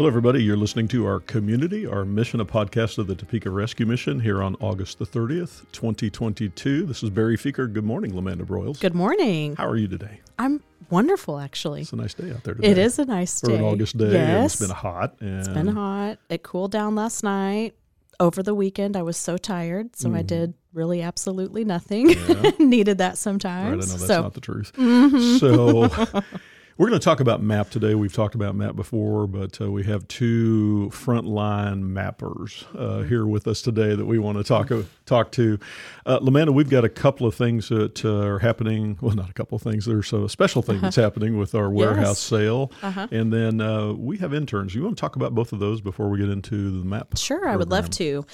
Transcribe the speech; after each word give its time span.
Hello, 0.00 0.08
everybody. 0.08 0.42
You're 0.42 0.56
listening 0.56 0.88
to 0.88 1.04
our 1.04 1.20
community, 1.20 1.86
our 1.86 2.06
mission, 2.06 2.40
a 2.40 2.46
podcast 2.46 2.96
of 2.96 3.06
the 3.06 3.14
Topeka 3.14 3.50
Rescue 3.50 3.84
Mission 3.84 4.18
here 4.18 4.42
on 4.42 4.56
August 4.58 4.98
the 4.98 5.04
30th, 5.04 5.66
2022. 5.72 6.86
This 6.86 7.02
is 7.02 7.10
Barry 7.10 7.36
Feaker. 7.36 7.66
Good 7.66 7.84
morning, 7.84 8.12
Lamanda 8.12 8.46
Broyles. 8.46 8.80
Good 8.80 8.94
morning. 8.94 9.56
How 9.56 9.66
are 9.66 9.76
you 9.76 9.88
today? 9.88 10.20
I'm 10.38 10.62
wonderful, 10.88 11.38
actually. 11.38 11.82
It's 11.82 11.92
a 11.92 11.96
nice 11.96 12.14
day 12.14 12.30
out 12.30 12.44
there 12.44 12.54
today. 12.54 12.68
It 12.68 12.78
is 12.78 12.98
a 12.98 13.04
nice 13.04 13.40
For 13.40 13.48
day. 13.48 13.56
an 13.56 13.62
August 13.62 13.98
day. 13.98 14.12
Yes. 14.12 14.54
It's 14.54 14.66
been 14.68 14.74
hot. 14.74 15.16
It's 15.20 15.48
been 15.48 15.66
hot. 15.66 16.16
It 16.30 16.42
cooled 16.42 16.72
down 16.72 16.94
last 16.94 17.22
night. 17.22 17.74
Over 18.18 18.42
the 18.42 18.54
weekend, 18.54 18.96
I 18.96 19.02
was 19.02 19.18
so 19.18 19.36
tired, 19.36 19.96
so 19.96 20.08
I 20.08 20.20
mm-hmm. 20.20 20.26
did 20.26 20.54
really 20.72 21.02
absolutely 21.02 21.64
nothing. 21.64 22.06
Needed 22.58 22.96
that 22.98 23.04
Right, 23.04 23.12
I 23.12 23.14
sometimes. 23.16 23.86
know 23.86 23.98
that's 23.98 24.06
so 24.06 24.22
not 24.22 24.32
the 24.32 24.40
truth. 24.40 24.72
Mm-hmm. 24.76 25.36
So, 25.36 26.22
we're 26.80 26.88
going 26.88 26.98
to 26.98 27.04
talk 27.04 27.20
about 27.20 27.42
MAP 27.42 27.68
today. 27.68 27.94
We've 27.94 28.10
talked 28.10 28.34
about 28.34 28.54
MAP 28.54 28.74
before, 28.74 29.26
but 29.26 29.60
uh, 29.60 29.70
we 29.70 29.84
have 29.84 30.08
two 30.08 30.88
frontline 30.94 31.82
mappers 31.82 32.64
uh, 32.74 33.02
here 33.02 33.26
with 33.26 33.46
us 33.46 33.60
today 33.60 33.94
that 33.94 34.06
we 34.06 34.18
want 34.18 34.38
to 34.38 34.44
talk 34.44 34.72
talk 35.04 35.30
to. 35.32 35.58
Uh, 36.06 36.20
Lamanda, 36.20 36.54
we've 36.54 36.70
got 36.70 36.86
a 36.86 36.88
couple 36.88 37.26
of 37.26 37.34
things 37.34 37.68
that 37.68 38.02
uh, 38.02 38.26
are 38.26 38.38
happening. 38.38 38.96
Well, 39.02 39.14
not 39.14 39.28
a 39.28 39.34
couple 39.34 39.56
of 39.56 39.62
things. 39.62 39.84
There's 39.84 40.10
a 40.14 40.26
special 40.30 40.62
thing 40.62 40.80
that's 40.80 40.96
happening 40.96 41.36
with 41.36 41.54
our 41.54 41.68
warehouse 41.68 42.18
sale, 42.18 42.72
and 42.82 43.30
then 43.30 43.60
uh, 43.60 43.92
we 43.92 44.16
have 44.16 44.32
interns. 44.32 44.74
You 44.74 44.82
want 44.82 44.96
to 44.96 45.00
talk 45.02 45.16
about 45.16 45.34
both 45.34 45.52
of 45.52 45.58
those 45.58 45.82
before 45.82 46.08
we 46.08 46.16
get 46.16 46.30
into 46.30 46.78
the 46.78 46.86
MAP? 46.86 47.18
Sure, 47.18 47.46
I 47.46 47.56
would 47.56 47.70
love 47.70 47.90
to. 47.90 48.24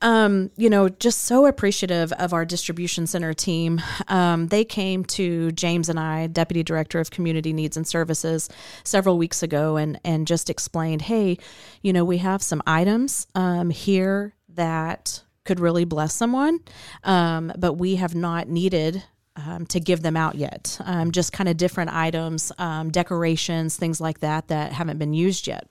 Um, 0.00 0.50
you 0.56 0.68
know, 0.68 0.88
just 0.88 1.20
so 1.22 1.46
appreciative 1.46 2.10
of 2.14 2.32
our 2.32 2.44
distribution 2.44 3.06
center 3.06 3.32
team. 3.32 3.80
Um, 4.08 4.48
they 4.48 4.64
came 4.64 5.04
to 5.04 5.52
James 5.52 5.88
and 5.88 6.00
I, 6.00 6.26
Deputy 6.26 6.64
Director 6.64 6.98
of 6.98 7.12
Community 7.12 7.52
Needs 7.52 7.76
and 7.76 7.86
Services, 7.92 8.48
several 8.82 9.18
weeks 9.18 9.42
ago 9.42 9.76
and, 9.76 10.00
and 10.04 10.26
just 10.26 10.50
explained 10.50 11.02
hey, 11.02 11.38
you 11.82 11.92
know, 11.92 12.04
we 12.04 12.18
have 12.18 12.42
some 12.42 12.62
items 12.66 13.26
um, 13.34 13.70
here 13.70 14.34
that 14.48 15.22
could 15.44 15.60
really 15.60 15.84
bless 15.84 16.14
someone, 16.14 16.60
um, 17.04 17.52
but 17.58 17.74
we 17.74 17.96
have 17.96 18.14
not 18.14 18.48
needed 18.48 19.02
um, 19.46 19.66
to 19.66 19.80
give 19.80 20.02
them 20.02 20.16
out 20.16 20.34
yet. 20.34 20.78
Um, 20.84 21.12
just 21.12 21.32
kind 21.32 21.48
of 21.48 21.56
different 21.56 21.92
items, 21.92 22.52
um, 22.58 22.90
decorations, 22.90 23.76
things 23.76 24.00
like 24.00 24.20
that 24.20 24.48
that 24.48 24.72
haven't 24.72 24.98
been 24.98 25.12
used 25.12 25.46
yet. 25.46 25.68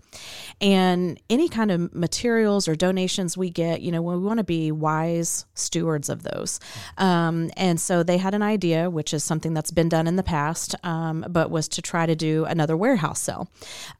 And 0.59 1.19
any 1.29 1.49
kind 1.49 1.71
of 1.71 1.93
materials 1.93 2.67
or 2.67 2.75
donations 2.75 3.37
we 3.37 3.49
get, 3.49 3.81
you 3.81 3.91
know, 3.91 4.01
we 4.01 4.17
want 4.17 4.37
to 4.37 4.43
be 4.43 4.71
wise 4.71 5.45
stewards 5.53 6.09
of 6.09 6.23
those. 6.23 6.59
Um, 6.97 7.51
and 7.57 7.79
so 7.79 8.03
they 8.03 8.17
had 8.17 8.33
an 8.33 8.41
idea, 8.41 8.89
which 8.89 9.13
is 9.13 9.23
something 9.23 9.53
that's 9.53 9.71
been 9.71 9.89
done 9.89 10.07
in 10.07 10.15
the 10.15 10.23
past, 10.23 10.75
um, 10.83 11.25
but 11.29 11.49
was 11.49 11.67
to 11.69 11.81
try 11.81 12.05
to 12.05 12.15
do 12.15 12.45
another 12.45 12.77
warehouse 12.77 13.21
sale. 13.21 13.49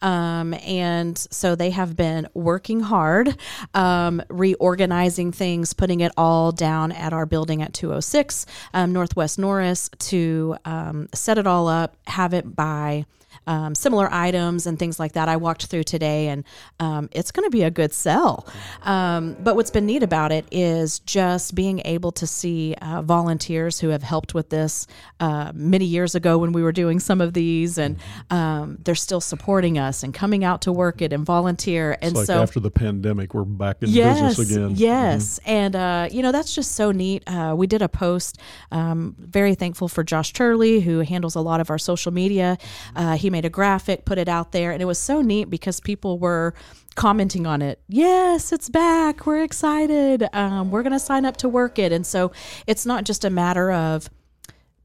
Um, 0.02 0.53
and 0.66 1.17
so 1.17 1.55
they 1.55 1.72
have 1.72 1.95
been 1.95 2.27
working 2.33 2.81
hard, 2.81 3.36
reorganizing 3.73 5.31
things, 5.31 5.73
putting 5.73 5.99
it 6.02 6.11
all 6.17 6.52
down 6.52 6.92
at 6.92 7.14
our 7.14 7.25
building 7.25 7.61
at 7.61 7.73
206 7.73 8.45
um, 8.73 8.94
Northwest 8.94 9.39
Norris 9.62 9.90
to 10.00 10.56
um, 10.66 11.08
set 11.14 11.38
it 11.38 11.45
all 11.45 11.67
up, 11.67 11.95
have 12.08 12.34
it 12.34 12.56
by 12.56 13.06
um, 13.47 13.75
similar 13.75 14.08
items 14.11 14.67
and 14.67 14.78
things 14.78 15.00
like 15.00 15.14
that. 15.14 15.28
I 15.28 15.38
walked 15.38 15.66
through 15.66 15.84
today, 15.84 16.28
and 16.28 16.44
um, 16.80 17.09
it's 17.11 17.31
going 17.31 17.45
to 17.45 17.52
be 17.52 17.64
a 17.64 17.72
good 17.72 17.94
sell. 17.94 18.48
Um, 18.83 19.36
but 19.39 19.56
what's 19.56 19.72
been 19.72 19.86
neat 19.86 20.03
about 20.03 20.31
it 20.31 20.45
is 20.52 21.00
just 21.00 21.56
being 21.56 21.81
able 21.86 22.11
to 22.14 22.28
see 22.28 22.75
uh, 22.81 23.02
volunteers 23.02 23.80
who 23.80 23.89
have 23.89 24.03
helped 24.03 24.33
with 24.33 24.50
this 24.50 24.88
uh, 25.20 25.52
many 25.56 25.86
years 25.86 26.16
ago 26.16 26.38
when 26.38 26.52
we 26.52 26.61
were 26.61 26.72
doing 26.72 27.00
some 27.00 27.22
of 27.22 27.33
these, 27.33 27.78
and 27.78 27.98
um, 28.30 28.78
they're 28.83 28.95
still 28.95 29.22
supporting 29.22 29.78
us 29.78 30.03
and 30.03 30.14
coming 30.14 30.44
out 30.44 30.61
to 30.61 30.72
work 30.72 31.02
it 31.02 31.11
and 31.11 31.26
volunteer. 31.26 31.94
And 32.02 32.11
It's 32.11 32.17
like 32.17 32.26
so 32.28 32.42
after 32.42 32.59
the 32.59 32.72
pandemic, 32.72 33.33
we're 33.33 33.44
back 33.44 33.81
in 33.81 33.89
yes, 33.89 34.38
business 34.38 34.52
again. 34.52 34.73
Yes, 34.76 35.39
and 35.45 35.76
uh, 35.76 36.10
you 36.11 36.21
know 36.21 36.32
that's 36.32 36.54
just 36.54 36.73
so 36.73 36.92
neat. 36.92 37.23
Uh, 37.27 37.55
we 37.58 37.65
did 37.65 37.82
a 37.82 37.89
post. 37.89 38.38
Um, 38.71 39.15
very 39.17 39.55
thankful 39.55 39.88
for 39.88 40.04
Josh 40.04 40.32
Turley, 40.33 40.82
who 40.82 40.99
handles 40.99 41.36
a 41.36 41.42
lot 41.42 41.60
of 41.60 41.70
our 41.70 41.80
social 41.80 42.11
media. 42.11 42.58
Uh, 42.95 43.15
he 43.17 43.30
made 43.31 43.45
a 43.45 43.49
graphic, 43.49 44.05
put 44.05 44.17
it 44.17 44.30
out 44.30 44.52
there, 44.52 44.71
and 44.71 44.81
it 44.81 44.86
was 44.86 44.99
so 44.99 45.21
neat 45.21 45.49
because 45.49 45.80
people 45.80 46.19
were 46.19 46.53
commenting 46.95 47.47
on 47.47 47.61
it. 47.61 47.81
Yes, 47.87 48.52
it's 48.52 48.69
back. 48.69 49.25
We're 49.25 49.43
excited. 49.43 50.27
Um, 50.33 50.71
we're 50.71 50.83
going 50.83 50.92
to 50.93 50.99
sign 50.99 51.25
up 51.25 51.37
to 51.37 51.49
work 51.49 51.80
it, 51.80 51.91
and 51.91 52.05
so 52.05 52.31
it's 52.67 52.86
not 52.86 53.05
just 53.05 53.25
a 53.25 53.30
matter 53.30 53.71
of 53.71 54.09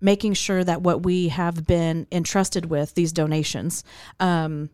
making 0.01 0.35
sure 0.35 0.63
that 0.63 0.83
what 0.83 1.03
we 1.03 1.29
have 1.29 1.67
been 1.67 2.07
entrusted 2.13 2.67
with 2.67 2.95
these 2.95 3.13
donations 3.13 3.83
um, 4.21 4.71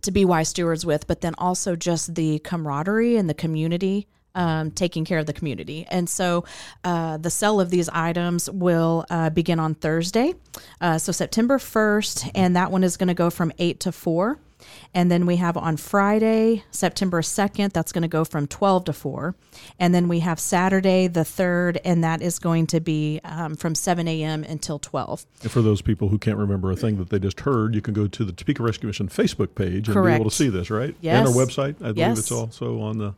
to 0.00 0.10
be 0.10 0.24
wise 0.24 0.48
stewards 0.48 0.84
with, 0.84 1.06
but 1.06 1.20
then 1.20 1.34
also 1.38 1.76
just 1.76 2.14
the 2.14 2.38
camaraderie 2.40 3.16
and 3.16 3.28
the 3.28 3.34
community. 3.34 4.08
Um, 4.34 4.70
taking 4.70 5.04
care 5.04 5.18
of 5.18 5.26
the 5.26 5.34
community. 5.34 5.86
And 5.90 6.08
so 6.08 6.44
uh, 6.84 7.18
the 7.18 7.28
sale 7.28 7.60
of 7.60 7.68
these 7.68 7.90
items 7.90 8.48
will 8.50 9.04
uh, 9.10 9.28
begin 9.28 9.60
on 9.60 9.74
Thursday, 9.74 10.32
uh, 10.80 10.96
so 10.96 11.12
September 11.12 11.58
1st, 11.58 12.30
and 12.34 12.56
that 12.56 12.70
one 12.70 12.82
is 12.82 12.96
going 12.96 13.08
to 13.08 13.14
go 13.14 13.28
from 13.28 13.52
8 13.58 13.78
to 13.80 13.92
4. 13.92 14.38
And 14.94 15.10
then 15.10 15.26
we 15.26 15.36
have 15.36 15.56
on 15.56 15.76
Friday, 15.76 16.64
September 16.70 17.20
2nd, 17.20 17.72
that's 17.74 17.92
going 17.92 18.02
to 18.02 18.08
go 18.08 18.24
from 18.24 18.46
12 18.46 18.84
to 18.86 18.92
4. 18.92 19.34
And 19.78 19.94
then 19.94 20.08
we 20.08 20.20
have 20.20 20.38
Saturday, 20.40 21.08
the 21.08 21.20
3rd, 21.22 21.78
and 21.84 22.02
that 22.04 22.22
is 22.22 22.38
going 22.38 22.68
to 22.68 22.80
be 22.80 23.20
um, 23.24 23.54
from 23.56 23.74
7 23.74 24.06
a.m. 24.08 24.44
until 24.44 24.78
12. 24.78 25.26
And 25.42 25.50
for 25.50 25.60
those 25.62 25.82
people 25.82 26.08
who 26.08 26.18
can't 26.18 26.38
remember 26.38 26.70
a 26.70 26.76
thing 26.76 26.96
that 26.98 27.10
they 27.10 27.18
just 27.18 27.40
heard, 27.40 27.74
you 27.74 27.82
can 27.82 27.92
go 27.92 28.06
to 28.06 28.24
the 28.24 28.32
Topeka 28.32 28.62
Rescue 28.62 28.86
Mission 28.86 29.08
Facebook 29.08 29.54
page 29.56 29.88
and 29.88 30.04
be 30.06 30.12
able 30.12 30.24
to 30.24 30.30
see 30.30 30.48
this, 30.48 30.70
right? 30.70 30.94
Yes. 31.00 31.18
And 31.18 31.28
our 31.28 31.34
website. 31.34 31.74
I 31.80 31.92
believe 31.92 31.96
Yes. 31.98 32.18
it's 32.20 32.32
also 32.32 32.80
on 32.80 32.98
the. 32.98 33.14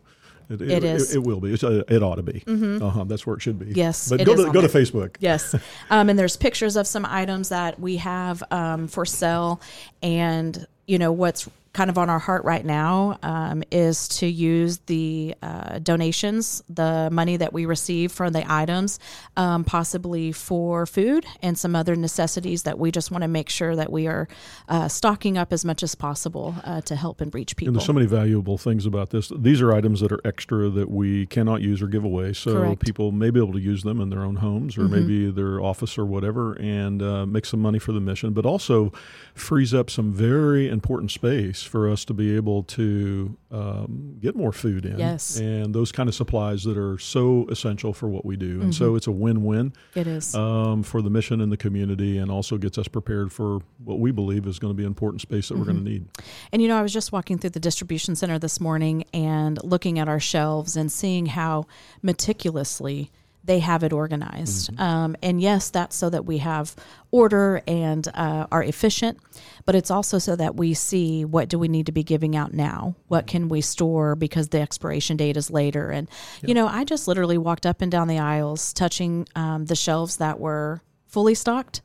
It, 0.49 0.60
It 0.62 0.84
is. 0.84 1.09
Mm-hmm. 1.09 1.19
It, 1.19 1.27
will 1.27 1.41
be. 1.41 1.55
Uh, 1.55 1.94
it 1.94 2.03
ought 2.03 2.16
to 2.16 2.22
be. 2.22 2.43
Uh-huh, 2.47 3.05
that's 3.05 3.27
where 3.27 3.37
it 3.37 3.43
should 3.43 3.59
be. 3.59 3.72
Yes, 3.75 4.09
But 4.09 4.25
go 4.25 4.37
to 4.37 4.53
go 4.53 4.60
to. 4.60 4.69
Facebook. 4.69 5.16
Yes. 5.21 5.55
Um, 5.91 6.09
and 6.09 6.19
there's 6.19 6.37
pictures 6.37 6.77
of 6.77 6.87
some 6.87 7.05
items 7.05 7.50
that 7.50 7.78
we 7.78 7.99
have 7.99 8.43
um, 8.50 8.88
for 8.88 9.05
sale. 9.05 9.60
And, 10.03 10.66
you 10.87 10.99
know, 10.99 11.12
what's 11.12 11.49
kind 11.75 11.91
of 11.91 11.99
on 11.99 12.09
our 12.09 12.21
heart 12.21 12.45
right 12.45 12.65
now 12.65 13.19
um, 13.23 13.62
is 13.71 14.07
to 14.07 14.27
use 14.27 14.79
the 14.87 15.35
uh, 15.43 15.81
donations, 15.81 16.62
the 16.69 17.09
money 17.12 17.37
that 17.37 17.53
we 17.53 17.67
receive 17.67 18.12
from 18.12 18.33
the 18.33 18.45
items, 18.51 19.01
um, 19.37 19.65
possibly 19.65 20.31
for 20.31 20.87
food 20.87 21.27
and 21.43 21.59
some 21.59 21.75
other 21.75 21.97
necessities 21.97 22.62
that 22.62 22.79
we 22.79 22.93
just 22.93 23.11
want 23.11 23.23
to 23.23 23.29
make 23.29 23.49
sure 23.49 23.75
that 23.75 23.91
we 23.91 24.07
are 24.07 24.29
uh, 24.69 24.87
stocking 24.87 25.37
up 25.37 25.53
as 25.53 25.65
much 25.65 25.83
as 25.83 25.97
possible 25.97 26.55
uh, 26.62 26.81
to 26.83 26.95
help 26.95 27.21
and 27.21 27.35
reach 27.35 27.57
people. 27.57 27.71
And 27.71 27.77
there's 27.77 27.87
so 27.87 27.93
many 27.93 28.06
valuable 28.06 28.56
things 28.56 28.87
about 28.87 29.11
this. 29.11 29.33
These 29.37 29.61
are 29.61 29.73
items 29.75 30.01
that 30.01 30.12
are 30.12 30.21
extra 30.25 30.71
that 30.71 30.91
we 30.91 31.27
cannot 31.27 31.61
use 31.61 31.83
or 31.83 31.89
give 31.89 32.05
away. 32.05 32.33
So 32.33 32.53
Correct. 32.53 32.75
Mm-hmm. 32.75 32.87
people 32.87 33.11
may 33.11 33.31
be 33.31 33.41
able 33.41 33.53
to 33.53 33.61
use 33.61 33.83
them 33.83 34.01
in 34.01 34.11
their 34.11 34.23
own 34.23 34.37
homes 34.37 34.79
or 34.79 34.83
maybe 34.83 35.29
their 35.31 35.61
office 35.61 35.99
or 35.99 36.06
whatever 36.06 36.53
and 36.55 37.03
uh, 37.03 37.27
make 37.27 37.45
some 37.45 37.61
money 37.61 37.81
for 37.81 37.91
the 37.91 38.01
mission, 38.01 38.33
but 38.33 38.47
also 38.47 38.93
frees 39.35 39.75
up 39.75 39.91
some 39.91 40.12
very 40.12 40.69
important 40.69 41.11
space 41.11 41.63
for 41.64 41.88
us 41.91 42.04
to 42.06 42.14
be 42.14 42.36
able 42.36 42.62
to 42.64 43.36
um, 43.50 44.16
get 44.20 44.36
more 44.36 44.52
food 44.52 44.84
in. 44.84 44.98
Yes. 44.98 45.38
And 45.38 45.75
those 45.75 45.92
kind 45.92 46.08
of 46.08 46.14
supplies 46.14 46.64
that 46.64 46.76
are 46.78 46.98
so 46.98 47.47
essential 47.50 47.92
for 47.92 48.08
what 48.08 48.25
we 48.25 48.36
do. 48.36 48.60
And 48.60 48.62
Mm-hmm. 48.64 48.70
so 48.72 48.94
it's 48.97 49.06
a 49.06 49.12
win 49.12 49.44
win 49.44 49.72
it 49.94 50.06
is. 50.06 50.34
um, 50.34 50.82
for 50.82 51.02
the 51.02 51.10
mission 51.10 51.41
and 51.41 51.50
the 51.52 51.56
community 51.56 52.19
and 52.19 52.30
also 52.30 52.56
gets 52.58 52.78
us 52.78 52.88
prepared 52.88 53.32
for 53.32 53.60
what 53.82 53.98
we 54.00 54.10
believe 54.10 54.47
is 54.47 54.58
going 54.58 54.72
to 54.72 54.76
be 54.76 54.82
an 54.84 54.88
important 54.88 55.20
space 55.20 55.48
that 55.48 55.58
we're 55.58 55.64
going 55.64 55.78
to 55.84 55.91
need. 55.91 56.06
And 56.52 56.60
you 56.62 56.69
know, 56.69 56.76
I 56.78 56.82
was 56.82 56.92
just 56.92 57.12
walking 57.12 57.38
through 57.38 57.50
the 57.50 57.60
distribution 57.60 58.16
center 58.16 58.38
this 58.38 58.60
morning 58.60 59.04
and 59.12 59.58
looking 59.64 59.98
at 59.98 60.08
our 60.08 60.20
shelves 60.20 60.76
and 60.76 60.91
seeing 60.91 61.26
how 61.26 61.66
meticulously 62.02 63.10
they 63.46 63.58
have 63.58 63.82
it 63.82 63.92
organized. 63.92 64.70
Um, 64.81 65.16
and 65.22 65.38
yes, 65.38 65.69
that's 65.69 65.94
so 65.94 66.08
that 66.08 66.25
we 66.25 66.38
have 66.38 66.75
order 67.10 67.62
and 67.66 68.08
uh, 68.14 68.46
are 68.50 68.62
efficient, 68.62 69.19
but 69.66 69.75
it's 69.75 69.90
also 69.90 70.19
so 70.19 70.37
that 70.37 70.56
we 70.56 70.75
see 70.75 71.25
what 71.25 71.49
do 71.49 71.58
we 71.58 71.69
need 71.69 71.87
to 71.87 71.93
be 71.93 72.02
giving 72.02 72.37
out 72.37 72.52
now? 72.52 72.94
What 73.08 73.26
can 73.26 73.49
we 73.49 73.61
store 73.61 74.14
because 74.14 74.49
the 74.49 74.61
expiration 74.61 75.16
date 75.16 75.37
is 75.37 75.50
later? 75.50 75.90
And, 75.90 76.08
you 76.43 76.55
know, 76.55 76.66
I 76.66 76.84
just 76.84 77.08
literally 77.08 77.38
walked 77.38 77.66
up 77.66 77.81
and 77.81 77.90
down 77.90 78.08
the 78.08 78.19
aisles, 78.19 78.72
touching 78.72 79.26
um, 79.34 79.66
the 79.66 79.76
shelves 79.76 80.19
that 80.19 80.38
were 80.38 80.82
fully 81.06 81.34
stocked, 81.34 81.82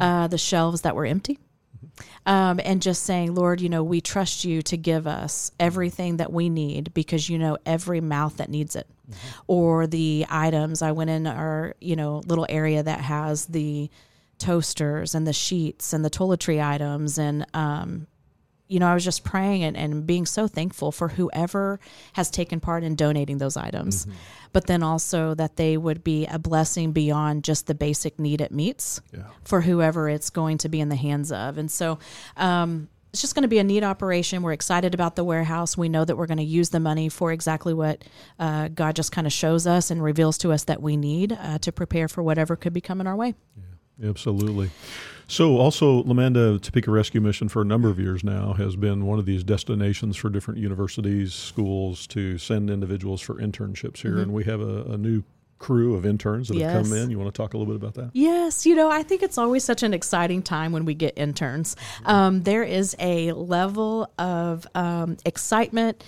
uh, 0.00 0.26
the 0.28 0.38
shelves 0.38 0.82
that 0.82 0.96
were 0.96 1.06
empty 1.06 1.38
um, 2.26 2.60
and 2.64 2.80
just 2.80 3.02
saying, 3.02 3.34
Lord, 3.34 3.60
you 3.60 3.68
know, 3.68 3.82
we 3.82 4.00
trust 4.00 4.44
you 4.44 4.62
to 4.62 4.76
give 4.76 5.06
us 5.06 5.50
everything 5.58 6.18
that 6.18 6.32
we 6.32 6.48
need 6.48 6.94
because 6.94 7.28
you 7.28 7.38
know 7.38 7.58
every 7.66 8.00
mouth 8.00 8.36
that 8.36 8.50
needs 8.50 8.76
it. 8.76 8.86
Or 9.46 9.86
the 9.86 10.24
items 10.30 10.80
I 10.80 10.92
went 10.92 11.10
in 11.10 11.26
our, 11.26 11.74
you 11.80 11.96
know, 11.96 12.22
little 12.26 12.46
area 12.48 12.82
that 12.82 13.00
has 13.00 13.46
the 13.46 13.90
toasters 14.46 15.14
and 15.14 15.26
the 15.26 15.32
sheets 15.32 15.92
and 15.92 16.04
the 16.04 16.10
toiletry 16.10 16.58
items 16.74 17.18
and 17.18 17.46
um, 17.54 18.06
you 18.68 18.78
know, 18.80 18.86
I 18.86 18.94
was 18.94 19.04
just 19.04 19.22
praying 19.22 19.64
and, 19.64 19.76
and 19.76 20.06
being 20.06 20.24
so 20.24 20.48
thankful 20.48 20.92
for 20.92 21.08
whoever 21.08 21.78
has 22.14 22.30
taken 22.30 22.58
part 22.58 22.82
in 22.84 22.94
donating 22.94 23.36
those 23.36 23.54
items, 23.54 24.06
but 24.54 24.66
then 24.66 24.82
also 24.82 25.34
that 25.34 25.56
they 25.56 25.76
would 25.76 26.02
be 26.02 26.24
a 26.26 26.38
blessing 26.38 26.92
beyond 26.92 27.44
just 27.44 27.66
the 27.66 27.74
basic 27.74 28.18
need 28.18 28.40
it 28.40 28.50
meets 28.50 29.02
Yeah. 29.12 29.24
for 29.44 29.60
whoever 29.60 30.08
it's 30.08 30.30
going 30.30 30.56
to 30.58 30.70
be 30.70 30.80
in 30.80 30.88
the 30.88 30.96
hands 30.96 31.30
of. 31.30 31.58
And 31.58 31.70
so, 31.70 31.98
um, 32.38 32.88
it's 33.12 33.20
just 33.20 33.34
going 33.34 33.42
to 33.42 33.48
be 33.48 33.58
a 33.58 33.64
neat 33.64 33.84
operation. 33.84 34.40
We're 34.42 34.54
excited 34.54 34.94
about 34.94 35.16
the 35.16 35.24
warehouse. 35.24 35.76
We 35.76 35.90
know 35.90 36.06
that 36.06 36.16
we're 36.16 36.26
going 36.32 36.38
to 36.38 36.42
use 36.60 36.70
the 36.70 36.80
money 36.80 37.10
for 37.10 37.30
exactly 37.30 37.74
what 37.74 38.02
uh, 38.38 38.68
God 38.68 38.96
just 38.96 39.12
kind 39.12 39.26
of 39.26 39.34
shows 39.34 39.66
us 39.66 39.90
and 39.90 40.02
reveals 40.02 40.38
to 40.38 40.50
us 40.50 40.64
that 40.64 40.80
we 40.80 40.96
need 40.96 41.32
uh, 41.38 41.58
to 41.58 41.72
prepare 41.72 42.08
for 42.08 42.22
whatever 42.22 42.56
could 42.56 42.72
be 42.72 42.80
coming 42.80 43.06
our 43.06 43.14
way. 43.16 43.34
Yeah, 43.54 43.64
absolutely. 44.02 44.70
So, 45.28 45.56
also, 45.56 46.02
Lamanda 46.02 46.60
Topeka 46.60 46.90
Rescue 46.90 47.20
Mission 47.20 47.48
for 47.48 47.62
a 47.62 47.64
number 47.64 47.88
of 47.88 47.98
years 47.98 48.22
now 48.22 48.52
has 48.52 48.76
been 48.76 49.06
one 49.06 49.18
of 49.18 49.24
these 49.24 49.42
destinations 49.42 50.16
for 50.16 50.28
different 50.28 50.60
universities, 50.60 51.32
schools 51.32 52.06
to 52.08 52.36
send 52.36 52.68
individuals 52.68 53.22
for 53.22 53.36
internships 53.36 54.02
here. 54.02 54.12
Mm-hmm. 54.12 54.20
And 54.20 54.32
we 54.34 54.44
have 54.44 54.60
a, 54.60 54.82
a 54.92 54.98
new 54.98 55.22
crew 55.62 55.94
of 55.94 56.04
interns 56.04 56.48
that 56.48 56.56
yes. 56.56 56.72
have 56.72 56.84
come 56.84 56.92
in. 56.92 57.10
You 57.10 57.18
want 57.18 57.32
to 57.32 57.36
talk 57.40 57.54
a 57.54 57.56
little 57.56 57.72
bit 57.72 57.80
about 57.80 57.94
that? 57.94 58.10
Yes. 58.12 58.66
You 58.66 58.74
know, 58.74 58.90
I 58.90 59.02
think 59.02 59.22
it's 59.22 59.38
always 59.38 59.64
such 59.64 59.82
an 59.82 59.94
exciting 59.94 60.42
time 60.42 60.72
when 60.72 60.84
we 60.84 60.92
get 60.92 61.16
interns. 61.16 61.76
Um, 62.04 62.42
there 62.42 62.64
is 62.64 62.94
a 62.98 63.32
level 63.32 64.12
of 64.18 64.66
um, 64.74 65.16
excitement, 65.24 66.04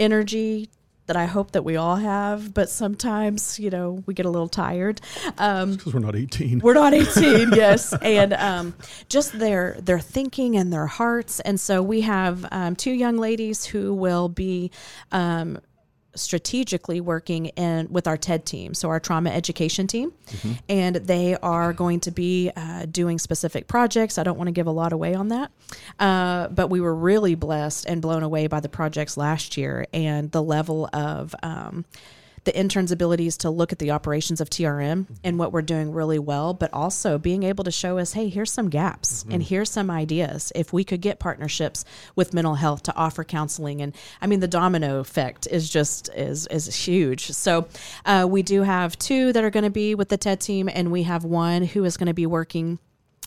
energy, 0.00 0.70
that 1.06 1.16
I 1.16 1.26
hope 1.26 1.52
that 1.52 1.64
we 1.64 1.76
all 1.76 1.96
have, 1.96 2.54
but 2.54 2.70
sometimes, 2.70 3.58
you 3.58 3.70
know, 3.70 4.02
we 4.06 4.14
get 4.14 4.26
a 4.26 4.30
little 4.30 4.48
tired. 4.48 5.00
Um, 5.38 5.76
because 5.76 5.92
we're 5.92 6.00
not 6.00 6.16
18. 6.16 6.60
We're 6.60 6.74
not 6.74 6.94
18, 6.94 7.52
yes. 7.54 7.92
And 8.00 8.32
um, 8.32 8.74
just 9.08 9.38
their 9.38 9.76
their 9.80 10.00
thinking 10.00 10.56
and 10.56 10.72
their 10.72 10.86
hearts. 10.86 11.40
And 11.40 11.60
so 11.60 11.82
we 11.82 12.02
have 12.02 12.46
um, 12.50 12.76
two 12.76 12.92
young 12.92 13.16
ladies 13.16 13.66
who 13.66 13.94
will 13.94 14.28
be 14.28 14.70
um, 15.12 15.58
strategically 16.14 17.00
working 17.00 17.46
in 17.46 17.88
with 17.90 18.06
our 18.06 18.16
TED 18.16 18.46
team, 18.46 18.74
so 18.74 18.88
our 18.88 19.00
trauma 19.00 19.30
education 19.30 19.86
team, 19.86 20.12
mm-hmm. 20.26 20.52
and 20.68 20.96
they 20.96 21.36
are 21.36 21.72
going 21.72 22.00
to 22.00 22.10
be 22.10 22.50
uh, 22.56 22.86
doing 22.86 23.18
specific 23.18 23.66
projects. 23.66 24.18
I 24.18 24.22
don't 24.22 24.38
want 24.38 24.48
to 24.48 24.52
give 24.52 24.66
a 24.66 24.72
lot 24.72 24.92
away 24.92 25.14
on 25.14 25.28
that, 25.28 25.50
uh, 25.98 26.48
but 26.48 26.68
we 26.68 26.80
were 26.80 26.94
really 26.94 27.34
blessed 27.34 27.86
and 27.86 28.00
blown 28.00 28.22
away 28.22 28.46
by 28.46 28.60
the 28.60 28.68
projects 28.68 29.16
last 29.16 29.56
year 29.56 29.86
and 29.92 30.30
the 30.30 30.42
level 30.42 30.88
of. 30.92 31.34
Um, 31.42 31.84
the 32.44 32.56
intern's 32.56 32.92
abilities 32.92 33.36
to 33.38 33.50
look 33.50 33.72
at 33.72 33.78
the 33.78 33.90
operations 33.90 34.40
of 34.40 34.50
TRM 34.50 35.06
and 35.22 35.38
what 35.38 35.52
we're 35.52 35.62
doing 35.62 35.92
really 35.92 36.18
well, 36.18 36.54
but 36.54 36.72
also 36.72 37.18
being 37.18 37.42
able 37.42 37.64
to 37.64 37.70
show 37.70 37.98
us, 37.98 38.12
hey, 38.12 38.28
here's 38.28 38.52
some 38.52 38.68
gaps 38.68 39.22
mm-hmm. 39.22 39.32
and 39.32 39.42
here's 39.42 39.70
some 39.70 39.90
ideas. 39.90 40.52
If 40.54 40.72
we 40.72 40.84
could 40.84 41.00
get 41.00 41.18
partnerships 41.18 41.84
with 42.14 42.34
mental 42.34 42.54
health 42.54 42.82
to 42.84 42.94
offer 42.94 43.24
counseling, 43.24 43.80
and 43.80 43.94
I 44.20 44.26
mean 44.26 44.40
the 44.40 44.48
domino 44.48 45.00
effect 45.00 45.46
is 45.50 45.68
just 45.68 46.10
is 46.14 46.46
is 46.48 46.74
huge. 46.74 47.28
So 47.32 47.66
uh, 48.04 48.26
we 48.28 48.42
do 48.42 48.62
have 48.62 48.98
two 48.98 49.32
that 49.32 49.44
are 49.44 49.50
going 49.50 49.64
to 49.64 49.70
be 49.70 49.94
with 49.94 50.08
the 50.08 50.16
TED 50.16 50.40
team, 50.40 50.68
and 50.72 50.92
we 50.92 51.04
have 51.04 51.24
one 51.24 51.64
who 51.64 51.84
is 51.84 51.96
going 51.96 52.06
to 52.08 52.14
be 52.14 52.26
working 52.26 52.78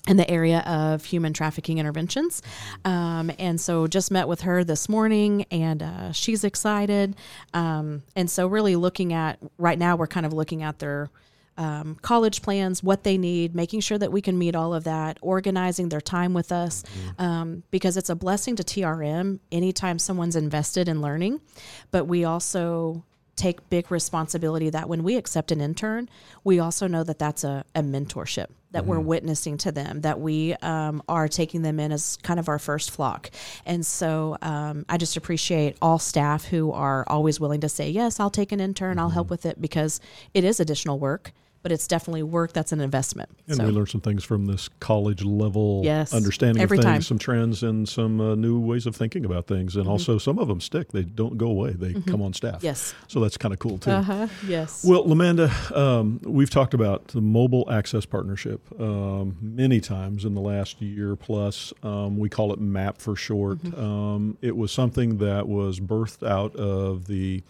in 0.07 0.18
the 0.18 0.30
area 0.30 0.59
of 0.59 1.06
human 1.06 1.33
trafficking 1.33 1.77
interventions. 1.77 2.42
Um, 2.86 3.31
and 3.38 3.59
so 3.59 3.88
just 3.88 4.12
met 4.12 4.27
with 4.27 4.42
her 4.42 4.63
this 4.63 4.89
morning 4.89 5.45
and 5.51 5.83
uh, 5.83 6.12
she's 6.12 6.44
excited. 6.44 7.15
Um, 7.54 8.04
and 8.15 8.30
so, 8.30 8.48
really 8.48 8.75
looking 8.75 9.13
at 9.13 9.39
right 9.57 9.77
now, 9.77 9.95
we're 9.95 10.07
kind 10.07 10.25
of 10.25 10.33
looking 10.33 10.63
at 10.63 10.80
their 10.80 11.09
um, 11.57 11.98
college 12.01 12.42
plans, 12.44 12.83
what 12.83 13.04
they 13.04 13.18
need, 13.18 13.56
making 13.56 13.80
sure 13.80 13.98
that 13.98 14.12
we 14.12 14.21
can 14.21 14.38
meet 14.38 14.56
all 14.56 14.74
of 14.74 14.83
that, 14.83 15.18
organizing 15.21 15.89
their 15.89 16.01
time 16.01 16.33
with 16.33 16.51
us, 16.51 16.83
mm-hmm. 16.83 17.21
um, 17.21 17.63
because 17.71 17.98
it's 17.98 18.09
a 18.09 18.15
blessing 18.15 18.56
to 18.57 18.63
TRM 18.63 19.39
anytime 19.51 19.98
someone's 19.98 20.36
invested 20.36 20.88
in 20.88 21.01
learning. 21.01 21.42
But 21.89 22.06
we 22.06 22.24
also 22.24 23.04
take 23.36 23.69
big 23.69 23.92
responsibility 23.92 24.69
that 24.69 24.88
when 24.88 25.04
we 25.04 25.15
accept 25.15 25.51
an 25.51 25.62
intern, 25.62 26.09
we 26.44 26.59
also 26.59 26.88
know 26.88 27.04
that 27.04 27.19
that's 27.19 27.44
a, 27.44 27.63
a 27.75 27.81
mentorship 27.81 28.48
that 28.78 28.84
mm-hmm. 28.84 28.92
we're 28.92 29.00
witnessing 29.00 29.58
to 29.58 29.72
them, 29.72 30.02
that 30.02 30.20
we 30.20 30.54
um, 30.62 31.02
are 31.10 31.28
taking 31.28 31.64
them 31.64 31.80
in 31.80 31.92
as 31.92 32.18
kind 32.18 32.40
of 32.40 32.48
our 32.48 32.60
first 32.60 32.92
flock. 32.92 33.32
And 33.66 33.84
so 33.84 34.38
um, 34.44 34.86
I 34.88 34.98
just 34.98 35.18
appreciate 35.18 35.76
all 35.82 35.98
staff 35.98 36.46
who 36.46 36.72
are 36.72 37.04
always 37.08 37.40
willing 37.40 37.62
to 37.62 37.70
say, 37.70 37.90
Yes, 37.90 38.20
I'll 38.20 38.30
take 38.30 38.52
an 38.52 38.60
intern, 38.60 38.92
mm-hmm. 38.92 39.00
I'll 39.00 39.10
help 39.10 39.32
with 39.32 39.48
it 39.48 39.60
because 39.60 40.00
it 40.36 40.44
is 40.44 40.60
additional 40.60 41.00
work 41.00 41.32
but 41.63 41.71
it's 41.71 41.88
definitely 41.88 42.24
work 42.24 42.54
that's 42.54 42.71
an 42.71 42.80
investment. 42.80 43.30
And 43.48 43.57
so. 43.57 43.65
we 43.65 43.71
learned 43.71 43.89
some 43.89 44.01
things 44.01 44.24
from 44.24 44.45
this 44.45 44.69
college 44.80 45.24
level 45.24 45.81
yes, 45.83 46.13
understanding 46.13 46.63
of 46.63 46.69
things, 46.69 46.83
time. 46.83 47.01
some 47.01 47.19
trends, 47.19 47.63
and 47.63 47.88
some 47.88 48.19
uh, 48.21 48.36
new 48.36 48.59
ways 48.59 48.86
of 48.86 48.95
thinking 48.95 49.25
about 49.25 49.48
things. 49.48 49.75
And 49.75 49.86
mm-hmm. 49.86 49.92
also, 49.92 50.18
some 50.18 50.39
of 50.39 50.48
them 50.48 50.62
stick; 50.62 50.92
they 50.92 51.04
don't 51.04 51.38
go 51.38 51.48
away; 51.48 51.71
they 51.71 51.94
mm-hmm. 51.94 52.09
come 52.09 52.21
on 52.21 52.33
staff. 52.33 52.63
Yes, 52.63 52.94
so 53.07 53.19
that's 53.19 53.38
kind 53.38 53.54
of 53.54 53.59
cool 53.59 53.77
too. 53.77 53.92
Uh-huh. 53.92 54.27
Yes. 54.48 54.83
Well, 54.86 55.06
Lamanda, 55.06 55.75
um, 55.75 56.19
we've 56.24 56.50
talked 56.50 56.74
about 56.74 57.09
the 57.09 57.21
Mobile 57.21 57.68
Access 57.71 58.06
Partnership 58.06 58.62
um, 58.80 59.38
many 59.42 59.80
times 59.80 60.25
in 60.25 60.33
the 60.33 60.42
last 60.42 60.81
year 60.81 61.15
plus. 61.15 61.74
Um, 61.83 62.18
we 62.18 62.30
call 62.30 62.54
it 62.54 62.59
MAP 62.59 62.98
for 62.98 63.15
short. 63.15 63.59
Mm-hmm. 63.59 63.80
Um, 63.80 64.38
it 64.42 64.56
was 64.56 64.71
something 64.71 65.18
that 65.18 65.48
was 65.48 65.80
birthed 65.80 66.27
out 66.27 66.56
of 66.56 67.07
the 67.07 67.44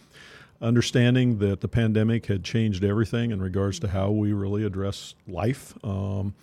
understanding 0.62 1.40
that 1.40 1.62
the 1.62 1.68
pandemic 1.68 2.26
had 2.26 2.44
changed 2.44 2.84
everything 2.84 3.32
in 3.32 3.42
regards 3.42 3.80
to 3.80 3.88
how 3.88 4.10
we 4.10 4.34
really 4.34 4.64
address 4.64 5.16
life. 5.28 5.74
Um, 5.84 6.34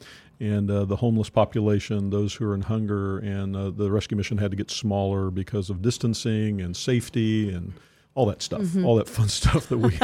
and 0.41 0.71
uh, 0.71 0.85
the 0.85 0.97
homeless 0.97 1.31
population, 1.31 2.11
those 2.11 2.35
who 2.35 2.49
are 2.51 2.55
in 2.55 2.63
hunger, 2.63 3.19
and 3.19 3.57
uh, 3.57 3.71
the 3.71 3.91
rescue 3.91 4.17
mission 4.17 4.39
had 4.39 4.51
to 4.51 4.57
get 4.57 4.71
smaller 4.71 5.31
because 5.31 5.71
of 5.71 5.81
distancing 5.81 6.61
and 6.61 6.77
safety 6.77 7.53
and 7.53 7.73
all 8.15 8.27
that 8.27 8.43
stuff, 8.43 8.63
mm-hmm. 8.63 8.85
all 8.85 8.97
that 8.97 9.09
fun 9.09 9.29
stuff 9.29 9.69
that 9.69 9.79
we 9.79 9.97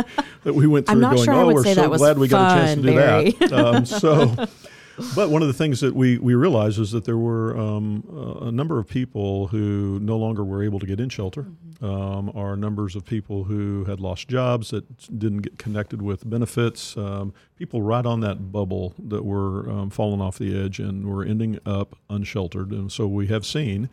that 0.45 0.55
we 0.55 0.67
went 0.67 0.87
through. 0.87 1.01
going, 1.01 1.25
sure 1.25 1.35
oh, 1.35 1.47
we're 1.53 1.75
so 1.75 1.97
glad 1.97 2.19
we 2.19 2.29
got 2.29 2.59
a 2.59 2.61
chance 2.61 2.81
to 2.81 2.87
do 2.87 2.95
Barry. 2.95 3.31
that. 3.33 3.53
Um, 3.53 3.85
so 3.87 4.35
but 5.15 5.31
one 5.31 5.43
of 5.43 5.49
the 5.49 5.55
things 5.55 5.81
that 5.81 5.95
we, 5.95 6.19
we 6.19 6.35
realized 6.35 6.79
is 6.79 6.91
that 6.93 7.05
there 7.05 7.17
were 7.17 7.57
um, 7.57 8.39
a 8.43 8.51
number 8.51 8.79
of 8.79 8.89
people 8.89 9.49
who 9.49 9.99
no 10.01 10.17
longer 10.17 10.45
were 10.45 10.63
able 10.63 10.79
to 10.79 10.87
get 10.87 11.01
in 11.01 11.09
shelter, 11.09 11.43
mm-hmm. 11.43 11.85
um, 11.85 12.33
are 12.35 12.57
numbers 12.57 12.97
of 12.97 13.05
people 13.05 13.45
who 13.45 13.85
had 13.85 14.01
lost 14.01 14.29
jobs 14.29 14.71
that 14.71 15.19
didn't 15.19 15.43
get 15.43 15.59
connected 15.59 16.03
with 16.03 16.29
benefits, 16.29 16.97
um, 16.97 17.33
people 17.57 17.83
right 17.83 18.07
on 18.07 18.21
that 18.21 18.53
bubble 18.53 18.95
that 18.99 19.25
were 19.25 19.69
um, 19.71 19.91
falling 19.91 20.21
off 20.21 20.39
the 20.39 20.59
edge 20.59 20.79
and 20.79 21.07
were 21.07 21.25
ending 21.25 21.59
up 21.67 21.97
unsheltered. 22.09 22.71
And 22.71 22.91
so 22.91 23.07
we 23.07 23.27
have 23.29 23.45
seen 23.45 23.89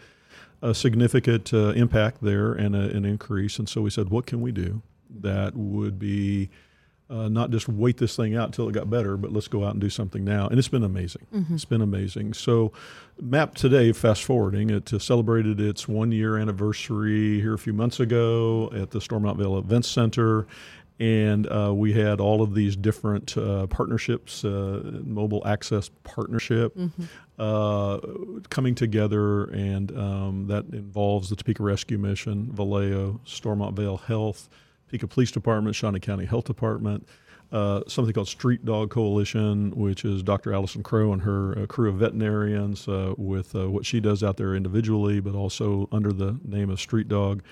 a 0.62 0.74
significant 0.74 1.54
uh, 1.54 1.70
impact 1.70 2.22
there 2.22 2.54
and 2.54 2.76
a, 2.76 2.90
an 2.96 3.06
increase. 3.06 3.60
And 3.60 3.70
so 3.70 3.82
we 3.82 3.90
said, 3.90 4.10
what 4.10 4.26
can 4.26 4.42
we 4.42 4.52
do 4.52 4.82
that 5.10 5.56
would 5.56 5.98
be 5.98 6.50
uh, 7.10 7.30
not 7.30 7.52
just 7.52 7.70
wait 7.70 7.98
this 7.98 8.16
thing 8.16 8.36
out 8.36 8.48
until 8.48 8.68
it 8.68 8.74
got 8.74 8.90
better, 8.90 9.16
but 9.16 9.32
let's 9.32 9.48
go 9.48 9.64
out 9.64 9.72
and 9.72 9.82
do 9.82 9.90
something 9.90 10.24
now. 10.24 10.48
And 10.48 10.60
it's 10.60 10.68
been 10.68 10.84
amazing. 10.84 11.26
Mm-hmm. 11.34 11.56
It's 11.56 11.66
been 11.66 11.82
amazing. 11.82 12.34
So, 12.34 12.74
MAP 13.22 13.56
today, 13.56 13.92
fast 13.94 14.24
forwarding, 14.24 14.70
it 14.70 14.94
uh, 14.94 15.00
celebrated 15.00 15.60
its 15.60 15.88
one 15.88 16.12
year 16.12 16.38
anniversary 16.38 17.40
here 17.40 17.54
a 17.54 17.58
few 17.58 17.74
months 17.74 18.00
ago 18.00 18.70
at 18.76 18.92
the 18.92 19.00
Stormont 19.00 19.38
Vail 19.38 19.58
Events 19.58 19.88
Center. 19.88 20.48
And 21.00 21.46
uh, 21.52 21.74
we 21.76 21.94
had 21.94 22.20
all 22.20 22.42
of 22.42 22.56
these 22.56 22.76
different 22.76 23.38
uh, 23.38 23.68
partnerships, 23.68 24.44
uh, 24.44 24.82
mobile 25.04 25.46
access 25.46 25.90
partnership, 26.04 26.76
mm-hmm. 26.76 27.04
Uh, 27.40 28.00
coming 28.50 28.74
together, 28.74 29.44
and 29.52 29.96
um, 29.96 30.48
that 30.48 30.66
involves 30.74 31.30
the 31.30 31.36
Topeka 31.36 31.62
Rescue 31.62 32.00
Mission, 32.00 32.52
Valeo, 32.52 33.20
Stormont 33.26 33.76
Vail 33.76 33.98
Health, 33.98 34.50
Topeka 34.88 35.08
Police 35.08 35.32
Department, 35.32 35.76
Shawnee 35.76 36.00
County 36.00 36.26
Health 36.26 36.46
Department, 36.46 37.08
uh, 37.52 37.82
something 37.88 38.14
called 38.14 38.28
Street 38.30 38.64
Dog 38.64 38.90
Coalition, 38.90 39.72
which 39.72 40.06
is 40.06 40.24
Dr. 40.24 40.54
Allison 40.54 40.82
Crow 40.82 41.12
and 41.12 41.22
her 41.24 41.60
uh, 41.60 41.66
crew 41.66 41.90
of 41.90 41.96
veterinarians 41.96 42.88
uh, 42.88 43.14
with 43.18 43.54
uh, 43.56 43.70
what 43.70 43.86
she 43.86 44.00
does 44.00 44.24
out 44.24 44.38
there 44.38 44.56
individually, 44.56 45.20
but 45.20 45.36
also 45.36 45.90
under 45.92 46.14
the 46.14 46.40
name 46.46 46.70
of 46.70 46.80
Street 46.80 47.10
Dog 47.10 47.44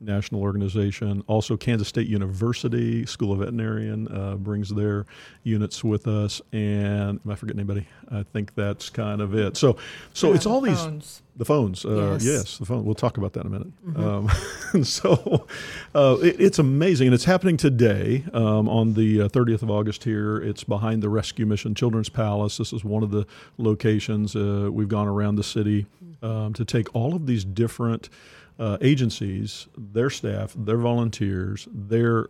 national 0.00 0.42
organization. 0.42 1.24
Also, 1.26 1.56
Kansas 1.56 1.88
State 1.88 2.06
University 2.06 3.06
School 3.06 3.32
of 3.32 3.38
Veterinarian 3.38 4.08
uh, 4.08 4.36
brings 4.36 4.68
their 4.70 5.06
units 5.42 5.82
with 5.82 6.06
us. 6.06 6.40
And 6.52 7.20
am 7.24 7.30
I 7.30 7.34
forgetting 7.34 7.60
anybody? 7.60 7.86
I 8.10 8.22
think 8.22 8.54
that's 8.54 8.90
kind 8.90 9.20
of 9.20 9.34
it. 9.34 9.56
So, 9.56 9.76
so 10.12 10.28
yeah, 10.28 10.34
it's 10.34 10.46
all 10.46 10.60
the 10.60 10.70
these 10.70 10.80
phones. 10.80 11.22
the 11.36 11.44
phones. 11.44 11.84
Uh, 11.84 12.12
Yes. 12.20 12.24
yes. 12.24 12.58
the 12.58 12.66
phone. 12.66 12.84
We'll 12.84 12.94
talk 12.94 13.16
about 13.16 13.32
that 13.34 13.40
in 13.40 13.46
a 13.46 13.50
minute. 13.50 13.86
Mm-hmm. 13.86 14.74
Um, 14.76 14.84
so, 14.84 15.46
uh, 15.94 16.16
it, 16.22 16.40
it's 16.40 16.58
amazing, 16.58 17.08
and 17.08 17.14
it's 17.14 17.24
happening 17.24 17.56
today 17.56 18.24
um, 18.32 18.68
on 18.68 18.94
the 18.94 19.22
uh, 19.22 19.28
30th 19.28 19.62
of 19.62 19.70
August. 19.70 20.04
Here, 20.04 20.36
it's 20.36 20.64
behind 20.64 21.02
the 21.02 21.08
Rescue 21.08 21.46
Mission 21.46 21.74
Children's 21.74 22.08
Palace. 22.08 22.58
This 22.58 22.72
is 22.72 22.84
one 22.84 23.02
of 23.02 23.10
the 23.10 23.26
locations. 23.58 24.36
Uh, 24.36 24.68
we've 24.70 24.88
gone 24.88 25.08
around 25.08 25.36
the 25.36 25.44
city 25.44 25.86
um, 26.22 26.52
to 26.54 26.64
take 26.64 26.94
all 26.94 27.14
of 27.14 27.26
these 27.26 27.44
different 27.44 28.08
uh, 28.58 28.78
agencies, 28.80 29.68
their 29.76 30.10
staff, 30.10 30.54
their 30.56 30.78
volunteers, 30.78 31.68
their 31.72 32.28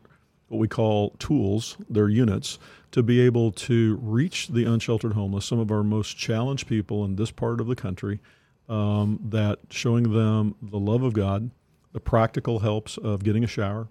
what 0.49 0.59
we 0.59 0.69
call 0.69 1.11
tools, 1.19 1.77
their 1.91 2.09
units, 2.09 2.59
to 2.93 3.03
be 3.03 3.21
able 3.21 3.51
to 3.51 3.99
reach 4.01 4.49
the 4.49 4.65
unsheltered 4.65 5.13
homeless, 5.13 5.45
some 5.45 5.59
of 5.59 5.71
our 5.71 5.83
most 5.83 6.17
challenged 6.17 6.69
people 6.69 7.05
in 7.05 7.17
this 7.17 7.31
part 7.31 7.61
of 7.61 7.67
the 7.67 7.75
country, 7.75 8.21
um, 8.69 9.19
that 9.23 9.59
showing 9.71 10.13
them 10.13 10.55
the 10.63 10.79
love 10.79 11.03
of 11.03 11.13
God, 11.13 11.51
the 11.93 12.01
practical 12.01 12.61
helps 12.61 12.97
of 12.99 13.25
getting 13.25 13.43
a 13.43 13.49
shower, 13.49 13.89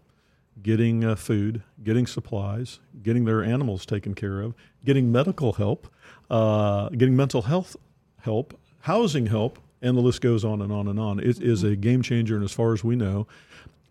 getting 0.61 1.03
uh, 1.03 1.15
food, 1.15 1.61
getting 1.83 2.07
supplies, 2.07 2.79
getting 3.03 3.25
their 3.25 3.43
animals 3.43 3.85
taken 3.85 4.13
care 4.13 4.41
of, 4.41 4.53
getting 4.85 5.11
medical 5.11 5.53
help, 5.53 5.87
uh, 6.29 6.89
getting 6.89 7.15
mental 7.15 7.43
health 7.43 7.75
help, 8.21 8.57
housing 8.81 9.27
help, 9.27 9.59
and 9.81 9.97
the 9.97 10.01
list 10.01 10.21
goes 10.21 10.45
on 10.45 10.61
and 10.61 10.71
on 10.71 10.87
and 10.87 10.99
on. 10.99 11.19
It 11.19 11.41
is 11.41 11.63
a 11.63 11.75
game 11.75 12.01
changer, 12.01 12.35
and 12.35 12.43
as 12.43 12.51
far 12.51 12.73
as 12.73 12.83
we 12.83 12.95
know, 12.95 13.27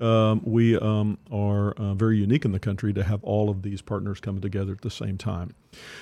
um, 0.00 0.42
we 0.44 0.76
um, 0.76 1.18
are 1.30 1.72
uh, 1.72 1.94
very 1.94 2.18
unique 2.18 2.44
in 2.44 2.52
the 2.52 2.58
country 2.58 2.92
to 2.92 3.04
have 3.04 3.22
all 3.22 3.48
of 3.48 3.62
these 3.62 3.80
partners 3.80 4.20
coming 4.20 4.40
together 4.40 4.72
at 4.72 4.80
the 4.80 4.90
same 4.90 5.16
time. 5.16 5.54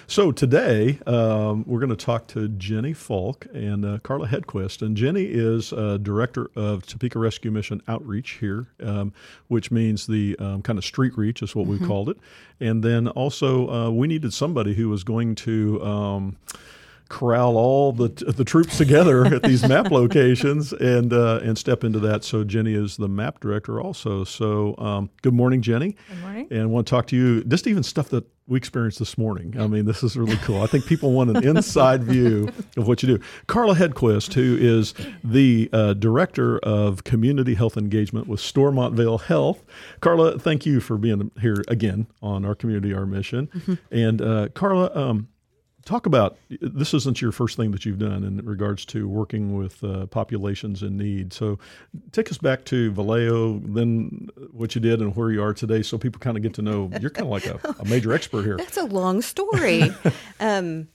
So 0.06 0.32
today 0.32 0.98
um, 1.06 1.64
we're 1.66 1.78
going 1.78 1.90
to 1.90 1.96
talk 1.96 2.26
to 2.28 2.48
Jenny 2.48 2.94
Falk 2.94 3.46
and 3.52 3.84
uh, 3.84 3.98
Carla 4.02 4.28
Hedquist. 4.28 4.82
And 4.82 4.96
Jenny 4.96 5.24
is 5.24 5.72
uh, 5.72 5.98
director 5.98 6.50
of 6.56 6.86
Topeka 6.86 7.18
Rescue 7.18 7.50
Mission 7.50 7.82
Outreach 7.86 8.38
here, 8.40 8.66
um, 8.82 9.12
which 9.48 9.70
means 9.70 10.06
the 10.06 10.36
um, 10.38 10.62
kind 10.62 10.78
of 10.78 10.84
street 10.84 11.16
reach 11.16 11.42
is 11.42 11.54
what 11.54 11.66
mm-hmm. 11.66 11.82
we 11.82 11.86
called 11.86 12.08
it. 12.08 12.16
And 12.60 12.82
then 12.82 13.08
also 13.08 13.68
uh, 13.68 13.90
we 13.90 14.08
needed 14.08 14.32
somebody 14.32 14.74
who 14.74 14.88
was 14.88 15.04
going 15.04 15.34
to 15.36 15.84
um, 15.84 16.36
corral 17.12 17.58
all 17.58 17.92
the 17.92 18.08
the 18.08 18.44
troops 18.44 18.78
together 18.78 19.26
at 19.26 19.42
these 19.42 19.68
map 19.68 19.90
locations 19.90 20.72
and 20.72 21.12
uh, 21.12 21.40
and 21.42 21.58
step 21.58 21.84
into 21.84 22.00
that. 22.00 22.24
So 22.24 22.42
Jenny 22.42 22.72
is 22.72 22.96
the 22.96 23.08
map 23.08 23.38
director 23.38 23.80
also. 23.80 24.24
So 24.24 24.74
um, 24.78 25.10
good 25.20 25.34
morning, 25.34 25.60
Jenny. 25.60 25.94
Good 26.08 26.20
morning. 26.20 26.48
And 26.50 26.62
I 26.62 26.66
want 26.66 26.86
to 26.86 26.90
talk 26.90 27.06
to 27.08 27.16
you 27.16 27.44
just 27.44 27.66
even 27.66 27.82
stuff 27.82 28.08
that 28.08 28.24
we 28.48 28.56
experienced 28.56 28.98
this 28.98 29.16
morning. 29.16 29.54
I 29.58 29.66
mean, 29.66 29.84
this 29.84 30.02
is 30.02 30.16
really 30.16 30.36
cool. 30.38 30.62
I 30.62 30.66
think 30.66 30.86
people 30.86 31.12
want 31.12 31.36
an 31.36 31.46
inside 31.46 32.02
view 32.02 32.48
of 32.76 32.88
what 32.88 33.02
you 33.02 33.18
do. 33.18 33.24
Carla 33.46 33.74
Hedquist, 33.74 34.34
who 34.34 34.56
is 34.58 34.94
the 35.22 35.70
uh, 35.72 35.94
director 35.94 36.58
of 36.58 37.04
community 37.04 37.54
health 37.54 37.76
engagement 37.76 38.26
with 38.26 38.40
Stormont 38.40 38.94
Vail 38.94 39.18
Health. 39.18 39.62
Carla, 40.00 40.38
thank 40.38 40.66
you 40.66 40.80
for 40.80 40.98
being 40.98 41.30
here 41.40 41.62
again 41.68 42.08
on 42.20 42.44
our 42.44 42.54
community, 42.54 42.92
our 42.92 43.06
mission. 43.06 43.46
Mm-hmm. 43.48 43.74
And 43.90 44.20
uh, 44.20 44.48
Carla, 44.54 44.90
um, 44.94 45.28
talk 45.84 46.06
about 46.06 46.36
this 46.60 46.94
isn't 46.94 47.20
your 47.20 47.32
first 47.32 47.56
thing 47.56 47.70
that 47.72 47.84
you've 47.84 47.98
done 47.98 48.24
in 48.24 48.44
regards 48.44 48.84
to 48.86 49.08
working 49.08 49.56
with 49.56 49.82
uh, 49.84 50.06
populations 50.06 50.82
in 50.82 50.96
need. 50.96 51.32
So 51.32 51.58
take 52.12 52.30
us 52.30 52.38
back 52.38 52.64
to 52.66 52.92
Valeo 52.92 53.62
then 53.74 54.28
what 54.52 54.74
you 54.74 54.80
did 54.80 55.00
and 55.00 55.14
where 55.16 55.30
you 55.30 55.42
are 55.42 55.54
today 55.54 55.82
so 55.82 55.98
people 55.98 56.18
kind 56.18 56.36
of 56.36 56.42
get 56.42 56.54
to 56.54 56.62
know. 56.62 56.90
You're 57.00 57.10
kind 57.10 57.26
of 57.26 57.32
like 57.32 57.46
a, 57.46 57.76
a 57.80 57.84
major 57.84 58.12
expert 58.12 58.44
here. 58.44 58.56
That's 58.56 58.76
a 58.76 58.84
long 58.84 59.22
story. 59.22 59.82
Um, 60.40 60.88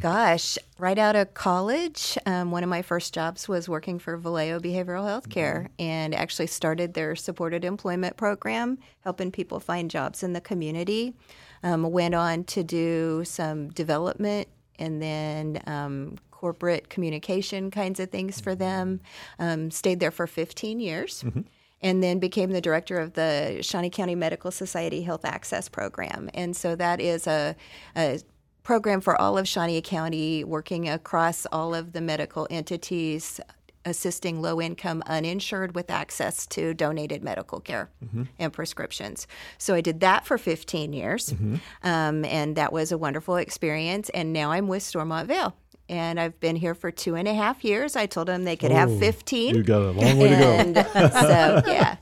gosh 0.00 0.58
right 0.78 0.98
out 0.98 1.16
of 1.16 1.34
college 1.34 2.16
um, 2.26 2.50
one 2.50 2.62
of 2.62 2.68
my 2.68 2.82
first 2.82 3.12
jobs 3.12 3.48
was 3.48 3.68
working 3.68 3.98
for 3.98 4.18
Valeo 4.18 4.60
behavioral 4.60 5.06
health 5.06 5.28
care 5.28 5.66
mm-hmm. 5.66 5.82
and 5.82 6.14
actually 6.14 6.46
started 6.46 6.94
their 6.94 7.16
supported 7.16 7.64
employment 7.64 8.16
program 8.16 8.78
helping 9.00 9.30
people 9.30 9.60
find 9.60 9.90
jobs 9.90 10.22
in 10.22 10.32
the 10.32 10.40
community 10.40 11.14
um, 11.62 11.90
went 11.90 12.14
on 12.14 12.44
to 12.44 12.64
do 12.64 13.22
some 13.24 13.68
development 13.70 14.48
and 14.78 15.00
then 15.00 15.62
um, 15.66 16.16
corporate 16.30 16.88
communication 16.88 17.70
kinds 17.70 18.00
of 18.00 18.10
things 18.10 18.40
for 18.40 18.54
them. 18.54 19.00
Um, 19.38 19.70
stayed 19.70 20.00
there 20.00 20.10
for 20.10 20.26
15 20.26 20.80
years. 20.80 21.22
Mm-hmm. 21.22 21.42
And 21.84 22.00
then 22.00 22.20
became 22.20 22.52
the 22.52 22.60
director 22.60 22.98
of 22.98 23.14
the 23.14 23.58
Shawnee 23.60 23.90
County 23.90 24.14
Medical 24.14 24.52
Society 24.52 25.02
Health 25.02 25.24
Access 25.24 25.68
Program. 25.68 26.30
And 26.32 26.56
so 26.56 26.76
that 26.76 27.00
is 27.00 27.26
a, 27.26 27.56
a 27.96 28.20
program 28.62 29.00
for 29.00 29.20
all 29.20 29.36
of 29.36 29.48
Shawnee 29.48 29.82
County, 29.82 30.44
working 30.44 30.88
across 30.88 31.44
all 31.46 31.74
of 31.74 31.92
the 31.92 32.00
medical 32.00 32.46
entities 32.50 33.40
assisting 33.84 34.40
low 34.40 34.60
income 34.60 35.02
uninsured 35.06 35.74
with 35.74 35.90
access 35.90 36.46
to 36.46 36.74
donated 36.74 37.22
medical 37.22 37.60
care 37.60 37.90
mm-hmm. 38.04 38.24
and 38.38 38.52
prescriptions. 38.52 39.26
So 39.58 39.74
I 39.74 39.80
did 39.80 40.00
that 40.00 40.24
for 40.24 40.38
15 40.38 40.92
years, 40.92 41.30
mm-hmm. 41.30 41.56
um, 41.82 42.24
and 42.24 42.56
that 42.56 42.72
was 42.72 42.92
a 42.92 42.98
wonderful 42.98 43.36
experience. 43.36 44.08
And 44.10 44.32
now 44.32 44.52
I'm 44.52 44.68
with 44.68 44.82
Stormont 44.82 45.28
Vail. 45.28 45.56
And 45.88 46.18
I've 46.18 46.38
been 46.40 46.56
here 46.56 46.74
for 46.74 46.90
two 46.90 47.16
and 47.16 47.28
a 47.28 47.34
half 47.34 47.64
years. 47.64 47.96
I 47.96 48.06
told 48.06 48.28
them 48.28 48.44
they 48.44 48.56
could 48.56 48.72
oh, 48.72 48.76
have 48.76 48.98
15. 48.98 49.54
You 49.54 49.62
got 49.62 49.82
a 49.82 49.90
long 49.90 50.16
way 50.16 50.28
to 50.28 50.36
go. 50.36 50.82
so, 51.08 51.62
yeah. 51.70 51.96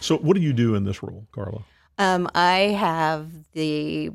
So, 0.00 0.16
what 0.16 0.36
do 0.36 0.40
you 0.40 0.52
do 0.52 0.74
in 0.74 0.84
this 0.84 1.02
role, 1.02 1.26
Carla? 1.32 1.62
Um, 1.98 2.28
I 2.34 2.58
have 2.78 3.28
the 3.52 4.12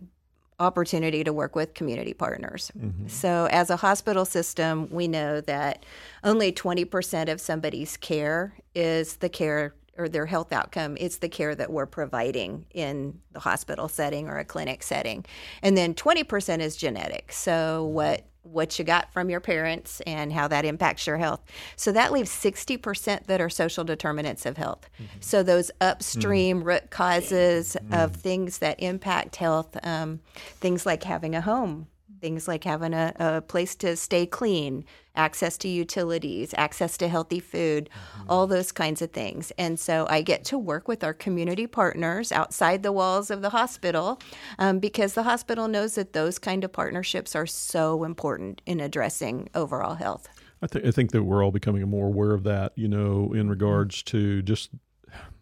opportunity 0.61 1.23
to 1.23 1.33
work 1.33 1.55
with 1.55 1.73
community 1.73 2.13
partners. 2.13 2.71
Mm-hmm. 2.77 3.07
So, 3.07 3.47
as 3.51 3.69
a 3.69 3.75
hospital 3.75 4.25
system, 4.25 4.87
we 4.91 5.07
know 5.07 5.41
that 5.41 5.85
only 6.23 6.51
20% 6.51 7.31
of 7.31 7.41
somebody's 7.41 7.97
care 7.97 8.53
is 8.75 9.17
the 9.17 9.29
care 9.29 9.73
or 9.97 10.07
their 10.07 10.25
health 10.25 10.53
outcome 10.53 10.95
it's 11.01 11.17
the 11.17 11.27
care 11.27 11.53
that 11.53 11.69
we're 11.69 11.85
providing 11.85 12.65
in 12.73 13.19
the 13.33 13.41
hospital 13.41 13.89
setting 13.89 14.29
or 14.29 14.37
a 14.37 14.45
clinic 14.45 14.81
setting 14.83 15.25
and 15.61 15.75
then 15.75 15.93
20% 15.93 16.59
is 16.59 16.77
genetic 16.77 17.31
so 17.33 17.83
what 17.85 18.23
what 18.43 18.79
you 18.79 18.85
got 18.85 19.11
from 19.13 19.29
your 19.29 19.39
parents 19.39 20.01
and 20.07 20.33
how 20.33 20.47
that 20.47 20.65
impacts 20.65 21.05
your 21.05 21.17
health. 21.17 21.41
So 21.75 21.91
that 21.91 22.11
leaves 22.11 22.31
60% 22.31 23.27
that 23.27 23.41
are 23.41 23.49
social 23.49 23.83
determinants 23.83 24.45
of 24.45 24.57
health. 24.57 24.89
Mm-hmm. 24.95 25.17
So 25.19 25.43
those 25.43 25.71
upstream 25.79 26.59
mm-hmm. 26.59 26.67
root 26.67 26.89
causes 26.89 27.77
mm-hmm. 27.79 27.93
of 27.93 28.15
things 28.15 28.57
that 28.59 28.79
impact 28.81 29.35
health, 29.35 29.77
um, 29.83 30.19
things 30.35 30.85
like 30.85 31.03
having 31.03 31.35
a 31.35 31.41
home, 31.41 31.87
things 32.19 32.47
like 32.47 32.63
having 32.63 32.93
a, 32.93 33.13
a 33.19 33.41
place 33.41 33.75
to 33.75 33.95
stay 33.95 34.25
clean, 34.25 34.85
access 35.15 35.57
to 35.59 35.67
utilities, 35.67 36.53
access 36.57 36.97
to 36.97 37.07
healthy 37.07 37.39
food, 37.39 37.89
mm-hmm. 37.89 38.29
all 38.29 38.47
those 38.47 38.71
kinds 38.71 39.01
of 39.01 39.11
things. 39.11 39.51
And 39.57 39.79
so 39.79 40.07
I 40.09 40.21
get 40.21 40.43
to 40.45 40.57
work 40.57 40.87
with 40.87 41.03
our 41.03 41.13
community 41.13 41.67
partners 41.67 42.31
outside 42.31 42.83
the 42.83 42.91
walls 42.91 43.29
of 43.29 43.41
the 43.41 43.49
hospital 43.49 44.19
um, 44.59 44.79
because 44.79 45.13
the 45.13 45.23
hospital 45.23 45.67
knows 45.67 45.95
that 45.95 46.13
those 46.13 46.39
kind 46.39 46.63
of 46.63 46.71
partnerships 46.71 47.35
are 47.35 47.45
so 47.47 48.03
important 48.03 48.61
in 48.65 48.79
addressing 48.79 49.49
overall 49.53 49.95
health. 49.95 50.29
I, 50.61 50.67
th- 50.67 50.85
I 50.85 50.91
think 50.91 51.11
that 51.11 51.23
we're 51.23 51.43
all 51.43 51.51
becoming 51.51 51.87
more 51.89 52.07
aware 52.07 52.33
of 52.33 52.43
that, 52.43 52.73
you 52.75 52.87
know, 52.87 53.33
in 53.33 53.49
regards 53.49 54.03
to 54.03 54.41
just 54.43 54.69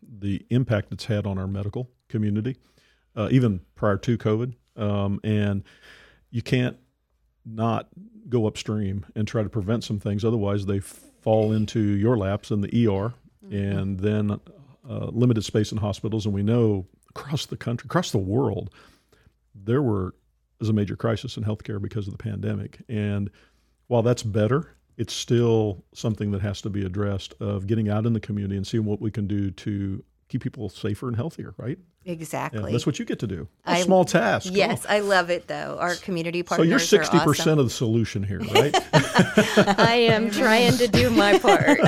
the 0.02 0.46
impact 0.50 0.92
it's 0.92 1.06
had 1.06 1.26
on 1.26 1.38
our 1.38 1.48
medical 1.48 1.90
community, 2.08 2.58
uh, 3.16 3.28
even 3.32 3.62
prior 3.76 3.98
to 3.98 4.18
COVID. 4.18 4.54
Um, 4.76 5.20
and 5.24 5.64
you 6.32 6.42
can't 6.42 6.78
not 7.50 7.88
go 8.28 8.46
upstream 8.46 9.06
and 9.16 9.28
try 9.28 9.44
to 9.44 9.50
prevent 9.50 9.84
some 9.84 10.00
things. 10.00 10.24
Otherwise, 10.24 10.66
they 10.66 10.80
fall 10.80 11.52
into 11.52 11.80
your 11.80 12.18
laps 12.18 12.52
in 12.52 12.62
the 12.62 12.68
ER, 12.68 13.14
mm-hmm. 13.46 13.54
and 13.54 14.00
then 14.00 14.40
uh, 14.90 15.06
limited 15.08 15.44
space 15.44 15.72
in 15.72 15.78
hospitals. 15.78 16.26
And 16.26 16.34
we 16.34 16.44
know 16.44 16.86
across 17.10 17.46
the 17.46 17.58
country, 17.58 17.88
across 17.88 18.12
the 18.12 18.18
world, 18.18 18.70
there 19.56 19.82
were 19.82 20.16
is 20.62 20.70
a 20.70 20.74
major 20.74 20.96
crisis 20.96 21.38
in 21.38 21.44
healthcare 21.44 21.82
because 21.82 22.08
of 22.08 22.12
the 22.12 22.22
pandemic. 22.22 22.80
And 22.90 23.30
while 23.88 24.02
that's 24.02 24.24
better, 24.24 24.76
it's 24.98 25.14
still 25.14 25.86
something 25.94 26.32
that 26.32 26.42
has 26.42 26.62
to 26.62 26.70
be 26.70 26.86
addressed 26.86 27.34
of 27.40 27.66
getting 27.66 27.88
out 27.88 28.06
in 28.06 28.12
the 28.12 28.20
community 28.20 28.58
and 28.58 28.68
seeing 28.68 28.84
what 28.84 29.00
we 29.00 29.10
can 29.10 29.26
do 29.26 29.52
to 29.52 30.04
keep 30.30 30.44
people 30.44 30.70
safer 30.70 31.08
and 31.08 31.18
healthier, 31.18 31.54
right? 31.58 31.78
Exactly. 32.06 32.62
Yeah, 32.64 32.72
that's 32.72 32.86
what 32.86 32.98
you 32.98 33.06
get 33.06 33.20
to 33.20 33.28
do. 33.28 33.48
A 33.66 33.72
I, 33.72 33.82
small 33.82 34.06
task. 34.06 34.50
Yes, 34.52 34.86
I 34.88 35.00
love 35.00 35.30
it 35.30 35.48
though. 35.48 35.78
Our 35.80 35.96
community 35.96 36.44
partners. 36.44 36.66
So 36.66 36.70
you're 36.70 36.80
sixty 36.80 37.20
percent 37.20 37.60
of 37.60 37.66
the 37.66 37.72
solution 37.72 38.24
here, 38.24 38.40
right? 38.54 38.74
I 39.80 40.08
am 40.10 40.32
trying 40.32 40.78
to 40.78 40.88
do 40.88 41.10
my 41.10 41.38
part. 41.40 41.80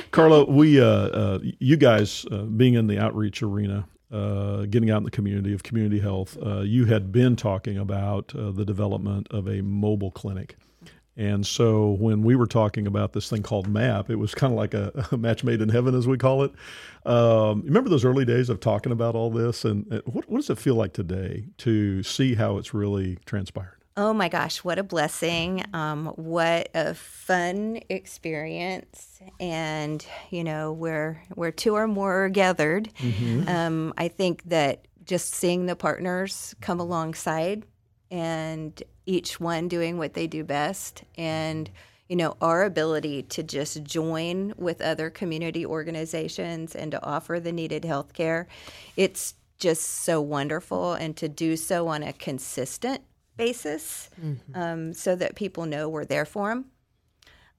Carla, 0.12 0.44
we, 0.44 0.80
uh, 0.80 0.84
uh, 0.84 1.38
you 1.58 1.76
guys, 1.76 2.24
uh, 2.30 2.42
being 2.42 2.74
in 2.74 2.86
the 2.86 2.98
outreach 2.98 3.42
arena, 3.42 3.88
uh, 4.12 4.66
getting 4.66 4.90
out 4.90 4.98
in 4.98 5.04
the 5.04 5.10
community 5.10 5.52
of 5.52 5.62
community 5.62 6.00
health, 6.00 6.38
uh, 6.44 6.60
you 6.60 6.86
had 6.86 7.10
been 7.10 7.36
talking 7.36 7.76
about 7.76 8.34
uh, 8.34 8.50
the 8.50 8.64
development 8.64 9.26
of 9.30 9.48
a 9.48 9.62
mobile 9.62 10.10
clinic. 10.10 10.56
And 11.18 11.44
so 11.44 11.96
when 11.98 12.22
we 12.22 12.36
were 12.36 12.46
talking 12.46 12.86
about 12.86 13.12
this 13.12 13.28
thing 13.28 13.42
called 13.42 13.66
MAP, 13.66 14.08
it 14.08 14.16
was 14.16 14.34
kind 14.34 14.52
of 14.52 14.56
like 14.56 14.72
a, 14.72 15.08
a, 15.12 15.16
match 15.18 15.42
made 15.42 15.60
in 15.60 15.68
heaven, 15.68 15.94
as 15.94 16.06
we 16.06 16.16
call 16.16 16.44
it. 16.44 16.52
Um, 17.04 17.62
remember 17.62 17.90
those 17.90 18.04
early 18.04 18.24
days 18.24 18.48
of 18.48 18.60
talking 18.60 18.92
about 18.92 19.16
all 19.16 19.30
this? 19.30 19.64
And 19.64 20.00
what, 20.06 20.30
what 20.30 20.38
does 20.38 20.48
it 20.48 20.58
feel 20.58 20.76
like 20.76 20.92
today 20.92 21.48
to 21.58 22.04
see 22.04 22.36
how 22.36 22.56
it's 22.56 22.72
really 22.72 23.18
transpired? 23.26 23.74
Oh 23.96 24.14
my 24.14 24.28
gosh, 24.28 24.58
what 24.58 24.78
a 24.78 24.84
blessing. 24.84 25.64
Um, 25.74 26.06
what 26.14 26.68
a 26.72 26.94
fun 26.94 27.80
experience. 27.88 29.20
And, 29.40 30.06
you 30.30 30.44
know, 30.44 30.70
where, 30.72 31.24
where 31.34 31.50
two 31.50 31.74
or 31.74 31.88
more 31.88 32.26
are 32.26 32.28
gathered, 32.28 32.94
mm-hmm. 32.94 33.48
um, 33.48 33.92
I 33.98 34.06
think 34.06 34.44
that 34.44 34.86
just 35.04 35.34
seeing 35.34 35.66
the 35.66 35.74
partners 35.74 36.54
come 36.60 36.78
alongside 36.78 37.66
and 38.08 38.80
each 39.08 39.40
one 39.40 39.68
doing 39.68 39.96
what 39.96 40.12
they 40.12 40.26
do 40.26 40.44
best 40.44 41.02
and 41.16 41.70
you 42.08 42.16
know 42.16 42.36
our 42.42 42.62
ability 42.62 43.22
to 43.22 43.42
just 43.42 43.82
join 43.82 44.52
with 44.58 44.82
other 44.82 45.08
community 45.08 45.64
organizations 45.64 46.76
and 46.76 46.92
to 46.92 47.02
offer 47.02 47.40
the 47.40 47.50
needed 47.50 47.86
health 47.86 48.12
care 48.12 48.46
it's 48.96 49.34
just 49.58 49.82
so 49.82 50.20
wonderful 50.20 50.92
and 50.92 51.16
to 51.16 51.28
do 51.28 51.56
so 51.56 51.88
on 51.88 52.02
a 52.02 52.12
consistent 52.12 53.02
basis 53.38 54.10
mm-hmm. 54.22 54.60
um, 54.60 54.92
so 54.92 55.16
that 55.16 55.34
people 55.34 55.64
know 55.64 55.88
we're 55.88 56.04
there 56.04 56.26
for 56.26 56.50
them 56.50 56.66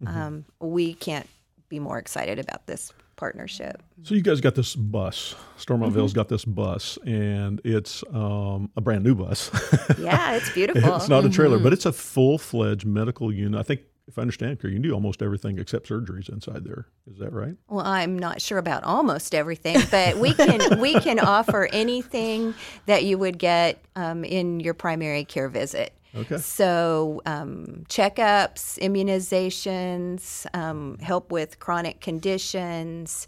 mm-hmm. 0.03 0.17
um, 0.17 0.45
we 0.59 0.93
can't 0.93 1.27
be 1.67 1.79
more 1.79 1.97
excited 1.97 2.37
about 2.37 2.67
this 2.67 2.93
partnership. 3.19 3.83
So 4.03 4.15
you 4.15 4.21
guys 4.21 4.39
got 4.39 4.55
this 4.55 4.75
bus. 4.75 5.35
Stormont 5.57 5.91
Vail's 5.91 6.11
mm-hmm. 6.11 6.19
got 6.19 6.29
this 6.29 6.45
bus, 6.45 6.97
and 7.05 7.59
it's 7.65 8.01
um, 8.13 8.71
a 8.77 8.81
brand 8.81 9.03
new 9.03 9.13
bus. 9.13 9.51
yeah, 9.99 10.35
it's 10.35 10.49
beautiful. 10.51 10.95
it's 10.95 11.09
not 11.09 11.25
a 11.25 11.29
trailer, 11.29 11.57
mm-hmm. 11.57 11.65
but 11.65 11.73
it's 11.73 11.85
a 11.85 11.91
full 11.91 12.37
fledged 12.37 12.85
medical 12.85 13.31
unit. 13.31 13.59
I 13.59 13.63
think 13.63 13.81
if 14.07 14.17
I 14.17 14.21
understand 14.21 14.59
correctly, 14.59 14.71
you 14.71 14.75
can 14.77 14.81
do 14.83 14.93
almost 14.93 15.21
everything 15.21 15.59
except 15.59 15.89
surgeries 15.89 16.29
inside 16.29 16.63
there. 16.63 16.87
Is 17.11 17.19
that 17.19 17.31
right? 17.31 17.55
Well, 17.67 17.85
I'm 17.85 18.17
not 18.17 18.41
sure 18.41 18.57
about 18.57 18.83
almost 18.83 19.35
everything, 19.35 19.77
but 19.91 20.17
we 20.17 20.33
can 20.33 20.79
we 20.79 20.99
can 20.99 21.19
offer 21.19 21.67
anything 21.71 22.55
that 22.85 23.03
you 23.03 23.17
would 23.17 23.37
get 23.37 23.83
um, 23.97 24.23
in 24.23 24.61
your 24.61 24.73
primary 24.73 25.25
care 25.25 25.49
visit. 25.49 25.93
Okay. 26.15 26.37
So, 26.37 27.21
um, 27.25 27.83
checkups, 27.87 28.79
immunizations, 28.79 30.45
um, 30.55 30.97
help 30.99 31.31
with 31.31 31.59
chronic 31.59 32.01
conditions, 32.01 33.27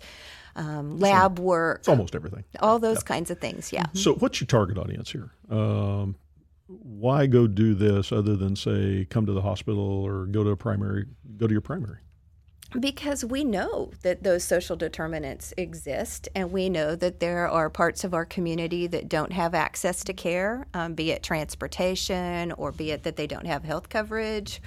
um, 0.55 0.97
lab 0.99 1.39
work, 1.39 1.79
It's 1.79 1.87
almost 1.87 2.15
everything. 2.15 2.43
all 2.59 2.79
those 2.79 3.03
kinds 3.03 3.31
of 3.31 3.39
things. 3.39 3.71
Yeah. 3.71 3.85
So, 3.93 4.13
what's 4.15 4.41
your 4.41 4.47
target 4.47 4.77
audience 4.77 5.11
here? 5.11 5.31
Um, 5.49 6.15
why 6.67 7.27
go 7.27 7.47
do 7.47 7.73
this 7.73 8.11
other 8.11 8.35
than 8.35 8.55
say 8.55 9.05
come 9.09 9.25
to 9.25 9.33
the 9.33 9.41
hospital 9.41 9.83
or 9.83 10.25
go 10.25 10.43
to 10.43 10.49
a 10.51 10.57
primary, 10.57 11.05
go 11.37 11.47
to 11.47 11.51
your 11.53 11.61
primary? 11.61 11.99
Because 12.79 13.25
we 13.25 13.43
know 13.43 13.91
that 14.01 14.23
those 14.23 14.45
social 14.45 14.77
determinants 14.77 15.53
exist, 15.57 16.29
and 16.33 16.51
we 16.51 16.69
know 16.69 16.95
that 16.95 17.19
there 17.19 17.49
are 17.49 17.69
parts 17.69 18.05
of 18.05 18.13
our 18.13 18.25
community 18.25 18.87
that 18.87 19.09
don't 19.09 19.33
have 19.33 19.53
access 19.53 20.05
to 20.05 20.13
care, 20.13 20.65
um, 20.73 20.93
be 20.93 21.11
it 21.11 21.21
transportation 21.21 22.53
or 22.53 22.71
be 22.71 22.91
it 22.91 23.03
that 23.03 23.17
they 23.17 23.27
don't 23.27 23.45
have 23.45 23.65
health 23.65 23.89
coverage 23.89 24.61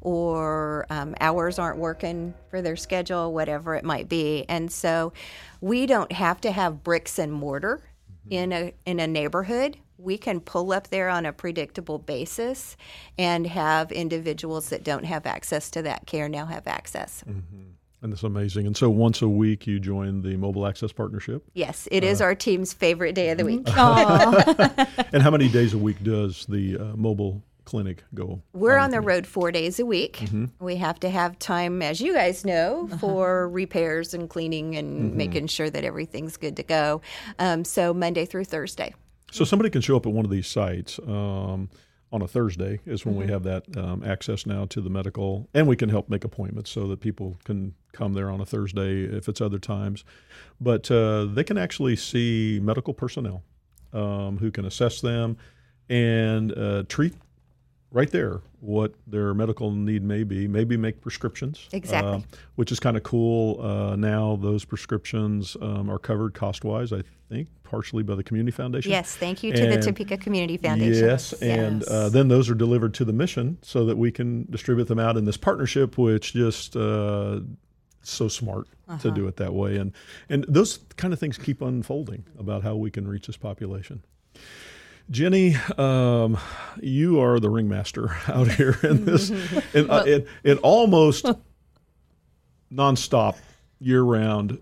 or 0.00 0.86
um, 0.88 1.14
hours 1.20 1.58
aren't 1.58 1.78
working 1.78 2.32
for 2.48 2.62
their 2.62 2.76
schedule, 2.76 3.34
whatever 3.34 3.74
it 3.74 3.84
might 3.84 4.08
be. 4.08 4.46
And 4.48 4.72
so 4.72 5.12
we 5.60 5.84
don't 5.84 6.12
have 6.12 6.40
to 6.42 6.50
have 6.50 6.82
bricks 6.82 7.18
and 7.18 7.30
mortar 7.30 7.82
in 8.30 8.52
a 8.52 8.72
in 8.86 9.00
a 9.00 9.06
neighborhood. 9.06 9.76
We 10.00 10.16
can 10.16 10.40
pull 10.40 10.72
up 10.72 10.88
there 10.88 11.08
on 11.08 11.26
a 11.26 11.32
predictable 11.32 11.98
basis 11.98 12.76
and 13.18 13.46
have 13.46 13.92
individuals 13.92 14.70
that 14.70 14.82
don't 14.82 15.04
have 15.04 15.26
access 15.26 15.70
to 15.72 15.82
that 15.82 16.06
care 16.06 16.28
now 16.28 16.46
have 16.46 16.66
access. 16.66 17.22
Mm-hmm. 17.28 17.70
And 18.02 18.12
that's 18.12 18.22
amazing. 18.22 18.66
And 18.66 18.76
so, 18.76 18.88
once 18.88 19.20
a 19.20 19.28
week, 19.28 19.66
you 19.66 19.78
join 19.78 20.22
the 20.22 20.36
Mobile 20.36 20.66
Access 20.66 20.90
Partnership. 20.90 21.44
Yes, 21.52 21.86
it 21.90 22.02
is 22.02 22.22
uh, 22.22 22.24
our 22.24 22.34
team's 22.34 22.72
favorite 22.72 23.14
day 23.14 23.28
of 23.30 23.38
the 23.38 23.44
week. 23.44 23.64
Mm-hmm. 23.64 25.04
And 25.12 25.22
how 25.22 25.30
many 25.30 25.48
days 25.48 25.74
a 25.74 25.78
week 25.78 26.02
does 26.02 26.46
the 26.46 26.78
uh, 26.78 26.84
mobile 26.96 27.42
clinic 27.64 28.04
go? 28.14 28.40
We're 28.52 28.78
on 28.78 28.90
the 28.90 29.00
road 29.00 29.26
four 29.26 29.50
days 29.50 29.78
a 29.80 29.84
week. 29.84 30.18
Mm-hmm. 30.18 30.64
We 30.64 30.76
have 30.76 31.00
to 31.00 31.10
have 31.10 31.38
time, 31.38 31.82
as 31.82 32.00
you 32.00 32.14
guys 32.14 32.44
know, 32.44 32.86
uh-huh. 32.86 32.98
for 32.98 33.48
repairs 33.48 34.14
and 34.14 34.30
cleaning 34.30 34.76
and 34.76 35.14
making 35.14 35.48
sure 35.48 35.68
that 35.68 35.84
everything's 35.84 36.36
good 36.36 36.56
to 36.56 36.62
go. 36.62 37.02
Um, 37.38 37.64
so 37.64 37.92
Monday 37.92 38.24
through 38.24 38.44
Thursday. 38.44 38.94
So 39.30 39.44
somebody 39.44 39.70
can 39.70 39.80
show 39.80 39.96
up 39.96 40.06
at 40.06 40.12
one 40.12 40.24
of 40.24 40.30
these 40.30 40.46
sites 40.46 40.98
um, 41.06 41.70
on 42.12 42.22
a 42.22 42.28
Thursday 42.28 42.80
is 42.86 43.06
when 43.06 43.14
we 43.14 43.26
have 43.28 43.44
that 43.44 43.64
um, 43.76 44.02
access 44.04 44.44
now 44.44 44.64
to 44.66 44.80
the 44.80 44.90
medical, 44.90 45.48
and 45.54 45.68
we 45.68 45.76
can 45.76 45.88
help 45.88 46.08
make 46.08 46.24
appointments 46.24 46.70
so 46.70 46.88
that 46.88 47.00
people 47.00 47.38
can 47.44 47.74
come 47.92 48.14
there 48.14 48.30
on 48.30 48.40
a 48.40 48.46
Thursday 48.46 49.04
if 49.04 49.28
it's 49.28 49.40
other 49.40 49.58
times. 49.58 50.04
But 50.60 50.90
uh, 50.90 51.26
they 51.26 51.44
can 51.44 51.56
actually 51.56 51.96
see 51.96 52.58
medical 52.60 52.92
personnel 52.92 53.44
um, 53.92 54.38
who 54.38 54.50
can 54.50 54.64
assess 54.64 55.00
them 55.00 55.36
and 55.88 56.56
uh, 56.56 56.82
treat 56.88 57.14
right 57.92 58.10
there 58.10 58.40
what 58.60 58.94
their 59.06 59.32
medical 59.34 59.70
need 59.70 60.02
may 60.02 60.22
be, 60.22 60.46
maybe 60.46 60.76
make 60.76 61.00
prescriptions. 61.00 61.68
Exactly. 61.72 62.12
uh, 62.12 62.20
which 62.56 62.70
is 62.70 62.78
kind 62.78 62.96
of 62.96 63.02
cool. 63.02 63.60
Uh, 63.60 63.96
now 63.96 64.36
those 64.36 64.64
prescriptions 64.64 65.56
um, 65.60 65.90
are 65.90 65.98
covered 65.98 66.34
cost 66.34 66.62
wise, 66.64 66.92
I 66.92 67.02
think, 67.28 67.48
partially 67.62 68.02
by 68.02 68.14
the 68.14 68.22
Community 68.22 68.54
Foundation. 68.54 68.90
Yes, 68.90 69.16
thank 69.16 69.42
you 69.42 69.52
to 69.52 69.62
the 69.62 69.74
And- 69.74 69.82
Topeka 69.82 70.18
Community 70.18 70.56
Foundation. 70.56 71.04
Yes, 71.04 71.32
and 71.40 71.82
uh, 71.84 72.10
then 72.10 72.28
those 72.28 72.50
are 72.50 72.54
delivered 72.54 72.94
to 72.94 73.04
the 73.04 73.12
mission 73.12 73.58
so 73.62 73.86
that 73.86 73.96
we 73.96 74.12
can 74.12 74.46
distribute 74.50 74.88
them 74.88 74.98
out 74.98 75.16
in 75.16 75.24
this 75.24 75.36
partnership, 75.36 75.96
which 75.96 76.34
just 76.34 76.76
uh, 76.76 77.40
so 78.02 78.28
smart 78.28 78.66
to 79.00 79.10
do 79.12 79.28
it 79.28 79.36
that 79.36 79.54
way, 79.54 79.76
and 79.76 79.92
and 80.28 80.44
those 80.48 80.80
kind 80.96 81.12
of 81.14 81.20
things 81.20 81.38
keep 81.38 81.62
unfolding 81.62 82.24
about 82.38 82.64
how 82.64 82.74
we 82.74 82.90
can 82.90 83.06
reach 83.06 83.28
this 83.28 83.36
population. 83.36 84.02
Jenny, 85.10 85.56
um, 85.76 86.38
you 86.80 87.20
are 87.20 87.40
the 87.40 87.50
ringmaster 87.50 88.10
out 88.28 88.48
here 88.48 88.78
in 88.82 89.04
this, 89.04 89.30
in, 89.74 89.90
uh, 89.90 90.04
in, 90.06 90.26
in 90.44 90.58
almost 90.58 91.26
nonstop, 92.72 93.36
year 93.80 94.02
round. 94.02 94.60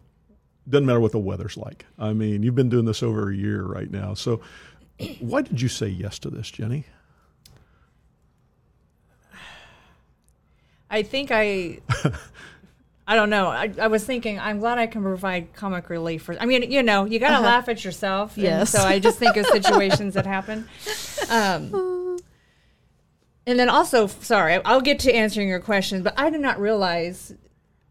Doesn't 0.69 0.87
matter 0.87 1.01
what 1.01 1.13
the 1.13 1.19
weather's 1.19 1.57
like. 1.57 1.87
I 1.99 2.13
mean, 2.13 2.43
you've 2.43 2.55
been 2.55 2.69
doing 2.69 2.85
this 2.85 3.03
over 3.03 3.31
a 3.31 3.37
year 3.37 3.63
right 3.63 3.91
now. 3.91 4.15
So, 4.15 4.41
why 5.21 5.43
did 5.43 5.61
you 5.61 5.69
say 5.69 5.89
yes 5.89 6.19
to 6.21 6.31
this, 6.31 6.51
Jenny? 6.51 6.85
I 10.91 11.03
think 11.03 11.31
I. 11.31 11.81
I 13.11 13.16
don't 13.16 13.31
know. 13.31 13.47
I, 13.47 13.73
I 13.81 13.87
was 13.87 14.05
thinking, 14.05 14.38
I'm 14.38 14.59
glad 14.59 14.77
I 14.77 14.87
can 14.87 15.03
provide 15.03 15.55
comic 15.55 15.88
relief 15.88 16.25
for. 16.25 16.38
I 16.38 16.44
mean, 16.44 16.71
you 16.71 16.83
know, 16.83 17.07
you 17.07 17.18
got 17.18 17.31
to 17.31 17.35
uh-huh. 17.37 17.42
laugh 17.42 17.68
at 17.71 17.83
yourself. 17.83 18.37
and 18.37 18.44
Yes. 18.44 18.71
so 18.71 18.83
I 18.83 18.99
just 18.99 19.18
think 19.18 19.38
of 19.38 19.47
situations 19.51 20.12
that 20.12 20.27
happen. 20.27 20.68
Um, 21.31 22.18
and 23.47 23.59
then 23.59 23.71
also, 23.71 24.09
sorry, 24.09 24.62
I'll 24.62 24.83
get 24.83 24.99
to 25.01 25.12
answering 25.14 25.49
your 25.49 25.59
question, 25.59 26.03
but 26.03 26.12
I 26.18 26.29
did 26.29 26.42
not 26.42 26.61
realize 26.61 27.33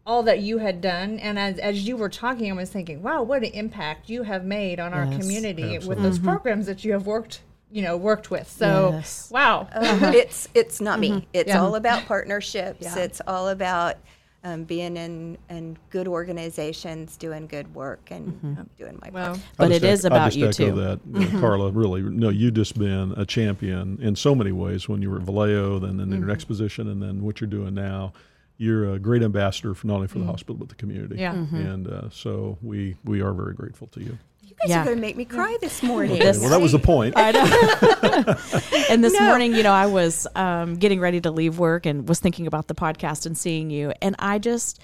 all 0.06 0.22
that 0.22 0.38
you 0.38 0.58
had 0.58 0.80
done. 0.80 1.18
And 1.18 1.36
as, 1.36 1.58
as 1.58 1.86
you 1.86 1.96
were 1.96 2.08
talking, 2.08 2.48
I 2.52 2.54
was 2.54 2.70
thinking, 2.70 3.02
wow, 3.02 3.24
what 3.24 3.42
an 3.42 3.50
impact 3.54 4.08
you 4.08 4.22
have 4.22 4.44
made 4.44 4.78
on 4.78 4.94
our 4.94 5.04
Yes. 5.06 5.18
community 5.20 5.80
with 5.80 6.00
those 6.00 6.18
mm-hmm. 6.20 6.28
programs 6.28 6.66
that 6.66 6.84
you 6.84 6.92
have 6.92 7.06
worked, 7.08 7.40
you 7.72 7.82
know, 7.82 7.96
worked 7.96 8.30
with. 8.30 8.48
So, 8.48 8.90
Yes. 8.92 9.32
wow. 9.32 9.68
Uh-huh. 9.74 10.12
it's 10.14 10.48
it's 10.54 10.80
not 10.80 11.00
me. 11.00 11.10
Mm-hmm. 11.10 11.26
It's 11.32 11.48
Yeah. 11.48 11.60
all 11.60 11.74
about 11.74 12.06
partnerships. 12.06 12.82
Yeah. 12.82 12.98
It's 12.98 13.20
all 13.26 13.48
about 13.48 13.96
um, 14.44 14.64
being 14.64 14.96
in 14.96 15.36
in 15.50 15.76
good 15.90 16.06
organizations, 16.08 17.16
doing 17.16 17.46
good 17.46 17.74
work, 17.74 18.10
and 18.10 18.28
um, 18.58 18.70
doing 18.78 18.98
my 19.02 19.10
Wow. 19.10 19.26
part. 19.34 19.40
But 19.56 19.72
I 19.72 19.74
it 19.76 19.80
just 19.82 19.84
is 19.92 20.04
ec- 20.04 20.12
I 20.12 20.16
about 20.16 20.32
just 20.32 20.36
you 20.60 20.66
echo 20.66 20.74
too. 20.76 20.80
That 20.80 21.36
uh, 21.36 21.40
Carla, 21.40 21.70
really, 21.72 22.02
no, 22.02 22.28
you 22.28 22.50
just 22.50 22.78
been 22.78 23.12
a 23.16 23.26
champion 23.26 23.98
in 24.00 24.16
so 24.16 24.34
many 24.34 24.52
ways. 24.52 24.88
When 24.88 25.02
you 25.02 25.10
were 25.10 25.16
at 25.18 25.24
Valeo, 25.24 25.80
then 25.80 26.00
in 26.00 26.10
your 26.10 26.26
next 26.26 26.44
position, 26.44 26.88
and 26.88 27.02
then 27.02 27.22
what 27.22 27.40
you're 27.40 27.50
doing 27.50 27.74
now, 27.74 28.12
you're 28.56 28.94
a 28.94 28.98
great 28.98 29.22
ambassador 29.22 29.74
for 29.74 29.86
not 29.88 29.96
only 29.96 30.08
for 30.08 30.18
the 30.20 30.26
hospital 30.26 30.56
but 30.56 30.68
the 30.68 30.74
community. 30.76 31.16
Yeah. 31.16 31.32
and 31.34 31.88
uh, 31.88 32.08
so 32.10 32.58
we 32.62 32.96
we 33.04 33.20
are 33.20 33.32
very 33.32 33.54
grateful 33.54 33.88
to 33.88 34.00
you. 34.02 34.18
Guys 34.60 34.70
Yeah. 34.70 34.80
are 34.82 34.84
going 34.86 34.96
to 34.96 35.00
make 35.00 35.16
me 35.16 35.24
cry 35.24 35.56
this 35.60 35.82
morning. 35.82 36.18
This- 36.18 36.40
well, 36.40 36.50
that 36.50 36.60
was 36.60 36.72
the 36.72 36.78
point. 36.78 37.14
I 37.16 37.30
know. 37.30 38.34
and 38.90 39.04
this 39.04 39.12
No. 39.12 39.20
morning, 39.26 39.54
you 39.54 39.62
know, 39.62 39.72
I 39.72 39.86
was 39.86 40.26
um, 40.34 40.74
getting 40.76 41.00
ready 41.00 41.20
to 41.20 41.30
leave 41.30 41.58
work 41.58 41.86
and 41.86 42.08
was 42.08 42.18
thinking 42.20 42.46
about 42.46 42.66
the 42.68 42.74
podcast 42.74 43.24
and 43.26 43.36
seeing 43.38 43.70
you. 43.70 43.92
And 44.02 44.16
I 44.18 44.38
just, 44.38 44.80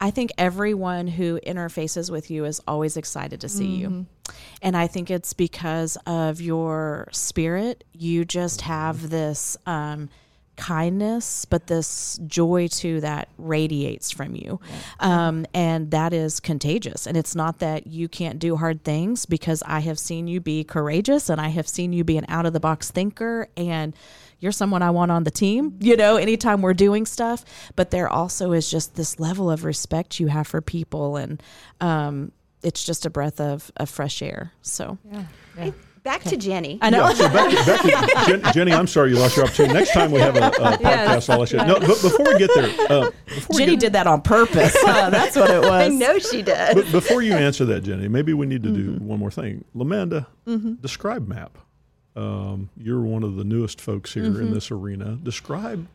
I 0.00 0.10
think 0.10 0.30
everyone 0.38 1.06
who 1.06 1.38
interfaces 1.46 2.10
with 2.10 2.30
you 2.30 2.44
is 2.46 2.60
always 2.66 2.96
excited 2.96 3.40
to 3.42 3.48
see 3.48 3.66
you. 3.76 4.06
And 4.62 4.76
I 4.76 4.86
think 4.86 5.10
it's 5.10 5.32
because 5.34 5.96
of 6.06 6.40
your 6.40 7.08
spirit. 7.12 7.84
You 7.92 8.24
just 8.24 8.62
have 8.62 9.10
this 9.10 9.56
um, 9.66 10.08
kindness, 10.56 11.44
but 11.44 11.66
this 11.66 12.18
joy 12.26 12.68
too 12.68 13.00
that 13.00 13.28
radiates 13.38 14.10
from 14.10 14.34
you. 14.34 14.60
Um, 15.00 15.46
and 15.54 15.90
that 15.90 16.12
is 16.12 16.40
contagious. 16.40 17.06
And 17.06 17.16
it's 17.16 17.34
not 17.34 17.58
that 17.60 17.86
you 17.86 18.08
can't 18.08 18.38
do 18.38 18.56
hard 18.56 18.84
things 18.84 19.26
because 19.26 19.62
I 19.66 19.80
have 19.80 19.98
seen 19.98 20.26
you 20.26 20.40
be 20.40 20.64
courageous 20.64 21.28
and 21.28 21.40
I 21.40 21.48
have 21.48 21.68
seen 21.68 21.92
you 21.92 22.04
be 22.04 22.16
an 22.16 22.26
out 22.28 22.46
of 22.46 22.52
the 22.52 22.60
box 22.60 22.90
thinker 22.90 23.48
and 23.56 23.94
you're 24.40 24.52
someone 24.52 24.82
I 24.82 24.90
want 24.90 25.10
on 25.10 25.22
the 25.24 25.30
team, 25.30 25.78
you 25.80 25.96
know, 25.96 26.16
anytime 26.16 26.62
we're 26.62 26.74
doing 26.74 27.06
stuff. 27.06 27.44
But 27.76 27.90
there 27.90 28.08
also 28.08 28.52
is 28.52 28.70
just 28.70 28.94
this 28.96 29.20
level 29.20 29.50
of 29.50 29.64
respect 29.64 30.18
you 30.20 30.26
have 30.26 30.46
for 30.46 30.60
people 30.60 31.16
and 31.16 31.42
um, 31.80 32.32
it's 32.62 32.84
just 32.84 33.06
a 33.06 33.10
breath 33.10 33.40
of, 33.40 33.70
of 33.76 33.88
fresh 33.88 34.20
air. 34.22 34.52
So 34.62 34.98
Back 36.02 36.22
to 36.24 36.36
Jenny. 36.36 36.78
I 36.82 36.90
know. 36.90 37.08
Yeah, 37.08 37.12
so 37.14 37.28
Becky, 37.28 37.56
Becky, 37.64 38.26
Jen, 38.42 38.52
Jenny, 38.52 38.72
I'm 38.72 38.88
sorry 38.88 39.10
you 39.10 39.18
lost 39.18 39.36
your 39.36 39.44
opportunity. 39.46 39.74
Next 39.74 39.92
time 39.92 40.10
we 40.10 40.18
have 40.18 40.34
a, 40.36 40.48
a 40.48 40.50
podcast, 40.50 41.30
I'll 41.32 41.38
let 41.38 41.52
you. 41.52 41.58
No, 41.58 41.78
but 41.78 41.86
before 42.02 42.24
we 42.26 42.38
get 42.38 42.50
there, 42.54 42.70
uh, 42.90 43.10
Jenny 43.52 43.72
get, 43.72 43.80
did 43.80 43.92
that 43.92 44.08
on 44.08 44.20
purpose. 44.20 44.74
huh? 44.78 45.10
That's 45.10 45.36
what 45.36 45.48
it 45.50 45.60
was. 45.60 45.70
I 45.70 45.88
know 45.88 46.18
she 46.18 46.42
did. 46.42 46.74
But 46.74 46.90
before 46.90 47.22
you 47.22 47.34
answer 47.34 47.64
that, 47.66 47.82
Jenny, 47.82 48.08
maybe 48.08 48.32
we 48.34 48.46
need 48.46 48.64
to 48.64 48.70
do 48.72 48.90
Mm-hmm. 48.94 49.06
one 49.06 49.18
more 49.20 49.30
thing. 49.30 49.64
Lamanda, 49.76 50.26
describe 50.80 51.28
MAP. 51.28 51.56
Um, 52.16 52.68
you're 52.76 53.00
one 53.00 53.22
of 53.22 53.36
the 53.36 53.44
newest 53.44 53.80
folks 53.80 54.12
here 54.12 54.24
Mm-hmm. 54.24 54.40
in 54.48 54.54
this 54.54 54.70
arena. 54.72 55.18
Describe 55.22 55.86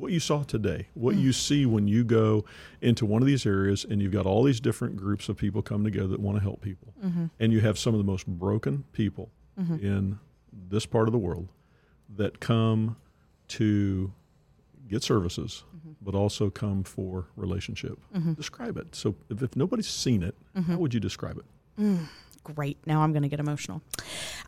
what 0.00 0.12
you 0.12 0.20
saw 0.20 0.42
today, 0.42 0.88
what 0.94 1.14
Mm. 1.16 1.20
you 1.20 1.32
see 1.32 1.66
when 1.66 1.86
you 1.88 2.02
go 2.04 2.44
into 2.80 3.04
one 3.06 3.22
of 3.22 3.26
these 3.26 3.44
areas 3.46 3.84
and 3.88 4.00
you've 4.02 4.12
got 4.12 4.26
all 4.26 4.42
these 4.42 4.60
different 4.60 4.96
groups 4.96 5.28
of 5.28 5.36
people 5.36 5.62
come 5.62 5.84
together 5.84 6.08
that 6.08 6.20
want 6.20 6.36
to 6.38 6.42
help 6.42 6.60
people. 6.62 6.94
Mm-hmm. 7.04 7.26
And 7.38 7.52
you 7.52 7.60
have 7.60 7.78
some 7.78 7.94
of 7.94 7.98
the 7.98 8.04
most 8.04 8.26
broken 8.26 8.84
people 8.92 9.30
in 9.82 10.18
this 10.52 10.86
part 10.86 11.06
of 11.06 11.12
the 11.12 11.18
world 11.18 11.48
that 12.16 12.40
come 12.40 12.96
to 13.48 14.12
get 14.88 15.02
services, 15.02 15.64
Mm-hmm. 15.76 15.92
but 16.02 16.14
also 16.14 16.50
come 16.50 16.82
for 16.82 17.26
relationship. 17.36 17.98
Describe 18.36 18.76
it. 18.76 18.94
So 18.94 19.14
if, 19.28 19.42
if 19.42 19.54
nobody's 19.56 19.86
seen 19.88 20.22
it, 20.22 20.34
Mm-hmm. 20.56 20.72
how 20.72 20.78
would 20.78 20.92
you 20.94 21.00
describe 21.00 21.38
it? 21.38 21.44
Great. 22.42 22.78
Now 22.86 23.02
I'm 23.02 23.12
going 23.12 23.22
to 23.22 23.28
get 23.28 23.38
emotional. 23.40 23.82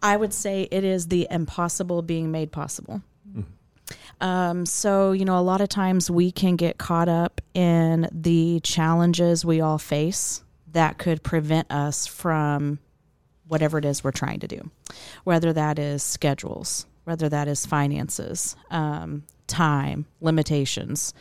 I 0.02 0.16
would 0.16 0.32
say 0.32 0.66
it 0.70 0.82
is 0.82 1.08
the 1.08 1.26
impossible 1.30 2.00
being 2.02 2.30
made 2.30 2.50
possible. 2.52 3.02
Um, 4.20 4.66
so, 4.66 5.12
you 5.12 5.24
know, 5.24 5.38
a 5.38 5.40
lot 5.40 5.60
of 5.60 5.68
times 5.68 6.10
we 6.10 6.30
can 6.30 6.56
get 6.56 6.78
caught 6.78 7.08
up 7.08 7.40
in 7.54 8.08
the 8.12 8.60
challenges 8.60 9.44
we 9.44 9.60
all 9.60 9.78
face 9.78 10.42
that 10.70 10.98
could 10.98 11.22
prevent 11.22 11.70
us 11.70 12.06
from 12.06 12.78
whatever 13.46 13.78
it 13.78 13.84
is 13.84 14.02
we're 14.02 14.12
trying 14.12 14.40
to 14.40 14.48
do, 14.48 14.70
whether 15.24 15.52
that 15.52 15.78
is 15.78 16.02
schedules, 16.02 16.86
whether 17.04 17.28
that 17.28 17.48
is 17.48 17.66
finances, 17.66 18.56
um, 18.70 19.24
time, 19.46 20.06
limitations, 20.20 21.12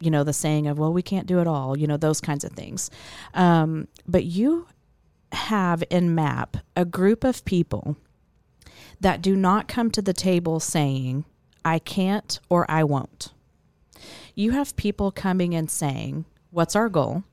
you 0.00 0.10
know, 0.10 0.24
the 0.24 0.32
saying 0.32 0.66
of, 0.66 0.78
well, 0.78 0.92
we 0.92 1.02
can't 1.02 1.26
do 1.26 1.40
it 1.40 1.46
all, 1.46 1.78
you 1.78 1.86
know, 1.86 1.96
those 1.96 2.20
kinds 2.20 2.44
of 2.44 2.52
things. 2.52 2.90
Um, 3.32 3.88
but 4.06 4.24
you 4.24 4.66
have 5.32 5.82
in 5.90 6.14
MAP 6.14 6.58
a 6.76 6.84
group 6.84 7.24
of 7.24 7.44
people 7.44 7.96
that 9.00 9.22
do 9.22 9.36
not 9.36 9.68
come 9.68 9.90
to 9.90 10.02
the 10.02 10.12
table 10.12 10.60
saying, 10.60 11.24
I 11.66 11.80
can't 11.80 12.38
or 12.48 12.64
I 12.70 12.84
won't. 12.84 13.32
You 14.36 14.52
have 14.52 14.76
people 14.76 15.10
coming 15.10 15.52
and 15.52 15.68
saying, 15.68 16.24
What's 16.52 16.76
our 16.76 16.88
goal? 16.88 17.24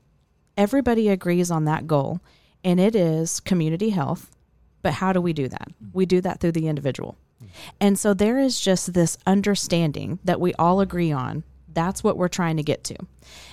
Everybody 0.56 1.08
agrees 1.08 1.52
on 1.52 1.66
that 1.66 1.86
goal, 1.86 2.20
and 2.64 2.80
it 2.80 2.96
is 2.96 3.38
community 3.38 3.90
health. 3.90 4.34
But 4.82 4.94
how 4.94 5.12
do 5.12 5.20
we 5.20 5.32
do 5.32 5.46
that? 5.48 5.68
We 5.92 6.04
do 6.04 6.20
that 6.20 6.40
through 6.40 6.52
the 6.52 6.66
individual. 6.66 7.16
And 7.80 7.98
so 7.98 8.12
there 8.12 8.38
is 8.38 8.60
just 8.60 8.92
this 8.92 9.18
understanding 9.26 10.18
that 10.24 10.40
we 10.40 10.52
all 10.54 10.80
agree 10.80 11.12
on. 11.12 11.44
That's 11.72 12.02
what 12.02 12.16
we're 12.16 12.28
trying 12.28 12.56
to 12.56 12.62
get 12.62 12.84
to. 12.84 12.96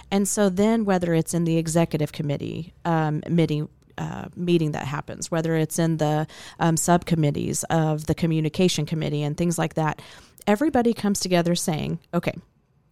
And 0.09 0.27
so 0.27 0.49
then, 0.49 0.83
whether 0.85 1.13
it's 1.13 1.33
in 1.33 1.43
the 1.43 1.57
executive 1.57 2.11
committee 2.11 2.73
um, 2.85 3.21
meeting, 3.29 3.69
uh, 4.01 4.25
meeting 4.35 4.71
that 4.71 4.85
happens, 4.87 5.29
whether 5.29 5.55
it's 5.55 5.77
in 5.77 5.97
the 5.97 6.25
um, 6.59 6.75
subcommittees 6.75 7.63
of 7.65 8.07
the 8.07 8.15
communication 8.15 8.85
committee 8.85 9.21
and 9.21 9.37
things 9.37 9.59
like 9.59 9.75
that, 9.75 10.01
everybody 10.47 10.91
comes 10.91 11.19
together 11.19 11.53
saying, 11.53 11.99
okay, 12.11 12.33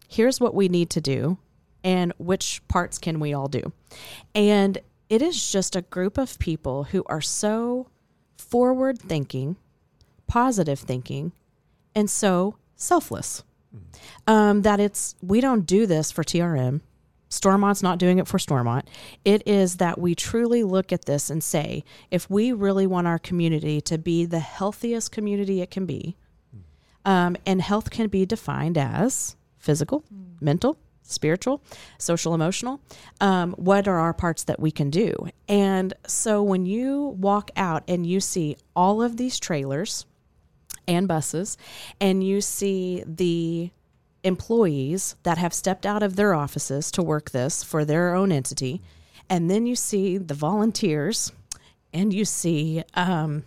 here's 0.08 0.40
what 0.40 0.54
we 0.54 0.70
need 0.70 0.92
to 0.92 1.02
do, 1.02 1.40
and 1.84 2.14
which 2.20 2.62
parts 2.68 3.00
can 3.00 3.20
we 3.20 3.34
all 3.34 3.48
do? 3.48 3.74
And 4.36 4.78
it 5.10 5.24
is 5.24 5.52
just 5.52 5.76
a 5.76 5.82
group 5.82 6.20
of 6.20 6.38
people 6.38 6.84
who 6.84 7.04
are 7.08 7.22
so 7.22 7.88
forward 8.38 9.00
thinking, 9.00 9.56
positive 10.28 10.78
thinking, 10.80 11.32
and 11.96 12.08
so 12.08 12.56
selfless. 12.76 13.44
Um, 14.28 14.64
that 14.64 14.80
it's, 14.80 15.16
we 15.22 15.42
don't 15.42 15.66
do 15.66 15.86
this 15.86 16.12
for 16.12 16.24
TRM. 16.24 16.82
Stormont's 17.30 17.84
not 17.84 18.00
doing 18.00 18.18
it 18.18 18.28
for 18.28 18.40
Stormont. 18.40 18.90
It 19.24 19.48
is 19.48 19.78
that 19.78 20.00
we 20.00 20.16
truly 20.16 20.64
look 20.64 20.92
at 20.92 21.06
this 21.06 21.30
and 21.30 21.44
say, 21.44 21.84
if 22.12 22.30
we 22.30 22.52
really 22.52 22.88
want 22.88 23.08
our 23.08 23.20
community 23.20 23.80
to 23.82 23.98
be 23.98 24.26
the 24.26 24.40
healthiest 24.40 25.12
community 25.12 25.62
it 25.62 25.72
can 25.72 25.86
be, 25.86 26.18
um, 27.06 27.38
and 27.46 27.62
health 27.62 27.92
can 27.92 28.08
be 28.08 28.26
defined 28.26 28.78
as 28.78 29.36
physical, 29.58 30.04
mental, 30.42 30.78
spiritual, 31.04 31.62
social, 31.98 32.34
emotional. 32.34 32.80
Um, 33.20 33.54
what 33.54 33.88
are 33.88 33.98
our 33.98 34.14
parts 34.14 34.44
that 34.44 34.60
we 34.60 34.72
can 34.72 34.90
do? 34.90 35.30
And 35.48 35.94
so 36.06 36.44
when 36.44 36.66
you 36.66 37.16
walk 37.20 37.52
out 37.56 37.84
and 37.88 38.06
you 38.06 38.20
see 38.20 38.58
all 38.76 39.02
of 39.02 39.18
these 39.18 39.40
trailers 39.40 40.06
and 40.88 41.08
buses, 41.08 41.58
and 42.00 42.24
you 42.24 42.42
see 42.42 43.04
the 43.06 43.72
employees 44.24 45.16
that 45.24 45.38
have 45.38 45.54
stepped 45.54 45.86
out 45.86 46.04
of 46.04 46.16
their 46.16 46.34
offices 46.34 46.92
to 46.92 47.02
work 47.02 47.32
this 47.32 47.64
for 47.64 47.86
their 47.86 48.14
own 48.14 48.32
entity, 48.32 48.82
and 49.30 49.50
then 49.50 49.66
you 49.66 49.76
see 49.76 50.18
the 50.18 50.34
volunteers, 50.34 51.32
and 51.94 52.14
you 52.14 52.26
see 52.26 52.84
um, 52.94 53.44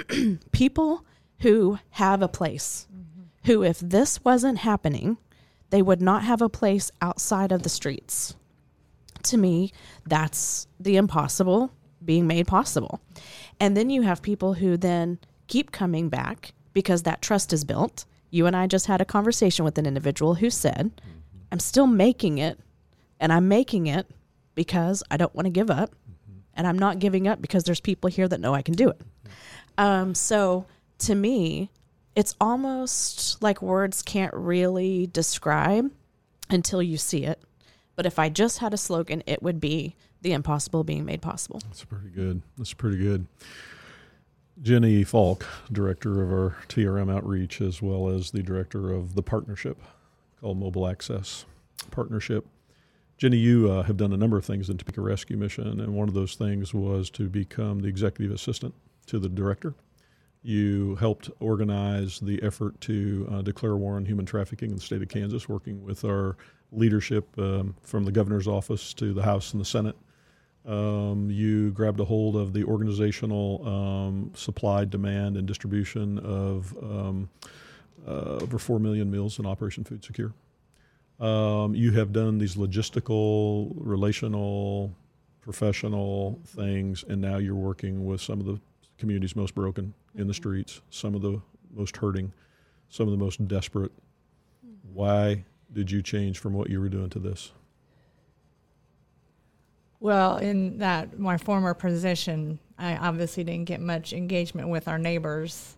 people 0.52 1.04
who 1.40 1.78
have 1.90 2.22
a 2.22 2.28
place, 2.28 2.86
who, 3.44 3.62
if 3.62 3.78
this 3.80 4.24
wasn't 4.24 4.58
happening, 4.58 5.18
they 5.70 5.82
would 5.82 6.00
not 6.00 6.24
have 6.24 6.42
a 6.42 6.48
place 6.48 6.90
outside 7.00 7.52
of 7.52 7.62
the 7.62 7.68
streets. 7.68 8.34
To 9.24 9.36
me, 9.36 9.72
that's 10.06 10.66
the 10.78 10.96
impossible 10.96 11.72
being 12.04 12.26
made 12.26 12.46
possible. 12.46 13.00
And 13.58 13.76
then 13.76 13.90
you 13.90 14.02
have 14.02 14.22
people 14.22 14.54
who 14.54 14.76
then 14.76 15.18
keep 15.48 15.72
coming 15.72 16.08
back 16.08 16.52
because 16.72 17.02
that 17.02 17.22
trust 17.22 17.52
is 17.52 17.64
built. 17.64 18.04
You 18.30 18.46
and 18.46 18.56
I 18.56 18.66
just 18.66 18.86
had 18.86 19.00
a 19.00 19.04
conversation 19.04 19.64
with 19.64 19.78
an 19.78 19.86
individual 19.86 20.34
who 20.34 20.50
said, 20.50 20.90
I'm 21.52 21.60
still 21.60 21.86
making 21.86 22.38
it, 22.38 22.58
and 23.20 23.32
I'm 23.32 23.48
making 23.48 23.86
it 23.86 24.06
because 24.54 25.02
I 25.10 25.16
don't 25.16 25.34
want 25.34 25.46
to 25.46 25.50
give 25.50 25.70
up. 25.70 25.94
And 26.54 26.66
I'm 26.66 26.78
not 26.78 26.98
giving 26.98 27.28
up 27.28 27.42
because 27.42 27.64
there's 27.64 27.80
people 27.80 28.08
here 28.08 28.26
that 28.26 28.40
know 28.40 28.54
I 28.54 28.62
can 28.62 28.74
do 28.74 28.88
it. 28.88 29.00
Um, 29.76 30.14
so 30.14 30.64
to 31.00 31.14
me, 31.14 31.70
it's 32.14 32.34
almost 32.40 33.42
like 33.42 33.60
words 33.60 34.02
can't 34.02 34.32
really 34.32 35.06
describe 35.06 35.92
until 36.48 36.82
you 36.82 36.96
see 36.96 37.24
it. 37.24 37.42
But 37.94 38.06
if 38.06 38.18
I 38.18 38.30
just 38.30 38.58
had 38.58 38.72
a 38.72 38.78
slogan, 38.78 39.22
it 39.26 39.42
would 39.42 39.60
be 39.60 39.96
the 40.22 40.32
impossible 40.32 40.82
being 40.82 41.04
made 41.04 41.20
possible. 41.20 41.60
That's 41.66 41.84
pretty 41.84 42.08
good. 42.08 42.40
That's 42.56 42.72
pretty 42.72 42.96
good. 42.98 43.26
Jenny 44.62 45.04
Falk, 45.04 45.46
director 45.70 46.22
of 46.22 46.32
our 46.32 46.56
TRM 46.68 47.14
outreach, 47.14 47.60
as 47.60 47.82
well 47.82 48.08
as 48.08 48.30
the 48.30 48.42
director 48.42 48.90
of 48.90 49.14
the 49.14 49.22
partnership 49.22 49.76
called 50.40 50.58
Mobile 50.58 50.88
Access 50.88 51.44
Partnership. 51.90 52.46
Jenny, 53.18 53.36
you 53.36 53.70
uh, 53.70 53.82
have 53.82 53.98
done 53.98 54.14
a 54.14 54.16
number 54.16 54.38
of 54.38 54.46
things 54.46 54.70
in 54.70 54.78
Topeka 54.78 55.02
Rescue 55.02 55.36
Mission, 55.36 55.80
and 55.80 55.94
one 55.94 56.08
of 56.08 56.14
those 56.14 56.36
things 56.36 56.72
was 56.72 57.10
to 57.10 57.28
become 57.28 57.80
the 57.80 57.88
executive 57.88 58.34
assistant 58.34 58.74
to 59.06 59.18
the 59.18 59.28
director. 59.28 59.74
You 60.42 60.94
helped 60.96 61.30
organize 61.40 62.18
the 62.20 62.42
effort 62.42 62.80
to 62.82 63.28
uh, 63.30 63.42
declare 63.42 63.76
war 63.76 63.96
on 63.96 64.06
human 64.06 64.24
trafficking 64.24 64.70
in 64.70 64.76
the 64.76 64.82
state 64.82 65.02
of 65.02 65.08
Kansas, 65.08 65.48
working 65.50 65.84
with 65.84 66.04
our 66.04 66.36
leadership 66.72 67.28
um, 67.38 67.74
from 67.82 68.04
the 68.04 68.12
governor's 68.12 68.48
office 68.48 68.94
to 68.94 69.12
the 69.12 69.22
House 69.22 69.52
and 69.52 69.60
the 69.60 69.66
Senate. 69.66 69.96
Um, 70.66 71.30
you 71.30 71.70
grabbed 71.70 72.00
a 72.00 72.04
hold 72.04 72.34
of 72.34 72.52
the 72.52 72.64
organizational 72.64 73.66
um, 73.66 74.32
supply, 74.34 74.84
demand, 74.84 75.36
and 75.36 75.46
distribution 75.46 76.18
of 76.18 76.76
um, 76.82 77.28
uh, 78.06 78.38
over 78.40 78.58
4 78.58 78.80
million 78.80 79.10
meals 79.10 79.38
in 79.38 79.46
Operation 79.46 79.84
Food 79.84 80.04
Secure. 80.04 80.32
Um, 81.20 81.74
you 81.74 81.92
have 81.92 82.12
done 82.12 82.38
these 82.38 82.56
logistical, 82.56 83.72
relational, 83.76 84.92
professional 85.40 86.40
things, 86.44 87.04
and 87.08 87.20
now 87.20 87.38
you're 87.38 87.54
working 87.54 88.04
with 88.04 88.20
some 88.20 88.40
of 88.40 88.46
the 88.46 88.60
communities 88.98 89.36
most 89.36 89.54
broken 89.54 89.94
in 90.16 90.26
the 90.26 90.34
streets, 90.34 90.80
some 90.90 91.14
of 91.14 91.22
the 91.22 91.40
most 91.74 91.96
hurting, 91.96 92.32
some 92.88 93.06
of 93.06 93.12
the 93.12 93.24
most 93.24 93.46
desperate. 93.46 93.92
Why 94.92 95.44
did 95.72 95.90
you 95.90 96.02
change 96.02 96.38
from 96.38 96.54
what 96.54 96.70
you 96.70 96.80
were 96.80 96.88
doing 96.88 97.10
to 97.10 97.18
this? 97.18 97.52
Well, 100.00 100.36
in 100.38 100.78
that 100.78 101.18
my 101.18 101.38
former 101.38 101.74
position, 101.74 102.58
I 102.78 102.96
obviously 102.96 103.44
didn't 103.44 103.64
get 103.64 103.80
much 103.80 104.12
engagement 104.12 104.68
with 104.68 104.88
our 104.88 104.98
neighbors. 104.98 105.76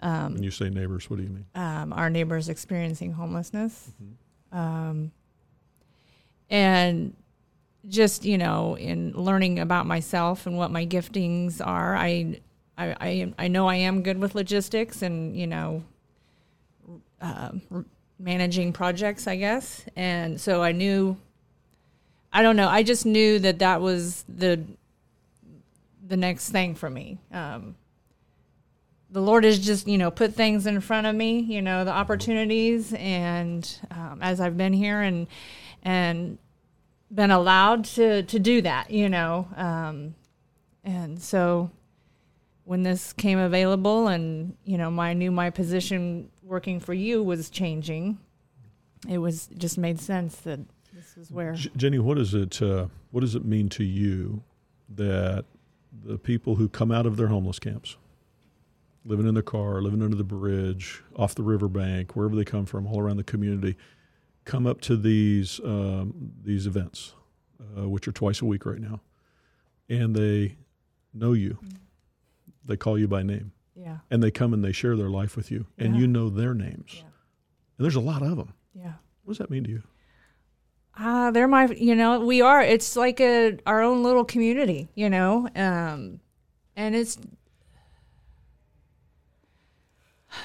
Um, 0.00 0.34
When 0.34 0.42
you 0.44 0.50
say 0.52 0.70
neighbors, 0.70 1.10
what 1.10 1.16
do 1.16 1.24
you 1.24 1.28
mean? 1.28 1.44
um, 1.54 1.92
our 1.92 2.08
neighbors 2.08 2.48
experiencing 2.48 3.12
homelessness. 3.12 3.90
Um, 4.52 5.10
and 6.50 7.14
just, 7.88 8.24
you 8.24 8.38
know, 8.38 8.76
in 8.76 9.12
learning 9.12 9.58
about 9.58 9.86
myself 9.86 10.46
and 10.46 10.56
what 10.56 10.70
my 10.70 10.86
giftings 10.86 11.60
are, 11.64 11.96
I, 11.96 12.40
I, 12.76 12.96
I, 13.00 13.34
I 13.38 13.48
know 13.48 13.66
I 13.68 13.76
am 13.76 14.02
good 14.02 14.18
with 14.18 14.34
logistics 14.34 15.02
and, 15.02 15.36
you 15.36 15.46
know, 15.46 15.82
um, 17.20 17.60
r- 17.72 17.84
managing 18.18 18.72
projects, 18.72 19.26
I 19.26 19.36
guess. 19.36 19.84
And 19.96 20.40
so 20.40 20.62
I 20.62 20.72
knew, 20.72 21.16
I 22.32 22.42
don't 22.42 22.56
know, 22.56 22.68
I 22.68 22.82
just 22.82 23.06
knew 23.06 23.38
that 23.38 23.60
that 23.60 23.80
was 23.80 24.24
the, 24.28 24.62
the 26.06 26.16
next 26.16 26.50
thing 26.50 26.74
for 26.74 26.90
me. 26.90 27.18
Um, 27.32 27.76
the 29.10 29.20
Lord 29.20 29.44
has 29.44 29.58
just, 29.58 29.88
you 29.88 29.98
know, 29.98 30.10
put 30.10 30.34
things 30.34 30.66
in 30.66 30.80
front 30.80 31.06
of 31.06 31.14
me, 31.14 31.40
you 31.40 31.62
know, 31.62 31.84
the 31.84 31.90
opportunities, 31.90 32.92
and 32.94 33.78
um, 33.90 34.18
as 34.20 34.40
I've 34.40 34.56
been 34.56 34.72
here 34.72 35.00
and 35.00 35.26
and 35.82 36.38
been 37.10 37.30
allowed 37.30 37.84
to 37.84 38.22
to 38.24 38.38
do 38.38 38.60
that, 38.62 38.90
you 38.90 39.08
know, 39.08 39.48
um, 39.56 40.14
and 40.84 41.20
so 41.22 41.70
when 42.64 42.82
this 42.82 43.14
came 43.14 43.38
available, 43.38 44.08
and 44.08 44.56
you 44.64 44.76
know, 44.76 44.90
my 44.90 45.10
I 45.10 45.12
knew 45.14 45.30
my 45.30 45.48
position 45.48 46.28
working 46.42 46.80
for 46.80 46.92
you 46.92 47.22
was 47.22 47.48
changing, 47.48 48.18
it 49.08 49.18
was 49.18 49.48
it 49.50 49.58
just 49.58 49.78
made 49.78 50.00
sense 50.00 50.36
that 50.36 50.60
is 51.18 51.30
where. 51.30 51.52
Jenny, 51.54 51.98
what 51.98 52.16
does 52.16 52.34
it 52.34 52.60
uh, 52.62 52.86
what 53.10 53.20
does 53.20 53.34
it 53.34 53.44
mean 53.44 53.68
to 53.70 53.84
you 53.84 54.42
that 54.88 55.44
the 56.04 56.18
people 56.18 56.54
who 56.56 56.68
come 56.68 56.90
out 56.92 57.06
of 57.06 57.16
their 57.16 57.28
homeless 57.28 57.58
camps, 57.58 57.96
living 59.04 59.26
in 59.26 59.34
the 59.34 59.42
car, 59.42 59.82
living 59.82 60.02
under 60.02 60.16
the 60.16 60.24
bridge, 60.24 61.02
off 61.16 61.34
the 61.34 61.42
riverbank, 61.42 62.14
wherever 62.16 62.34
they 62.36 62.44
come 62.44 62.64
from, 62.66 62.86
all 62.86 63.00
around 63.00 63.16
the 63.16 63.24
community, 63.24 63.76
come 64.44 64.66
up 64.66 64.80
to 64.82 64.96
these 64.96 65.60
um, 65.64 66.32
these 66.42 66.66
events, 66.66 67.14
uh, 67.78 67.88
which 67.88 68.06
are 68.08 68.12
twice 68.12 68.40
a 68.40 68.44
week 68.46 68.64
right 68.66 68.80
now, 68.80 69.00
and 69.88 70.14
they 70.14 70.56
know 71.14 71.32
you, 71.32 71.58
they 72.64 72.76
call 72.76 72.98
you 72.98 73.08
by 73.08 73.22
name, 73.22 73.52
Yeah. 73.74 73.98
and 74.10 74.22
they 74.22 74.30
come 74.30 74.52
and 74.52 74.62
they 74.62 74.72
share 74.72 74.94
their 74.96 75.10
life 75.10 75.36
with 75.36 75.50
you, 75.50 75.66
and 75.78 75.94
Yeah. 75.94 76.00
you 76.02 76.06
know 76.06 76.28
their 76.30 76.54
names. 76.54 76.96
Yeah. 76.96 77.02
and 77.78 77.84
there's 77.84 77.94
a 77.96 78.00
lot 78.00 78.22
of 78.22 78.36
them. 78.36 78.52
Yeah. 78.74 78.94
What 79.24 79.32
does 79.32 79.38
that 79.38 79.50
mean 79.50 79.64
to 79.64 79.70
you? 79.70 79.82
Uh, 81.00 81.30
they're 81.30 81.46
my, 81.46 81.66
you 81.66 81.94
know, 81.94 82.18
we 82.20 82.40
are, 82.40 82.60
it's 82.60 82.96
like 82.96 83.20
a, 83.20 83.56
our 83.66 83.82
own 83.82 84.02
little 84.02 84.24
community, 84.24 84.88
you 84.96 85.08
know, 85.08 85.48
um, 85.54 86.18
and 86.74 86.96
it's, 86.96 87.16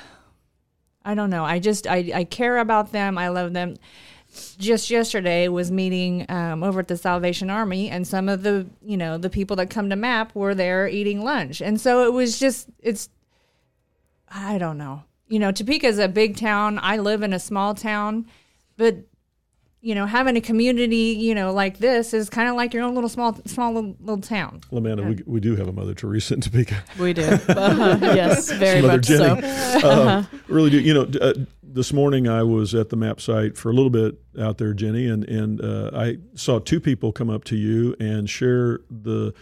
I 1.05 1.15
don't 1.15 1.31
know. 1.31 1.43
I 1.43 1.57
just, 1.57 1.87
I, 1.87 2.11
I 2.13 2.23
care 2.23 2.59
about 2.59 2.91
them. 2.91 3.17
I 3.17 3.29
love 3.29 3.53
them. 3.53 3.77
Just 4.59 4.91
yesterday 4.91 5.47
was 5.47 5.71
meeting 5.71 6.27
um, 6.29 6.63
over 6.63 6.81
at 6.81 6.87
the 6.87 6.97
Salvation 6.97 7.49
Army, 7.51 7.89
and 7.89 8.07
some 8.07 8.29
of 8.29 8.41
the, 8.41 8.67
you 8.83 8.97
know, 8.97 9.17
the 9.17 9.29
people 9.29 9.55
that 9.57 9.69
come 9.69 9.89
to 9.91 9.95
MAP 9.95 10.35
were 10.35 10.55
there 10.55 10.87
eating 10.87 11.23
lunch, 11.23 11.61
and 11.61 11.79
so 11.79 12.03
it 12.05 12.13
was 12.13 12.39
just, 12.39 12.67
it's, 12.79 13.09
I 14.27 14.57
don't 14.57 14.79
know. 14.79 15.03
You 15.27 15.37
know, 15.37 15.51
Topeka 15.51 15.85
is 15.85 15.99
a 15.99 16.07
big 16.07 16.35
town. 16.35 16.79
I 16.81 16.97
live 16.97 17.21
in 17.21 17.31
a 17.31 17.39
small 17.39 17.75
town, 17.75 18.25
but 18.75 19.05
you 19.83 19.93
know, 19.93 20.05
having 20.05 20.37
a 20.37 20.41
community, 20.41 21.11
you 21.19 21.35
know, 21.35 21.51
like 21.51 21.77
this 21.79 22.13
is 22.13 22.29
kind 22.29 22.47
of 22.47 22.55
like 22.55 22.73
your 22.73 22.83
own 22.83 22.95
little 22.95 23.09
small, 23.09 23.37
small 23.45 23.73
little, 23.73 23.97
little 23.99 24.21
town. 24.21 24.61
Well, 24.71 24.79
Amanda, 24.79 25.03
we, 25.03 25.21
we 25.25 25.39
do 25.41 25.57
have 25.57 25.67
a 25.67 25.73
Mother 25.73 25.93
Teresa 25.93 26.35
in 26.35 26.41
Topeka. 26.41 26.81
We 26.97 27.11
do. 27.11 27.23
Uh-huh. 27.53 27.97
Yes, 28.01 28.49
very 28.49 28.81
Mother 28.81 28.97
much 28.97 29.07
Jenny. 29.07 29.41
so. 29.81 29.91
Um, 29.91 30.27
really 30.47 30.69
do. 30.69 30.79
You 30.79 30.93
know, 30.93 31.07
uh, 31.21 31.33
this 31.61 31.91
morning 31.91 32.29
I 32.29 32.43
was 32.43 32.73
at 32.73 32.89
the 32.89 32.95
map 32.95 33.19
site 33.19 33.57
for 33.57 33.69
a 33.69 33.73
little 33.73 33.89
bit 33.89 34.19
out 34.39 34.57
there, 34.57 34.73
Jenny, 34.73 35.07
and 35.07 35.25
and 35.25 35.59
uh, 35.61 35.91
I 35.93 36.17
saw 36.35 36.59
two 36.59 36.79
people 36.79 37.11
come 37.11 37.29
up 37.29 37.43
to 37.45 37.57
you 37.57 37.95
and 37.99 38.29
share 38.29 38.79
the 38.89 39.33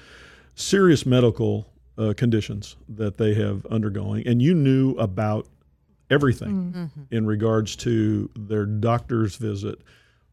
serious 0.56 1.06
medical 1.06 1.68
uh, 1.98 2.14
conditions 2.18 2.76
that 2.90 3.18
they 3.18 3.36
have 3.36 3.66
undergoing, 3.68 4.28
and 4.28 4.42
you 4.42 4.56
knew 4.56 4.92
about 4.94 5.48
everything 6.10 6.92
in 7.12 7.26
regards 7.26 7.76
to 7.78 8.30
their 8.36 8.66
doctor's 8.66 9.36
visit. 9.36 9.80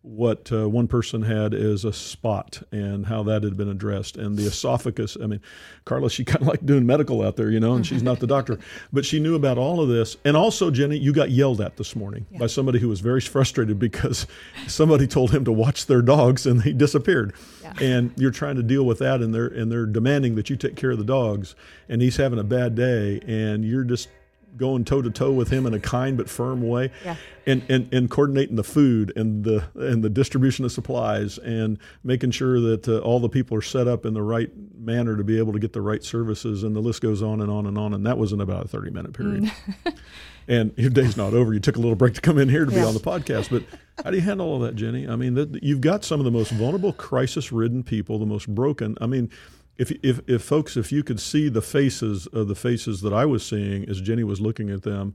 What 0.02 0.50
uh, 0.52 0.68
one 0.68 0.88
person 0.88 1.22
had 1.22 1.54
as 1.54 1.84
a 1.84 1.92
spot 1.92 2.62
and 2.70 3.06
how 3.06 3.22
that 3.24 3.42
had 3.42 3.56
been 3.56 3.68
addressed, 3.68 4.16
and 4.16 4.36
the 4.36 4.46
esophagus. 4.46 5.16
I 5.22 5.26
mean, 5.26 5.40
Carla, 5.84 6.08
she 6.08 6.24
kind 6.26 6.42
of 6.42 6.48
like 6.48 6.64
doing 6.64 6.86
medical 6.86 7.22
out 7.22 7.36
there, 7.36 7.50
you 7.50 7.60
know, 7.60 7.74
and 7.74 7.86
she's 7.86 8.02
not 8.02 8.20
the 8.20 8.26
doctor, 8.26 8.58
but 8.92 9.04
she 9.04 9.20
knew 9.20 9.34
about 9.34 9.58
all 9.58 9.80
of 9.80 9.88
this. 9.88 10.16
And 10.24 10.36
also, 10.36 10.70
Jenny, 10.70 10.96
you 10.96 11.12
got 11.12 11.30
yelled 11.30 11.60
at 11.60 11.76
this 11.76 11.96
morning 11.96 12.26
by 12.38 12.46
somebody 12.46 12.78
who 12.78 12.88
was 12.88 13.00
very 13.00 13.20
frustrated 13.20 13.78
because 13.78 14.26
somebody 14.66 15.06
told 15.06 15.32
him 15.32 15.44
to 15.44 15.52
watch 15.52 15.86
their 15.86 16.02
dogs 16.02 16.46
and 16.46 16.62
they 16.62 16.72
disappeared. 16.72 17.34
And 17.80 18.12
you're 18.16 18.30
trying 18.30 18.56
to 18.56 18.62
deal 18.62 18.84
with 18.84 18.98
that, 19.00 19.20
and 19.20 19.34
they're 19.34 19.46
and 19.46 19.70
they're 19.70 19.86
demanding 19.86 20.34
that 20.36 20.48
you 20.48 20.56
take 20.56 20.76
care 20.76 20.90
of 20.90 20.98
the 20.98 21.04
dogs, 21.04 21.54
and 21.88 22.00
he's 22.00 22.16
having 22.16 22.38
a 22.38 22.44
bad 22.44 22.74
day, 22.74 23.20
and 23.26 23.64
you're 23.64 23.84
just 23.84 24.08
going 24.56 24.84
toe 24.84 25.02
to 25.02 25.10
toe 25.10 25.32
with 25.32 25.50
him 25.50 25.66
in 25.66 25.74
a 25.74 25.80
kind 25.80 26.16
but 26.16 26.28
firm 26.28 26.62
way, 26.62 26.90
Yeah. 27.04 27.16
and, 27.46 27.62
and 27.68 27.92
and 27.92 28.10
coordinating 28.10 28.56
the 28.56 28.64
food 28.64 29.12
and 29.16 29.44
the 29.44 29.64
and 29.76 30.02
the 30.02 30.10
distribution 30.10 30.64
of 30.64 30.72
supplies 30.72 31.38
and 31.38 31.78
making 32.02 32.32
sure 32.32 32.58
that 32.60 32.88
uh, 32.88 32.98
all 32.98 33.20
the 33.20 33.28
people 33.28 33.56
are 33.56 33.62
set 33.62 33.86
up 33.86 34.04
in 34.04 34.14
the 34.14 34.22
right 34.22 34.50
manner 34.76 35.16
to 35.16 35.24
be 35.24 35.38
able 35.38 35.52
to 35.52 35.58
get 35.58 35.72
the 35.72 35.80
right 35.82 36.02
services, 36.02 36.62
and 36.64 36.74
the 36.74 36.80
list 36.80 37.00
goes 37.02 37.22
on 37.22 37.40
and 37.40 37.50
on 37.50 37.66
and 37.66 37.78
on. 37.78 37.94
And 37.94 38.04
that 38.06 38.18
was 38.18 38.32
in 38.32 38.40
about 38.40 38.64
a 38.64 38.68
thirty 38.68 38.90
minute 38.90 39.12
period. 39.12 39.50
and 40.48 40.72
your 40.76 40.90
day's 40.90 41.16
not 41.16 41.34
over. 41.34 41.52
You 41.52 41.60
took 41.60 41.76
a 41.76 41.80
little 41.80 41.94
break 41.96 42.14
to 42.14 42.20
come 42.20 42.38
in 42.38 42.48
here 42.48 42.64
to 42.64 42.70
be 42.70 42.80
on 42.80 42.94
the 42.94 43.00
podcast, 43.00 43.50
but 43.50 43.62
how 44.02 44.10
do 44.10 44.16
you 44.16 44.22
handle 44.22 44.46
all 44.46 44.58
that, 44.60 44.74
Jenny? 44.76 45.06
I 45.06 45.14
mean, 45.16 45.34
that, 45.34 45.62
you've 45.62 45.80
got 45.82 46.04
some 46.04 46.20
of 46.20 46.24
the 46.24 46.30
most 46.30 46.50
vulnerable, 46.52 46.92
crisis-ridden 46.94 47.82
people, 47.84 48.18
the 48.18 48.26
most 48.26 48.48
broken. 48.54 48.96
I 49.00 49.06
mean, 49.06 49.30
if, 49.78 49.90
if 50.02 50.20
if 50.26 50.42
folks, 50.42 50.76
if 50.76 50.90
you 50.92 51.02
could 51.02 51.20
see 51.20 51.48
the 51.48 51.62
faces 51.62 52.26
of 52.28 52.48
the 52.48 52.54
faces 52.54 53.00
that 53.02 53.12
I 53.12 53.24
was 53.24 53.46
seeing 53.46 53.88
as 53.88 54.00
Jenny 54.00 54.24
was 54.24 54.40
looking 54.40 54.70
at 54.70 54.82
them, 54.82 55.14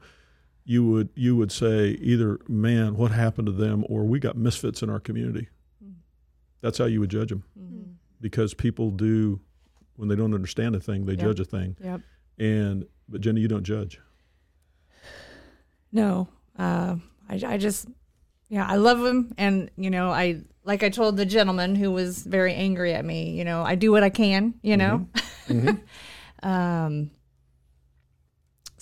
you 0.65 0.85
would 0.89 1.09
you 1.15 1.35
would 1.35 1.51
say 1.51 1.89
either, 2.01 2.39
man, 2.47 2.95
what 2.95 3.11
happened 3.11 3.47
to 3.47 3.51
them, 3.51 3.83
or 3.89 4.05
we 4.05 4.19
got 4.19 4.37
misfits 4.37 4.81
in 4.81 4.89
our 4.89 4.99
community. 4.99 5.49
That's 6.61 6.77
how 6.77 6.85
you 6.85 7.01
would 7.01 7.09
judge 7.09 7.29
them, 7.29 7.43
because 8.21 8.53
people 8.53 8.89
do 8.91 9.41
when 9.97 10.07
they 10.07 10.15
don't 10.15 10.33
understand 10.33 10.75
a 10.75 10.79
thing, 10.79 11.05
they 11.05 11.11
Yep. 11.13 11.21
judge 11.21 11.39
a 11.41 11.45
thing. 11.45 11.75
Yep. 11.83 12.01
And 12.39 12.85
but 13.09 13.19
Jenny, 13.21 13.41
you 13.41 13.47
don't 13.49 13.63
judge. 13.63 13.99
No, 15.91 16.27
uh, 16.57 16.95
I, 17.29 17.39
I 17.45 17.57
just, 17.57 17.87
yeah, 18.49 18.65
I 18.67 18.77
love 18.77 18.99
them, 19.01 19.31
and 19.37 19.69
you 19.77 19.91
know, 19.91 20.09
I 20.09 20.41
like 20.63 20.83
I 20.83 20.89
told 20.89 21.17
the 21.17 21.25
gentleman 21.25 21.75
who 21.75 21.91
was 21.91 22.23
very 22.23 22.53
angry 22.53 22.93
at 22.93 23.03
me. 23.03 23.31
You 23.31 23.43
know, 23.43 23.63
I 23.63 23.75
do 23.75 23.91
what 23.91 24.03
I 24.03 24.09
can. 24.09 24.55
You 24.61 24.77
know. 24.77 25.07
um. 26.43 27.11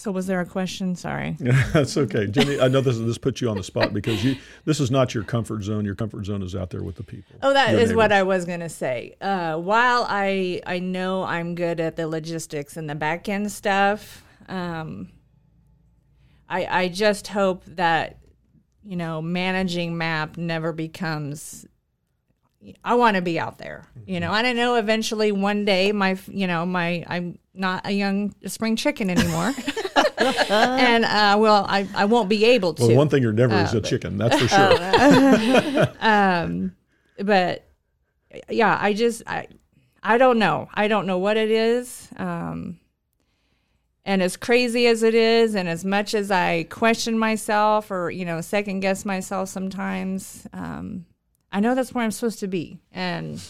So 0.02 0.12
was 0.12 0.26
there 0.26 0.42
a 0.42 0.48
question? 0.48 0.96
Sorry. 0.96 1.38
That's 1.74 1.96
okay, 1.96 2.26
Jenny. 2.26 2.60
I 2.60 2.70
know 2.70 2.82
this 2.82 2.98
this 2.98 3.20
puts 3.20 3.40
you 3.40 3.52
on 3.52 3.58
the 3.58 3.64
spot 3.64 3.94
because 3.94 4.24
you 4.26 4.36
this 4.66 4.80
is 4.80 4.90
not 4.90 5.14
your 5.14 5.24
comfort 5.24 5.62
zone. 5.62 5.86
Your 5.86 5.94
comfort 5.94 6.26
zone 6.26 6.42
is 6.42 6.56
out 6.56 6.72
there 6.72 6.82
with 6.82 6.96
the 6.96 7.04
people. 7.04 7.36
Oh, 7.44 7.54
that 7.54 7.76
is 7.76 7.94
what. 7.94 8.12
I 8.12 8.24
was 8.24 8.46
gonna 8.46 8.68
say. 8.68 9.16
Uh, 9.22 9.58
while 9.58 10.08
I 10.10 10.60
I 10.66 10.80
know 10.80 11.22
I'm 11.22 11.54
good 11.54 11.80
at 11.80 11.98
the 11.98 12.08
logistics 12.08 12.78
and 12.78 12.90
the 12.90 12.96
back 12.96 13.30
end 13.30 13.52
stuff, 13.52 14.24
um, 14.50 15.10
I 16.50 16.66
I 16.66 16.88
just 16.88 17.28
hope 17.28 17.64
that 17.66 18.18
you 18.84 18.96
know 18.96 19.22
managing 19.22 20.00
map 20.00 20.36
never 20.36 20.74
becomes. 20.74 21.68
I 22.84 22.96
want 22.96 23.16
to 23.16 23.22
be 23.22 23.40
out 23.40 23.58
there, 23.58 23.88
you 24.06 24.20
know, 24.20 24.32
and 24.34 24.46
I 24.46 24.54
know 24.54 24.76
eventually 24.76 25.32
one 25.32 25.66
day 25.66 25.92
my 25.92 26.18
you 26.28 26.46
know 26.48 26.66
my 26.66 27.04
I'm 27.08 27.40
not 27.54 27.86
a 27.86 27.92
young 27.92 28.36
spring 28.46 28.76
chicken 28.76 29.10
anymore, 29.10 29.54
and 30.18 31.04
uh, 31.06 31.38
well 31.40 31.66
I 31.68 31.88
I 31.96 32.06
won't 32.06 32.30
be 32.30 32.46
able 32.46 32.74
to 32.76 32.86
Well, 32.86 32.96
one 32.96 33.10
thing 33.10 33.24
you're 33.24 33.34
never 33.34 33.56
is 33.56 33.74
a 33.74 33.82
chicken. 33.82 34.18
That's 34.18 34.40
for 34.40 34.48
sure. 34.48 35.94
um 36.00 36.76
but 37.24 37.68
yeah 38.50 38.78
i 38.82 38.94
just 38.94 39.22
i 39.28 39.48
i 40.04 40.18
don't 40.18 40.40
know 40.40 40.68
i 40.74 40.88
don't 40.88 41.06
know 41.06 41.18
what 41.18 41.38
it 41.38 41.52
is 41.52 42.08
um 42.18 42.80
and 44.06 44.22
as 44.24 44.38
crazy 44.38 44.88
as 44.88 45.04
it 45.04 45.14
is 45.14 45.54
and 45.54 45.68
as 45.70 45.86
much 45.86 46.14
as 46.14 46.32
i 46.32 46.64
question 46.64 47.20
myself 47.20 47.92
or 47.92 48.10
you 48.10 48.26
know 48.26 48.42
second 48.42 48.80
guess 48.80 49.06
myself 49.06 49.50
sometimes 49.50 50.48
um 50.54 51.06
i 51.52 51.60
know 51.60 51.76
that's 51.76 51.94
where 51.94 52.04
i'm 52.04 52.12
supposed 52.12 52.40
to 52.40 52.48
be 52.48 52.80
and 52.92 53.42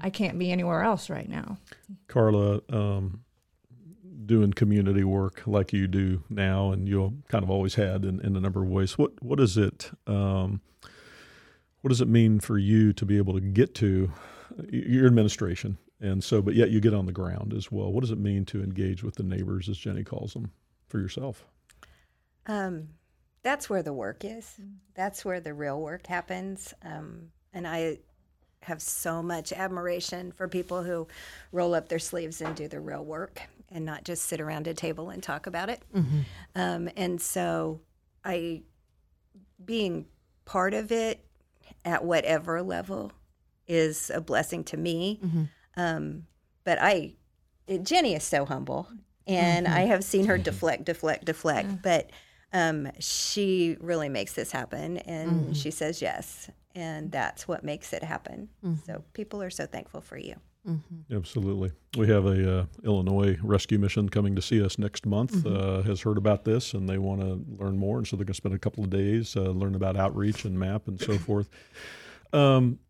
i 0.00 0.10
can't 0.10 0.38
be 0.38 0.50
anywhere 0.50 0.82
else 0.82 1.10
right 1.10 1.28
now 1.28 1.58
Carla, 2.08 2.60
um, 2.70 3.20
doing 4.24 4.52
community 4.52 5.04
work 5.04 5.42
like 5.46 5.72
you 5.72 5.86
do 5.86 6.22
now, 6.28 6.72
and 6.72 6.88
you 6.88 7.22
kind 7.28 7.44
of 7.44 7.50
always 7.50 7.74
had 7.74 8.04
in, 8.04 8.20
in 8.20 8.36
a 8.36 8.40
number 8.40 8.62
of 8.62 8.68
ways. 8.68 8.98
What 8.98 9.22
what 9.22 9.40
is 9.40 9.56
it? 9.56 9.90
Um, 10.06 10.60
what 11.80 11.90
does 11.90 12.00
it 12.00 12.08
mean 12.08 12.40
for 12.40 12.58
you 12.58 12.92
to 12.94 13.06
be 13.06 13.16
able 13.16 13.34
to 13.34 13.40
get 13.40 13.74
to 13.76 14.10
your 14.70 15.06
administration? 15.06 15.78
And 16.00 16.22
so, 16.22 16.42
but 16.42 16.54
yet 16.54 16.70
you 16.70 16.80
get 16.80 16.92
on 16.92 17.06
the 17.06 17.12
ground 17.12 17.54
as 17.54 17.70
well. 17.70 17.92
What 17.92 18.00
does 18.00 18.10
it 18.10 18.18
mean 18.18 18.44
to 18.46 18.62
engage 18.62 19.02
with 19.02 19.14
the 19.14 19.22
neighbors, 19.22 19.68
as 19.68 19.78
Jenny 19.78 20.04
calls 20.04 20.34
them, 20.34 20.50
for 20.88 20.98
yourself? 20.98 21.46
Um, 22.46 22.88
that's 23.46 23.70
where 23.70 23.82
the 23.84 23.92
work 23.92 24.24
is. 24.24 24.60
That's 24.96 25.24
where 25.24 25.38
the 25.38 25.54
real 25.54 25.80
work 25.80 26.08
happens. 26.08 26.74
Um, 26.84 27.28
and 27.52 27.64
I 27.64 27.98
have 28.62 28.82
so 28.82 29.22
much 29.22 29.52
admiration 29.52 30.32
for 30.32 30.48
people 30.48 30.82
who 30.82 31.06
roll 31.52 31.72
up 31.72 31.88
their 31.88 32.00
sleeves 32.00 32.40
and 32.40 32.56
do 32.56 32.66
the 32.66 32.80
real 32.80 33.04
work 33.04 33.40
and 33.70 33.84
not 33.84 34.02
just 34.02 34.24
sit 34.24 34.40
around 34.40 34.66
a 34.66 34.74
table 34.74 35.10
and 35.10 35.22
talk 35.22 35.46
about 35.46 35.68
it. 35.68 35.80
Um, 36.56 36.88
and 36.96 37.20
so 37.20 37.82
I, 38.24 38.62
being 39.64 40.06
part 40.44 40.74
of 40.74 40.90
it 40.90 41.24
at 41.84 42.04
whatever 42.04 42.62
level 42.62 43.12
is 43.68 44.10
a 44.12 44.20
blessing 44.20 44.64
to 44.64 44.76
me. 44.76 45.20
Um, 45.76 46.26
but 46.64 46.78
I, 46.82 47.14
Jenny 47.82 48.16
is 48.16 48.24
so 48.24 48.44
humble, 48.44 48.88
and 49.28 49.68
I 49.68 49.80
have 49.82 50.02
seen 50.02 50.26
her 50.26 50.36
deflect, 50.48 50.84
deflect, 50.84 51.26
deflect. 51.26 51.68
But 51.82 52.10
um, 52.56 52.88
she 52.98 53.76
really 53.80 54.08
makes 54.08 54.32
this 54.32 54.50
happen, 54.50 54.96
and 54.98 55.54
she 55.56 55.70
says 55.70 56.00
yes, 56.00 56.50
and 56.74 57.12
that's 57.12 57.46
what 57.46 57.62
makes 57.62 57.92
it 57.92 58.02
happen. 58.02 58.48
So 58.86 59.04
people 59.12 59.42
are 59.42 59.50
so 59.50 59.66
thankful 59.66 60.00
for 60.00 60.16
you. 60.16 60.34
Absolutely. 61.12 61.70
We 61.96 62.08
have 62.08 62.26
a 62.26 62.60
uh, 62.60 62.66
Illinois 62.82 63.36
rescue 63.42 63.78
mission 63.78 64.08
coming 64.08 64.34
to 64.34 64.42
see 64.42 64.64
us 64.64 64.78
next 64.78 65.06
month. 65.06 65.46
Uh, 65.46 65.82
has 65.82 66.00
heard 66.00 66.18
about 66.18 66.44
this 66.44 66.74
and 66.74 66.88
they 66.88 66.98
want 66.98 67.20
to 67.20 67.44
learn 67.62 67.78
more, 67.78 67.98
and 67.98 68.06
so 68.06 68.16
they're 68.16 68.24
going 68.24 68.32
to 68.32 68.34
spend 68.34 68.54
a 68.54 68.58
couple 68.58 68.82
of 68.82 68.90
days 68.90 69.36
uh, 69.36 69.42
learn 69.42 69.74
about 69.74 69.96
outreach 69.96 70.44
and 70.44 70.58
map 70.58 70.88
and 70.88 71.00
so 71.00 71.18
forth. 71.18 71.48
Um, 72.32 72.80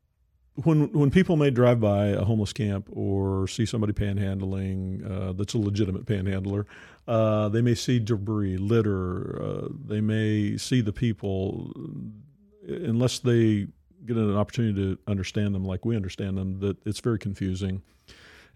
when 0.56 0.92
when 0.92 1.10
people 1.10 1.36
may 1.36 1.50
drive 1.50 1.80
by 1.80 2.06
a 2.06 2.24
homeless 2.24 2.52
camp 2.52 2.88
or 2.90 3.46
see 3.46 3.66
somebody 3.66 3.92
panhandling 3.92 5.08
uh, 5.08 5.32
that's 5.32 5.54
a 5.54 5.58
legitimate 5.58 6.06
panhandler, 6.06 6.66
uh, 7.06 7.48
they 7.48 7.60
may 7.60 7.74
see 7.74 7.98
debris, 7.98 8.56
litter. 8.56 9.42
Uh, 9.42 9.68
they 9.86 10.00
may 10.00 10.56
see 10.56 10.80
the 10.80 10.92
people. 10.92 11.72
Unless 12.68 13.20
they 13.20 13.68
get 14.04 14.16
an 14.16 14.36
opportunity 14.36 14.74
to 14.74 14.98
understand 15.06 15.54
them 15.54 15.64
like 15.64 15.84
we 15.84 15.94
understand 15.94 16.36
them, 16.36 16.58
that 16.60 16.76
it's 16.86 17.00
very 17.00 17.18
confusing, 17.18 17.82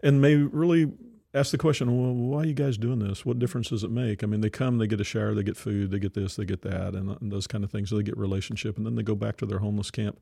and 0.03 0.21
may 0.21 0.35
really 0.37 0.93
ask 1.33 1.53
the 1.53 1.59
question, 1.59 1.97
well, 1.97 2.13
why 2.13 2.43
are 2.43 2.47
you 2.47 2.55
guys 2.55 2.77
doing 2.77 2.99
this? 2.99 3.25
What 3.25 3.39
difference 3.39 3.69
does 3.69 3.85
it 3.85 3.91
make? 3.91 4.25
I 4.25 4.27
mean, 4.27 4.41
they 4.41 4.51
come, 4.51 4.79
they 4.79 4.89
get 4.89 5.01
a 5.01 5.05
shower, 5.05 5.33
they 5.33 5.45
get 5.45 5.57
food, 5.57 5.93
they 5.93 6.01
get 6.01 6.15
this, 6.15 6.35
they 6.35 6.45
get 6.45 6.63
that, 6.63 6.95
and, 6.95 7.17
and 7.21 7.31
those 7.31 7.47
kind 7.47 7.63
of 7.63 7.71
things. 7.71 7.91
So 7.91 7.97
they 7.97 8.03
get 8.03 8.19
relationship, 8.19 8.77
and 8.77 8.85
then 8.85 8.97
they 8.97 9.03
go 9.03 9.15
back 9.15 9.37
to 9.39 9.47
their 9.47 9.59
homeless 9.61 9.91
camp. 9.91 10.19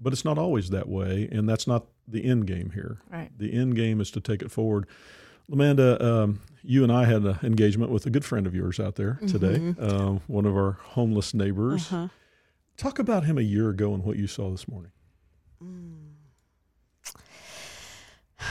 But 0.00 0.12
it's 0.12 0.24
not 0.24 0.38
always 0.38 0.70
that 0.70 0.88
way, 0.88 1.28
and 1.32 1.48
that's 1.48 1.66
not 1.66 1.86
the 2.06 2.24
end 2.24 2.46
game 2.46 2.70
here. 2.70 2.98
Right. 3.10 3.30
The 3.36 3.52
end 3.52 3.74
game 3.74 4.00
is 4.00 4.10
to 4.12 4.20
take 4.20 4.42
it 4.42 4.50
forward. 4.50 4.86
Amanda, 5.50 6.04
um, 6.04 6.40
you 6.62 6.82
and 6.82 6.92
I 6.92 7.04
had 7.04 7.24
an 7.24 7.38
engagement 7.42 7.90
with 7.90 8.06
a 8.06 8.10
good 8.10 8.24
friend 8.24 8.46
of 8.46 8.54
yours 8.54 8.78
out 8.78 8.96
there 8.96 9.18
today, 9.26 9.74
uh, 9.80 10.18
one 10.26 10.44
of 10.44 10.54
our 10.54 10.72
homeless 10.72 11.32
neighbors. 11.32 11.90
Uh-huh. 11.90 12.08
Talk 12.76 12.98
about 12.98 13.24
him 13.24 13.38
a 13.38 13.42
year 13.42 13.70
ago 13.70 13.94
and 13.94 14.04
what 14.04 14.16
you 14.16 14.26
saw 14.26 14.50
this 14.50 14.68
morning. 14.68 14.92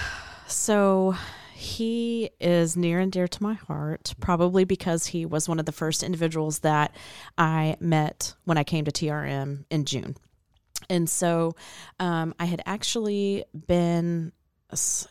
So 0.50 1.16
he 1.54 2.30
is 2.40 2.76
near 2.76 3.00
and 3.00 3.12
dear 3.12 3.28
to 3.28 3.44
my 3.44 3.54
heart, 3.54 4.14
probably 4.20 4.64
because 4.64 5.08
he 5.08 5.26
was 5.26 5.48
one 5.48 5.60
of 5.60 5.66
the 5.66 5.72
first 5.72 6.04
individuals 6.04 6.60
that 6.60 6.94
I 7.38 7.78
met 7.80 8.34
when 8.44 8.58
I 8.58 8.64
came 8.64 8.84
to 8.86 8.92
TRM 8.92 9.66
in 9.70 9.86
June. 9.86 10.16
And 10.90 11.10
so 11.10 11.56
um, 12.00 12.34
I 12.40 12.46
had 12.46 12.62
actually 12.66 13.44
been, 13.68 14.32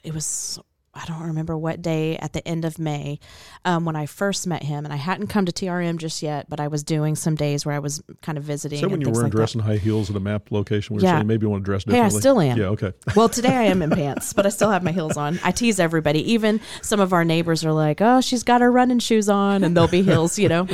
it 0.02 0.14
was, 0.14 0.58
I 0.94 1.04
don't 1.04 1.20
remember 1.24 1.58
what 1.58 1.82
day 1.82 2.16
at 2.16 2.32
the 2.32 2.46
end 2.48 2.64
of 2.64 2.78
May 2.78 3.18
um, 3.66 3.84
when 3.84 3.96
I 3.96 4.06
first 4.06 4.46
met 4.46 4.62
him. 4.62 4.84
And 4.86 4.94
I 4.94 4.96
hadn't 4.96 5.26
come 5.26 5.44
to 5.44 5.52
TRM 5.52 5.98
just 5.98 6.22
yet, 6.22 6.48
but 6.48 6.58
I 6.58 6.68
was 6.68 6.82
doing 6.82 7.14
some 7.16 7.34
days 7.34 7.66
where 7.66 7.74
I 7.74 7.78
was 7.80 8.02
kind 8.22 8.38
of 8.38 8.44
visiting. 8.44 8.78
So 8.80 8.88
when 8.88 9.02
you 9.02 9.10
were 9.10 9.24
like 9.24 9.32
dressed 9.32 9.54
in 9.54 9.60
high 9.60 9.76
heels 9.76 10.08
at 10.08 10.16
a 10.16 10.20
map 10.20 10.50
location, 10.50 10.96
we 10.96 11.02
were 11.02 11.06
Yeah. 11.06 11.16
saying 11.16 11.26
maybe 11.26 11.44
you 11.44 11.50
want 11.50 11.62
to 11.62 11.66
dress 11.66 11.84
differently. 11.84 11.98
Yeah, 12.12 12.16
I 12.16 12.20
still 12.20 12.40
am. 12.40 12.58
Yeah, 12.58 12.64
okay. 12.68 12.92
Well, 13.14 13.28
today 13.28 13.54
I 13.54 13.64
am 13.64 13.82
in 13.82 13.90
pants, 13.90 14.32
but 14.32 14.46
I 14.46 14.48
still 14.48 14.70
have 14.70 14.82
my 14.82 14.92
heels 14.92 15.18
on. 15.18 15.38
I 15.44 15.50
tease 15.50 15.78
everybody. 15.78 16.32
Even 16.32 16.60
some 16.80 17.00
of 17.00 17.12
our 17.12 17.26
neighbors 17.26 17.62
are 17.62 17.72
like, 17.72 18.00
"Oh, 18.00 18.22
she's 18.22 18.42
got 18.42 18.62
her 18.62 18.72
running 18.72 18.98
shoes 18.98 19.28
on," 19.28 19.64
and 19.64 19.76
they'll 19.76 19.88
be 19.88 20.00
heels, 20.02 20.38
you 20.38 20.48
know. 20.48 20.66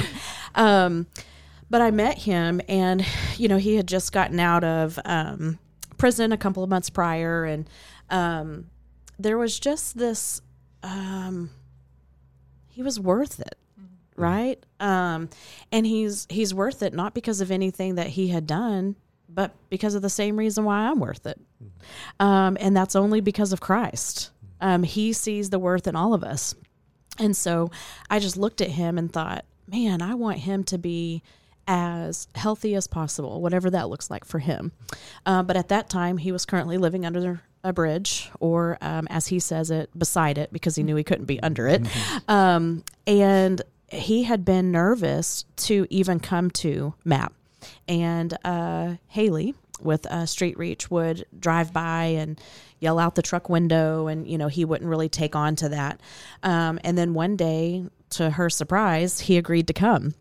Um, 0.55 1.07
but 1.73 1.81
I 1.81 1.91
met 1.91 2.19
him, 2.19 2.61
and 2.69 3.05
you 3.39 3.49
know, 3.49 3.57
he 3.57 3.77
had 3.77 3.89
just 3.89 4.13
gotten 4.13 4.39
out 4.39 4.63
of 4.63 4.99
um, 5.07 5.59
prison 5.97 6.31
a 6.31 6.37
couple 6.37 6.63
of 6.63 6.69
months 6.69 6.91
prior, 6.91 7.45
and 7.45 7.69
um, 8.11 8.67
there 9.19 9.39
was 9.39 9.59
just 9.59 9.97
this. 9.97 10.43
Um, 10.83 11.49
he 12.69 12.83
was 12.83 13.01
worth 13.01 13.41
it 13.41 13.57
right? 14.17 14.65
Um 14.79 15.31
and 15.71 15.87
he's 15.87 16.27
he's 16.29 16.53
worth 16.53 16.83
it 16.83 16.93
not 16.93 17.15
because 17.15 17.41
of 17.41 17.51
anything 17.51 17.95
that 17.95 18.09
he 18.09 18.29
had 18.29 18.47
done 18.47 18.97
but 19.29 19.53
because 19.71 19.95
of 19.95 20.03
the 20.03 20.11
same 20.11 20.37
reason 20.37 20.65
why 20.65 20.87
i'm 20.87 21.01
worth 21.01 21.27
it. 21.27 21.41
Um 22.21 22.57
and 22.61 22.77
that's 22.77 22.95
only 22.95 23.21
because 23.21 23.53
of 23.53 23.61
christ. 23.61 24.31
Um 24.61 24.83
he 24.83 25.13
sees 25.13 25.51
the 25.51 25.59
worth 25.59 25.87
in 25.87 25.97
all 25.97 26.13
of 26.15 26.23
us. 26.23 26.55
And 27.19 27.37
so 27.37 27.71
i 28.11 28.19
just 28.19 28.37
looked 28.37 28.61
at 28.61 28.71
him 28.71 28.99
and 28.99 29.13
thought 29.13 29.45
man 29.67 30.03
i 30.03 30.15
want 30.15 30.39
him 30.39 30.65
to 30.65 30.79
be 30.79 31.23
as 31.67 32.29
healthy 32.35 32.75
as 32.75 32.87
possible 32.87 33.41
whatever 33.41 33.71
that 33.71 33.89
looks 33.89 34.11
like 34.11 34.25
for 34.25 34.41
him. 34.41 34.73
Uh, 35.25 35.43
but 35.43 35.57
at 35.57 35.69
that 35.69 35.89
time 35.89 36.19
he 36.19 36.33
was 36.33 36.45
currently 36.45 36.77
living 36.77 37.07
under 37.07 37.43
a 37.65 37.73
bridge 37.73 38.31
or 38.41 38.79
um, 38.81 39.07
as 39.09 39.29
he 39.29 39.39
says 39.39 39.71
it 39.71 39.89
beside 39.97 40.39
it 40.39 40.53
because 40.53 40.75
he 40.75 40.83
knew 40.83 40.97
he 40.97 41.05
couldn't 41.05 41.27
be 41.27 41.43
under 41.43 41.69
it. 41.69 41.83
Um, 42.29 42.85
and 43.07 43.63
he 43.89 44.25
had 44.25 44.45
been 44.45 44.73
nervous 44.73 45.45
to 45.57 45.87
even 45.91 46.19
come 46.19 46.51
to 46.51 46.95
map 47.05 47.33
and 47.89 48.37
uh, 48.45 48.95
haley 49.09 49.55
with 49.81 50.07
uh, 50.07 50.27
street 50.27 50.57
reach 50.59 50.91
would 50.91 51.27
drive 51.39 51.73
by 51.73 52.05
and 52.05 52.41
yell 52.81 52.99
out 52.99 53.15
the 53.15 53.23
truck 53.23 53.49
window 53.49 54.07
and 54.07 54.27
you 54.27 54.39
know 54.39 54.49
he 54.49 54.65
wouldn't 54.65 54.89
really 54.89 55.09
take 55.09 55.37
on 55.37 55.57
to 55.57 55.69
that. 55.69 56.01
Um, 56.43 56.79
and 56.85 56.97
then 56.97 57.15
one 57.15 57.37
day 57.37 57.85
to 58.11 58.31
her 58.31 58.51
surprise 58.51 59.21
he 59.21 59.37
agreed 59.37 59.67
to 59.67 59.73
come 59.73 60.15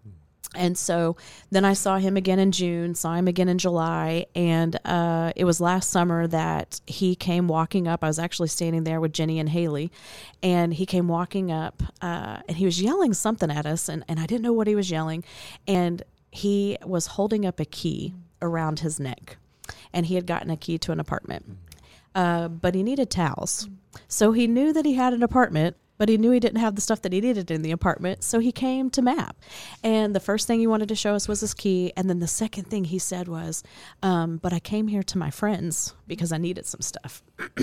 and 0.53 0.77
so 0.77 1.15
then 1.49 1.63
I 1.63 1.73
saw 1.73 1.97
him 1.97 2.17
again 2.17 2.37
in 2.37 2.51
June, 2.51 2.93
saw 2.93 3.13
him 3.13 3.27
again 3.27 3.47
in 3.47 3.57
July, 3.57 4.25
and 4.35 4.77
uh, 4.83 5.31
it 5.35 5.45
was 5.45 5.61
last 5.61 5.89
summer 5.89 6.27
that 6.27 6.81
he 6.85 7.15
came 7.15 7.47
walking 7.47 7.87
up. 7.87 8.03
I 8.03 8.07
was 8.07 8.19
actually 8.19 8.49
standing 8.49 8.83
there 8.83 8.99
with 8.99 9.13
Jenny 9.13 9.39
and 9.39 9.47
Haley, 9.47 9.91
and 10.43 10.73
he 10.73 10.85
came 10.85 11.07
walking 11.07 11.51
up, 11.51 11.81
uh, 12.01 12.39
and 12.47 12.57
he 12.57 12.65
was 12.65 12.81
yelling 12.81 13.13
something 13.13 13.49
at 13.49 13.65
us, 13.65 13.87
and, 13.87 14.03
and 14.09 14.19
I 14.19 14.25
didn't 14.25 14.41
know 14.41 14.53
what 14.53 14.67
he 14.67 14.75
was 14.75 14.91
yelling, 14.91 15.23
and 15.67 16.03
he 16.31 16.77
was 16.85 17.07
holding 17.07 17.45
up 17.45 17.59
a 17.59 17.65
key 17.65 18.13
around 18.41 18.79
his 18.79 18.99
neck, 18.99 19.37
and 19.93 20.05
he 20.05 20.15
had 20.15 20.27
gotten 20.27 20.49
a 20.49 20.57
key 20.57 20.77
to 20.79 20.91
an 20.91 20.99
apartment, 20.99 21.45
uh, 22.13 22.49
but 22.49 22.75
he 22.75 22.83
needed 22.83 23.09
towels, 23.09 23.69
so 24.09 24.33
he 24.33 24.47
knew 24.47 24.73
that 24.73 24.85
he 24.85 24.95
had 24.95 25.13
an 25.13 25.23
apartment 25.23 25.77
but 26.01 26.09
he 26.09 26.17
knew 26.17 26.31
he 26.31 26.39
didn't 26.39 26.59
have 26.59 26.73
the 26.73 26.81
stuff 26.81 27.03
that 27.03 27.13
he 27.13 27.21
needed 27.21 27.51
in 27.51 27.61
the 27.61 27.69
apartment. 27.69 28.23
So 28.23 28.39
he 28.39 28.51
came 28.51 28.89
to 28.89 29.03
MAP. 29.03 29.35
And 29.83 30.15
the 30.15 30.19
first 30.19 30.47
thing 30.47 30.59
he 30.59 30.65
wanted 30.65 30.89
to 30.89 30.95
show 30.95 31.13
us 31.13 31.27
was 31.27 31.41
his 31.41 31.53
key. 31.53 31.93
And 31.95 32.09
then 32.09 32.17
the 32.17 32.25
second 32.25 32.63
thing 32.63 32.85
he 32.85 32.97
said 32.97 33.27
was, 33.27 33.61
um, 34.01 34.37
But 34.37 34.51
I 34.51 34.59
came 34.59 34.87
here 34.87 35.03
to 35.03 35.19
my 35.19 35.29
friends 35.29 35.93
because 36.07 36.31
I 36.31 36.39
needed 36.39 36.65
some 36.65 36.81
stuff. 36.81 37.21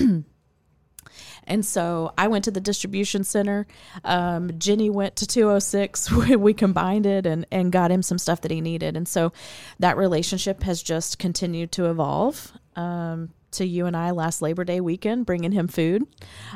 And 1.44 1.64
so 1.64 2.12
I 2.18 2.28
went 2.28 2.44
to 2.44 2.50
the 2.50 2.60
distribution 2.60 3.24
center. 3.24 3.66
Um, 4.04 4.50
Jenny 4.58 4.90
went 4.90 5.16
to 5.16 5.26
206. 5.26 6.12
We, 6.12 6.36
we 6.36 6.54
combined 6.54 7.06
it 7.06 7.26
and, 7.26 7.44
and 7.50 7.72
got 7.72 7.90
him 7.90 8.02
some 8.02 8.18
stuff 8.18 8.42
that 8.42 8.50
he 8.52 8.60
needed. 8.60 8.96
And 8.96 9.08
so 9.08 9.32
that 9.80 9.96
relationship 9.96 10.62
has 10.62 10.80
just 10.82 11.18
continued 11.18 11.72
to 11.72 11.86
evolve. 11.90 12.52
Um, 12.76 13.30
to 13.52 13.64
you 13.64 13.86
and 13.86 13.96
I 13.96 14.10
last 14.10 14.42
Labor 14.42 14.64
Day 14.64 14.80
weekend, 14.80 15.26
bringing 15.26 15.52
him 15.52 15.68
food, 15.68 16.04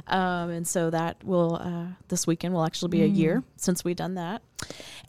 um, 0.06 0.50
and 0.50 0.66
so 0.66 0.90
that 0.90 1.22
will 1.24 1.56
uh, 1.56 1.86
this 2.08 2.26
weekend 2.26 2.54
will 2.54 2.64
actually 2.64 2.90
be 2.90 3.02
a 3.02 3.06
year 3.06 3.42
since 3.56 3.84
we 3.84 3.94
done 3.94 4.14
that. 4.14 4.42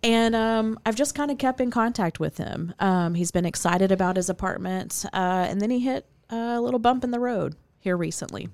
And 0.01 0.35
um, 0.35 0.79
I've 0.85 0.95
just 0.95 1.15
kind 1.15 1.31
of 1.31 1.37
kept 1.37 1.61
in 1.61 1.71
contact 1.71 2.19
with 2.19 2.37
him. 2.37 2.73
Um, 2.79 3.15
he's 3.15 3.31
been 3.31 3.45
excited 3.45 3.91
about 3.91 4.15
his 4.15 4.29
apartment, 4.29 5.05
uh, 5.13 5.47
and 5.49 5.61
then 5.61 5.69
he 5.69 5.79
hit 5.79 6.05
a 6.29 6.59
little 6.59 6.79
bump 6.79 7.03
in 7.03 7.11
the 7.11 7.19
road 7.19 7.55
here 7.79 7.97
recently. 7.97 8.49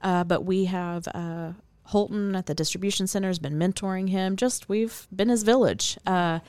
Uh, 0.00 0.24
but 0.24 0.44
we 0.44 0.66
have 0.66 1.08
uh, 1.08 1.52
Holton 1.84 2.36
at 2.36 2.46
the 2.46 2.54
distribution 2.54 3.06
center 3.06 3.28
has 3.28 3.38
been 3.38 3.58
mentoring 3.58 4.08
him. 4.08 4.36
Just 4.36 4.68
we've 4.68 5.06
been 5.14 5.28
his 5.28 5.42
village, 5.42 5.98
uh, 6.06 6.40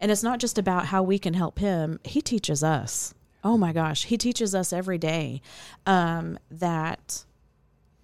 and 0.00 0.10
it's 0.10 0.22
not 0.22 0.38
just 0.38 0.58
about 0.58 0.86
how 0.86 1.02
we 1.02 1.18
can 1.18 1.34
help 1.34 1.58
him. 1.58 1.98
He 2.04 2.20
teaches 2.20 2.62
us. 2.62 3.14
Oh 3.44 3.56
my 3.56 3.72
gosh, 3.72 4.04
he 4.06 4.16
teaches 4.16 4.54
us 4.54 4.72
every 4.72 4.98
day 4.98 5.40
um, 5.86 6.38
that 6.50 7.24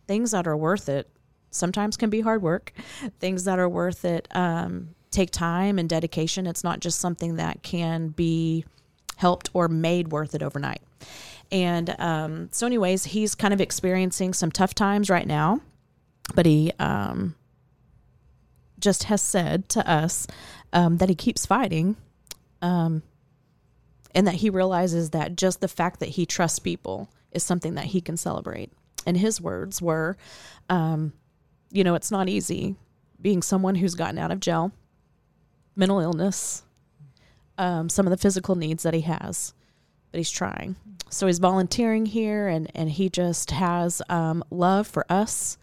things 0.07 0.31
that 0.31 0.47
are 0.47 0.57
worth 0.57 0.89
it 0.89 1.09
sometimes 1.51 1.97
can 1.97 2.11
be 2.11 2.21
hard 2.21 2.43
work. 2.43 2.73
Things 3.21 3.45
that 3.45 3.59
are 3.59 3.69
worth 3.69 4.05
it 4.05 4.29
um, 4.33 4.91
take 5.11 5.31
time 5.31 5.79
and 5.79 5.89
dedication. 5.89 6.47
It's 6.47 6.65
not 6.65 6.81
just 6.81 7.01
something 7.01 7.37
that 7.37 7.63
can 7.63 8.09
be 8.09 8.65
helped 9.17 9.51
or 9.55 9.69
made 9.69 10.09
worth 10.09 10.35
it 10.35 10.43
overnight. 10.43 10.83
And 11.51 11.95
um, 11.99 12.49
so, 12.53 12.67
anyways, 12.67 13.05
he's 13.05 13.35
kind 13.35 13.55
of 13.55 13.61
experiencing 13.61 14.33
some 14.33 14.51
tough 14.51 14.75
times 14.75 15.11
right 15.11 15.27
now, 15.27 15.61
but 16.35 16.47
he 16.47 16.73
um, 16.79 17.37
just 18.79 19.05
has 19.05 19.23
said 19.23 19.69
to 19.71 19.89
us 19.89 20.27
um, 20.73 20.99
that 20.99 21.09
he 21.09 21.15
keeps 21.15 21.47
fighting 21.47 21.97
um, 22.61 23.03
and 24.15 24.27
that 24.27 24.37
he 24.37 24.51
realizes 24.51 25.11
that 25.11 25.37
just 25.37 25.61
the 25.61 25.69
fact 25.69 26.01
that 26.01 26.11
he 26.11 26.27
trusts 26.27 26.59
people 26.59 27.11
is 27.33 27.43
something 27.43 27.75
that 27.75 27.87
he 27.87 28.01
can 28.01 28.17
celebrate. 28.17 28.73
And 29.07 29.17
his 29.17 29.41
words 29.41 29.83
were, 29.83 30.17
um, 30.69 31.13
you 31.71 31.85
know, 31.85 31.95
it's 31.95 32.11
not 32.11 32.29
easy 32.29 32.77
being 33.21 33.43
someone 33.43 33.75
who's 33.75 33.95
gotten 33.95 34.19
out 34.19 34.31
of 34.31 34.41
jail, 34.41 34.73
mental 35.75 35.99
illness, 35.99 36.63
um, 37.59 37.89
some 37.89 38.07
of 38.07 38.11
the 38.11 38.17
physical 38.17 38.55
needs 38.55 38.83
that 38.83 38.95
he 38.95 39.01
has, 39.03 39.55
but 40.11 40.19
he's 40.19 40.31
trying. 40.31 40.77
So 41.11 41.27
he's 41.27 41.39
volunteering 41.39 42.07
here, 42.07 42.49
and 42.49 42.71
and 42.75 42.91
he 42.91 43.09
just 43.09 43.53
has 43.53 44.03
um, 44.09 44.43
love 44.51 44.87
for 44.87 45.07
us, 45.11 45.59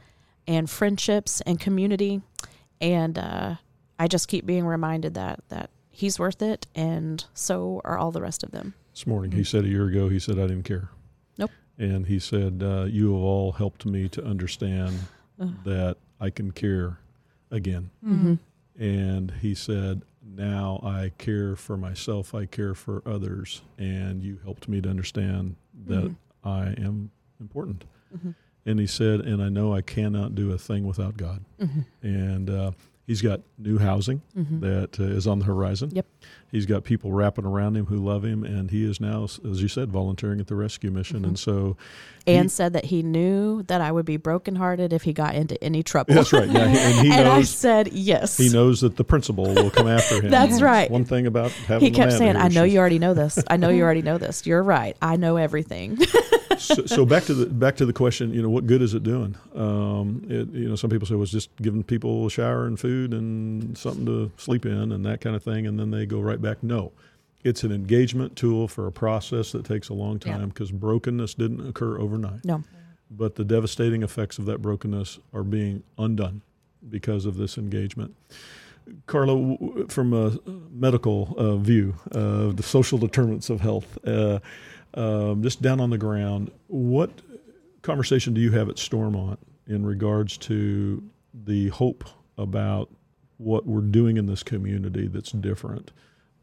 and 0.48 0.70
friendships 0.70 1.42
and 1.42 1.60
community, 1.60 2.22
and 2.80 3.18
uh, 3.18 3.56
I 4.00 4.08
just 4.08 4.28
keep 4.28 4.46
being 4.46 4.66
reminded 4.66 5.14
that 5.16 5.42
that 5.50 5.70
he's 5.92 6.18
worth 6.18 6.42
it, 6.42 6.68
and 6.74 7.24
so 7.34 7.82
are 7.84 7.98
all 7.98 8.12
the 8.12 8.22
rest 8.22 8.44
of 8.44 8.52
them. 8.52 8.74
This 8.94 9.06
morning, 9.08 9.32
he 9.32 9.44
said 9.44 9.66
a 9.66 9.68
year 9.70 9.88
ago, 9.88 10.10
he 10.10 10.20
said, 10.20 10.38
I 10.40 10.44
didn't 10.48 10.64
care. 10.64 10.90
Nope. 11.38 11.52
And 11.78 12.06
he 12.08 12.20
said, 12.20 12.62
uh, 12.64 12.84
You 12.90 13.14
have 13.14 13.22
all 13.22 13.52
helped 13.54 13.86
me 13.86 14.10
to 14.10 14.24
understand 14.26 14.98
that 15.66 15.98
I 16.20 16.30
can 16.30 16.52
care 16.52 17.00
again. 17.52 17.90
Mm-hmm. 18.06 18.36
And 18.82 19.32
he 19.42 19.54
said, 19.56 20.02
Now 20.24 20.80
I 20.84 21.12
care 21.18 21.56
for 21.56 21.78
myself, 21.78 22.34
I 22.36 22.46
care 22.46 22.74
for 22.74 23.02
others. 23.06 23.62
And 23.78 24.24
you 24.24 24.40
helped 24.44 24.68
me 24.68 24.82
to 24.82 24.90
understand 24.90 25.56
that 25.88 26.06
Mhm. 26.06 26.16
I 26.44 26.68
am 26.82 27.12
important. 27.40 27.86
Mhm. 28.16 28.36
And 28.66 28.80
he 28.80 28.88
said, 28.88 29.22
And 29.22 29.42
I 29.42 29.50
know 29.50 29.74
I 29.74 29.82
cannot 29.82 30.36
do 30.36 30.52
a 30.52 30.58
thing 30.58 30.86
without 30.86 31.18
God. 31.18 31.44
Mhm. 31.60 31.86
And 32.04 32.50
uh, 32.50 32.72
He's 33.08 33.22
got 33.22 33.42
new 33.58 33.78
housing 33.78 34.22
that 34.36 35.00
uh, 35.00 35.04
is 35.04 35.28
on 35.28 35.40
the 35.40 35.46
horizon. 35.46 35.90
Yep. 35.94 36.06
He's 36.52 36.66
got 36.66 36.84
people 36.84 37.12
wrapping 37.12 37.46
around 37.46 37.76
him 37.76 37.86
who 37.88 37.98
love 37.98 38.24
him, 38.24 38.44
and 38.44 38.70
he 38.72 38.84
is 38.90 39.00
now, 39.02 39.24
as 39.24 39.62
you 39.62 39.68
said, 39.68 39.90
volunteering 39.90 40.40
at 40.40 40.48
the 40.48 40.56
rescue 40.56 40.92
mission. 40.92 41.26
And 41.26 41.40
so, 41.40 41.78
and 42.28 42.44
he- 42.44 42.50
said 42.50 42.74
that 42.74 42.86
he 42.86 43.04
knew 43.04 43.64
that 43.64 43.82
I 43.82 43.92
would 43.92 44.06
be 44.06 44.18
brokenhearted 44.18 44.94
if 44.94 45.04
he 45.04 45.14
got 45.14 45.34
into 45.36 45.62
any 45.64 45.82
trouble. 45.82 46.14
that's 46.14 46.32
right. 46.32 46.50
Yeah, 46.50 46.68
and 46.68 47.06
he 47.06 47.12
and 47.18 47.28
I 47.28 47.42
said 47.44 47.92
yes. 47.92 48.38
he 48.38 48.50
knows 48.50 48.82
that 48.82 48.98
the 48.98 49.04
principal 49.04 49.46
will 49.46 49.72
come 49.72 49.88
after 49.88 50.22
him. 50.22 50.30
That's 50.32 50.62
right. 50.62 50.90
One 50.92 51.06
thing 51.06 51.26
about 51.26 51.52
having 51.52 51.86
He 51.86 51.92
kept 51.92 52.14
saying, 52.14 52.36
"I 52.36 52.50
know 52.50 52.64
you 52.64 52.80
already 52.80 53.00
know 53.00 53.14
this. 53.14 53.40
I 53.50 53.58
know 53.58 53.70
you 53.70 53.84
already 53.84 54.02
know 54.04 54.18
this. 54.18 54.46
You're 54.46 54.64
right. 54.64 54.96
I 55.02 55.16
know 55.16 55.38
everything." 55.38 55.98
so, 56.62 56.86
so 56.86 57.06
back 57.06 57.24
to 57.26 57.34
the 57.34 57.46
back 57.46 57.76
to 57.78 57.86
the 57.86 57.94
question, 57.94 58.34
you 58.34 58.42
know, 58.42 58.50
what 58.50 58.68
good 58.68 58.82
is 58.82 58.94
it 58.94 59.04
doing? 59.04 59.36
Um, 59.56 60.24
it, 60.30 60.50
you 60.52 60.70
know, 60.70 60.76
some 60.76 60.90
people 60.90 61.08
say 61.08 61.16
well, 61.16 61.24
it's 61.24 61.32
just 61.32 61.50
giving 61.58 61.84
people 61.84 62.28
a 62.28 62.30
shower 62.30 62.66
and 62.66 62.80
food 62.80 63.14
and 63.14 63.78
something 63.78 64.06
to 64.06 64.32
sleep 64.38 64.66
in 64.66 64.92
and 64.92 65.06
that 65.06 65.22
kind 65.22 65.36
of 65.36 65.44
thing, 65.44 65.68
and 65.68 65.80
then 65.80 65.92
they 65.92 66.06
go 66.06 66.20
right 66.20 66.42
back. 66.42 66.64
No, 66.64 66.92
it's 67.44 67.64
an 67.64 67.72
engagement 67.72 68.36
tool 68.36 68.68
for 68.68 68.88
a 68.88 68.92
process 68.92 69.52
that 69.54 69.66
takes 69.66 69.90
a 69.90 69.94
long 69.94 70.20
time 70.20 70.50
because 70.50 70.72
brokenness 70.72 71.34
didn't 71.34 71.68
occur 71.68 72.00
overnight. 72.00 72.44
no. 72.46 72.64
but 73.10 73.36
the 73.36 73.44
devastating 73.44 74.04
effects 74.04 74.38
of 74.38 74.46
that 74.46 74.62
brokenness 74.62 75.20
are 75.34 75.44
being 75.44 75.84
undone 75.98 76.42
because 76.90 77.26
of 77.26 77.38
this 77.38 77.58
engagement. 77.58 78.16
Carla, 79.06 79.58
from 79.90 80.14
a 80.14 80.38
medical 80.72 81.36
uh, 81.38 81.56
view 81.58 81.96
of 82.12 82.58
the 82.58 82.64
social 82.64 82.98
determinants 82.98 83.50
of 83.50 83.62
health, 83.62 83.98
uh, 84.08 84.40
um, 84.94 85.42
just 85.44 85.62
down 85.62 85.80
on 85.80 85.90
the 85.90 85.98
ground, 85.98 86.52
what 86.68 87.12
conversation 87.82 88.34
do 88.34 88.42
you 88.42 88.52
have 88.52 88.70
at 88.70 88.78
Stormont 88.78 89.40
in 89.68 89.86
regards 89.86 90.38
to 90.38 91.04
the 91.34 91.70
hope 91.70 92.04
about 92.38 92.90
what 93.38 93.66
we're 93.66 93.82
doing 93.82 94.18
in 94.18 94.26
this 94.26 94.44
community 94.44 95.08
that's 95.08 95.32
different, 95.32 95.92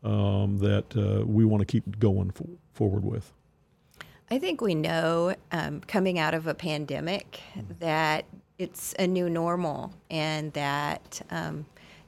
um, 0.02 0.58
that 0.58 0.96
uh, 0.96 1.24
we 1.24 1.44
want 1.44 1.60
to 1.60 1.66
keep 1.66 1.98
going 1.98 2.30
for, 2.30 2.46
forward 2.72 3.04
with? 3.04 3.32
I 4.30 4.38
think 4.38 4.60
we 4.60 4.74
know 4.74 5.34
um, 5.52 5.80
coming 5.80 6.18
out 6.18 6.34
of 6.34 6.46
a 6.46 6.54
pandemic 6.54 7.40
that 7.78 8.26
it's 8.58 8.94
a 8.98 9.06
new 9.06 9.30
normal 9.30 9.94
and 10.10 10.52
that 10.52 11.22
um, 11.30 11.64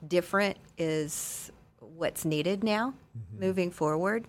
different 0.07 0.59
is 0.77 1.51
what's 1.79 2.25
needed 2.25 2.65
now 2.65 2.95
moving 3.39 3.71
forward. 3.71 4.27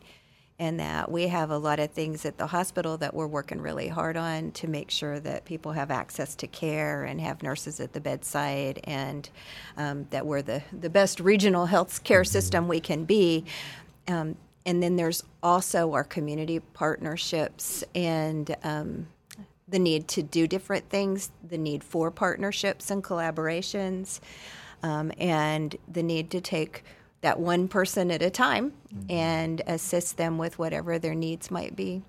And 0.62 0.80
that 0.80 1.10
we 1.10 1.28
have 1.28 1.50
a 1.50 1.58
lot 1.58 1.80
of 1.80 1.90
things 1.90 2.24
at 2.24 2.38
the 2.38 2.46
hospital 2.46 2.96
that 2.98 3.16
we're 3.16 3.26
working 3.26 3.60
really 3.60 3.88
hard 3.88 4.16
on 4.16 4.52
to 4.52 4.68
make 4.68 4.92
sure 4.92 5.20
that 5.20 5.44
people 5.44 5.72
have 5.72 5.90
access 5.90 6.36
to 6.36 6.46
care 6.46 7.04
and 7.04 7.20
have 7.20 7.42
nurses 7.42 7.80
at 7.80 7.94
the 7.94 8.00
bedside, 8.00 8.80
and 8.84 9.28
um, 9.76 10.06
that 10.12 10.24
we're 10.24 10.44
the, 10.44 10.62
the 10.72 10.90
best 10.90 11.20
regional 11.20 11.66
health 11.66 12.04
care 12.04 12.24
system 12.24 12.68
we 12.68 12.80
can 12.80 13.06
be. 13.06 13.44
Um, 14.08 14.36
and 14.68 14.84
then 14.84 14.98
there's 14.98 15.24
also 15.42 15.94
our 15.94 16.04
community 16.04 16.60
partnerships 16.60 17.84
and 17.96 18.56
um, 18.64 19.08
the 19.68 19.80
need 19.80 20.08
to 20.10 20.22
do 20.22 20.46
different 20.46 20.88
things, 20.90 21.32
the 21.50 21.58
need 21.58 21.84
for 21.84 22.12
partnerships 22.12 22.92
and 22.92 23.04
collaborations, 23.04 24.20
um, 24.84 25.12
and 25.18 25.76
the 25.92 26.04
need 26.04 26.30
to 26.30 26.40
take 26.40 26.84
that 27.22 27.40
one 27.40 27.68
person 27.68 28.12
at 28.12 28.22
a 28.22 28.30
time 28.30 28.74
and 29.10 29.62
assist 29.68 30.18
them 30.18 30.38
with 30.38 30.58
whatever 30.60 30.98
their 31.00 31.16
needs 31.16 31.52
might 31.52 31.76
be. 31.76 32.02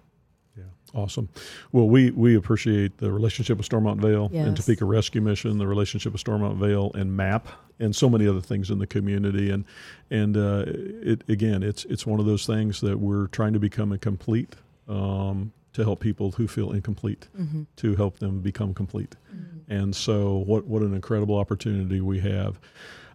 Yeah, 0.56 0.64
awesome. 0.94 1.28
Well, 1.70 1.88
we 1.88 2.10
we 2.10 2.34
appreciate 2.36 2.98
the 2.98 3.10
relationship 3.12 3.58
with 3.58 3.66
Stormont 3.66 4.00
Vail 4.00 4.26
and 4.32 4.56
Yes. 4.56 4.66
Topeka 4.66 4.84
Rescue 4.84 5.20
Mission, 5.20 5.58
the 5.58 5.66
relationship 5.66 6.12
with 6.12 6.20
Stormont 6.20 6.58
Vail 6.58 6.90
and 6.94 7.16
MAP, 7.16 7.48
and 7.78 7.94
so 7.94 8.08
many 8.08 8.26
other 8.26 8.40
things 8.40 8.70
in 8.70 8.78
the 8.78 8.86
community. 8.86 9.50
And 9.50 9.64
and 10.10 10.36
uh, 10.36 10.64
it 10.66 11.24
again, 11.28 11.62
it's 11.62 11.84
it's 11.86 12.06
one 12.06 12.20
of 12.20 12.26
those 12.26 12.46
things 12.46 12.80
that 12.80 12.98
we're 12.98 13.28
trying 13.28 13.52
to 13.54 13.58
become 13.58 13.92
a 13.92 13.98
complete 13.98 14.54
um, 14.88 15.52
to 15.72 15.82
help 15.84 16.00
people 16.00 16.32
who 16.32 16.46
feel 16.46 16.72
incomplete 16.72 17.28
to 17.76 17.96
help 17.96 18.18
them 18.18 18.40
become 18.40 18.74
complete. 18.74 19.16
And 19.68 19.94
so, 19.96 20.38
what 20.38 20.66
what 20.66 20.82
an 20.82 20.94
incredible 20.94 21.36
opportunity 21.38 22.00
we 22.02 22.20
have. 22.20 22.58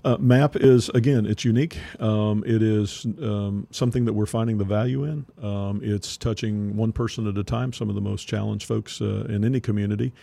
Uh, 0.08 0.16
MAP 0.22 0.56
is 0.56 0.88
again, 0.90 1.26
it's 1.26 1.44
unique. 1.44 1.78
Um, 2.00 2.42
it 2.48 2.64
is 2.64 3.04
um, 3.22 3.68
something 3.72 4.06
that 4.06 4.14
we're 4.14 4.26
finding 4.26 4.58
the 4.58 4.64
value 4.64 5.04
in. 5.04 5.26
Um, 5.44 5.82
it's 5.84 6.16
touching 6.16 6.78
one 6.78 6.94
person 6.94 7.28
at 7.28 7.38
a 7.38 7.44
time. 7.44 7.74
Some 7.74 7.90
of 7.90 7.96
the 7.96 8.00
most 8.00 8.26
challenged 8.26 8.66
folks 8.66 9.02
uh, 9.02 9.26
in 9.28 9.44
any 9.44 9.60
community, 9.60 10.14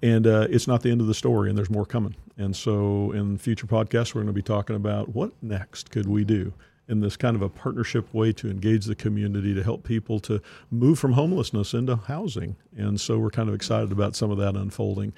and 0.00 0.26
uh, 0.26 0.46
it's 0.48 0.66
not 0.66 0.80
the 0.80 0.90
end 0.90 1.02
of 1.02 1.08
the 1.08 1.14
story. 1.14 1.50
And 1.50 1.58
there's 1.58 1.68
more 1.68 1.84
coming. 1.84 2.16
And 2.38 2.56
so, 2.56 3.12
in 3.12 3.36
future 3.36 3.66
podcasts, 3.66 4.14
we're 4.14 4.22
going 4.22 4.28
to 4.28 4.32
be 4.32 4.40
talking 4.40 4.76
about 4.76 5.14
what 5.14 5.32
next 5.42 5.90
could 5.90 6.08
we 6.08 6.24
do 6.24 6.54
in 6.86 7.00
this 7.00 7.16
kind 7.16 7.34
of 7.34 7.40
a 7.40 7.48
partnership 7.48 8.12
way 8.12 8.32
to 8.32 8.50
engage 8.50 8.84
the 8.84 8.94
community 8.94 9.54
to 9.54 9.62
help 9.62 9.84
people 9.84 10.20
to 10.20 10.40
move 10.70 10.98
from 10.98 11.12
homelessness 11.12 11.72
into 11.72 11.96
housing. 11.96 12.56
And 12.76 13.00
so 13.00 13.18
we're 13.18 13.30
kind 13.30 13.48
of 13.48 13.54
excited 13.54 13.90
about 13.90 14.14
some 14.14 14.30
of 14.30 14.36
that 14.38 14.54
unfolding. 14.54 15.14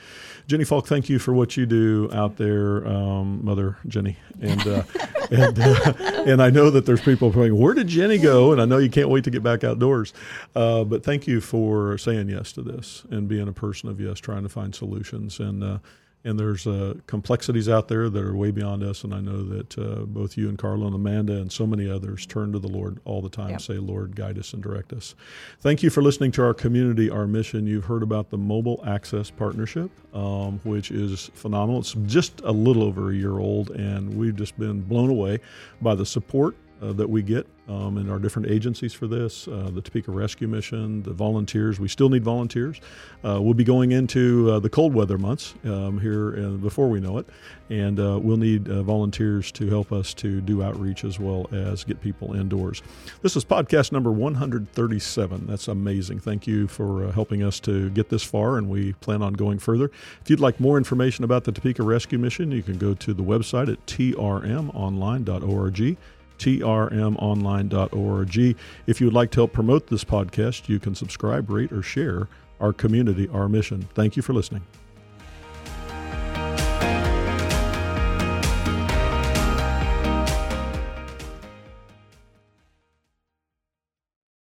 Jenny 0.46 0.64
Falk, 0.64 0.86
thank 0.86 1.08
you 1.08 1.18
for 1.18 1.34
what 1.34 1.56
you 1.56 1.66
do 1.66 2.08
out 2.12 2.36
there, 2.36 2.86
um, 2.86 3.44
Mother 3.44 3.78
Jenny. 3.88 4.16
And 4.40 4.66
uh, 4.66 4.82
and 5.30 5.58
uh, 5.58 5.92
and 6.26 6.42
I 6.42 6.50
know 6.50 6.70
that 6.70 6.86
there's 6.86 7.00
people 7.00 7.30
going, 7.30 7.56
where 7.58 7.74
did 7.74 7.88
Jenny 7.88 8.18
go? 8.18 8.52
And 8.52 8.62
I 8.62 8.64
know 8.64 8.78
you 8.78 8.90
can't 8.90 9.08
wait 9.08 9.24
to 9.24 9.30
get 9.30 9.42
back 9.42 9.64
outdoors. 9.64 10.12
Uh, 10.54 10.84
but 10.84 11.02
thank 11.02 11.26
you 11.26 11.40
for 11.40 11.98
saying 11.98 12.28
yes 12.28 12.52
to 12.52 12.62
this 12.62 13.04
and 13.10 13.26
being 13.26 13.48
a 13.48 13.52
person 13.52 13.88
of 13.88 14.00
yes, 14.00 14.20
trying 14.20 14.44
to 14.44 14.48
find 14.48 14.72
solutions. 14.72 15.40
And 15.40 15.64
uh, 15.64 15.78
and 16.26 16.38
there's 16.38 16.66
uh, 16.66 16.94
complexities 17.06 17.68
out 17.68 17.88
there 17.88 18.10
that 18.10 18.22
are 18.22 18.34
way 18.34 18.50
beyond 18.50 18.82
us. 18.82 19.04
And 19.04 19.14
I 19.14 19.20
know 19.20 19.42
that 19.44 19.78
uh, 19.78 20.04
both 20.04 20.36
you 20.36 20.48
and 20.48 20.58
Carla 20.58 20.86
and 20.86 20.94
Amanda 20.94 21.34
and 21.34 21.50
so 21.50 21.66
many 21.66 21.88
others 21.88 22.26
turn 22.26 22.52
to 22.52 22.58
the 22.58 22.68
Lord 22.68 22.98
all 23.04 23.22
the 23.22 23.28
time, 23.30 23.50
Yep. 23.50 23.60
say, 23.62 23.74
Lord, 23.78 24.16
guide 24.16 24.36
us 24.38 24.52
and 24.52 24.62
direct 24.62 24.92
us. 24.92 25.14
Thank 25.60 25.82
you 25.82 25.88
for 25.90 26.02
listening 26.02 26.32
to 26.32 26.42
our 26.42 26.52
community, 26.54 27.08
our 27.08 27.26
mission. 27.26 27.66
You've 27.66 27.84
heard 27.84 28.02
about 28.02 28.30
the 28.30 28.38
Mobile 28.38 28.82
Access 28.84 29.30
Partnership, 29.30 29.90
um, 30.14 30.60
which 30.64 30.90
is 30.90 31.30
phenomenal. 31.34 31.80
It's 31.80 31.94
just 32.06 32.40
a 32.42 32.52
little 32.52 32.82
over 32.82 33.10
a 33.12 33.14
year 33.14 33.38
old, 33.38 33.70
and 33.70 34.16
we've 34.16 34.36
just 34.36 34.58
been 34.58 34.80
blown 34.82 35.10
away 35.10 35.38
by 35.80 35.94
the 35.94 36.04
support 36.04 36.56
uh, 36.82 36.92
that 36.94 37.08
we 37.08 37.22
get 37.22 37.46
um, 37.68 37.98
in 37.98 38.10
our 38.10 38.18
different 38.18 38.50
agencies 38.50 38.92
for 38.92 39.06
this 39.06 39.48
uh, 39.48 39.70
the 39.72 39.80
Topeka 39.80 40.10
Rescue 40.10 40.48
Mission, 40.48 41.02
the 41.02 41.12
volunteers. 41.12 41.80
We 41.80 41.88
still 41.88 42.08
need 42.08 42.24
volunteers. 42.24 42.80
Uh, 43.24 43.40
we'll 43.42 43.54
be 43.54 43.64
going 43.64 43.92
into 43.92 44.50
uh, 44.50 44.60
the 44.60 44.70
cold 44.70 44.94
weather 44.94 45.18
months 45.18 45.54
um, 45.64 45.98
here 46.00 46.36
uh, 46.38 46.50
before 46.50 46.88
we 46.88 47.00
know 47.00 47.18
it, 47.18 47.26
and 47.70 47.98
uh, 47.98 48.18
we'll 48.22 48.36
need 48.36 48.68
uh, 48.68 48.82
volunteers 48.82 49.50
to 49.52 49.68
help 49.68 49.92
us 49.92 50.14
to 50.14 50.40
do 50.40 50.62
outreach 50.62 51.04
as 51.04 51.18
well 51.18 51.48
as 51.52 51.84
get 51.84 52.00
people 52.00 52.34
indoors. 52.34 52.82
This 53.22 53.36
is 53.36 53.44
podcast 53.44 53.92
number 53.92 54.12
137. 54.12 55.46
That's 55.46 55.68
amazing. 55.68 56.20
Thank 56.20 56.46
you 56.46 56.68
for 56.68 57.10
helping 57.12 57.42
us 57.42 57.60
to 57.60 57.90
get 57.90 58.08
this 58.08 58.22
far, 58.22 58.58
and 58.58 58.68
we 58.68 58.92
plan 58.94 59.22
on 59.22 59.34
going 59.34 59.58
further. 59.58 59.90
If 60.22 60.30
you'd 60.30 60.40
like 60.40 60.60
more 60.60 60.78
information 60.78 61.24
about 61.24 61.44
the 61.44 61.52
Topeka 61.52 61.82
Rescue 61.82 62.18
Mission, 62.18 62.52
you 62.52 62.62
can 62.62 62.78
go 62.78 62.94
to 62.94 63.14
the 63.14 63.22
website 63.22 63.72
at 63.72 63.84
trmonline.org 63.86 65.96
trmonline.org. 66.38 68.56
If 68.86 69.00
you 69.00 69.06
would 69.06 69.14
like 69.14 69.30
to 69.32 69.40
help 69.40 69.52
promote 69.52 69.88
this 69.88 70.04
podcast, 70.04 70.68
you 70.68 70.78
can 70.78 70.94
subscribe, 70.94 71.50
rate, 71.50 71.72
or 71.72 71.82
share 71.82 72.28
our 72.60 72.72
community, 72.72 73.28
our 73.28 73.48
mission. 73.48 73.88
Thank 73.94 74.16
you 74.16 74.22
for 74.22 74.32
listening. 74.32 74.62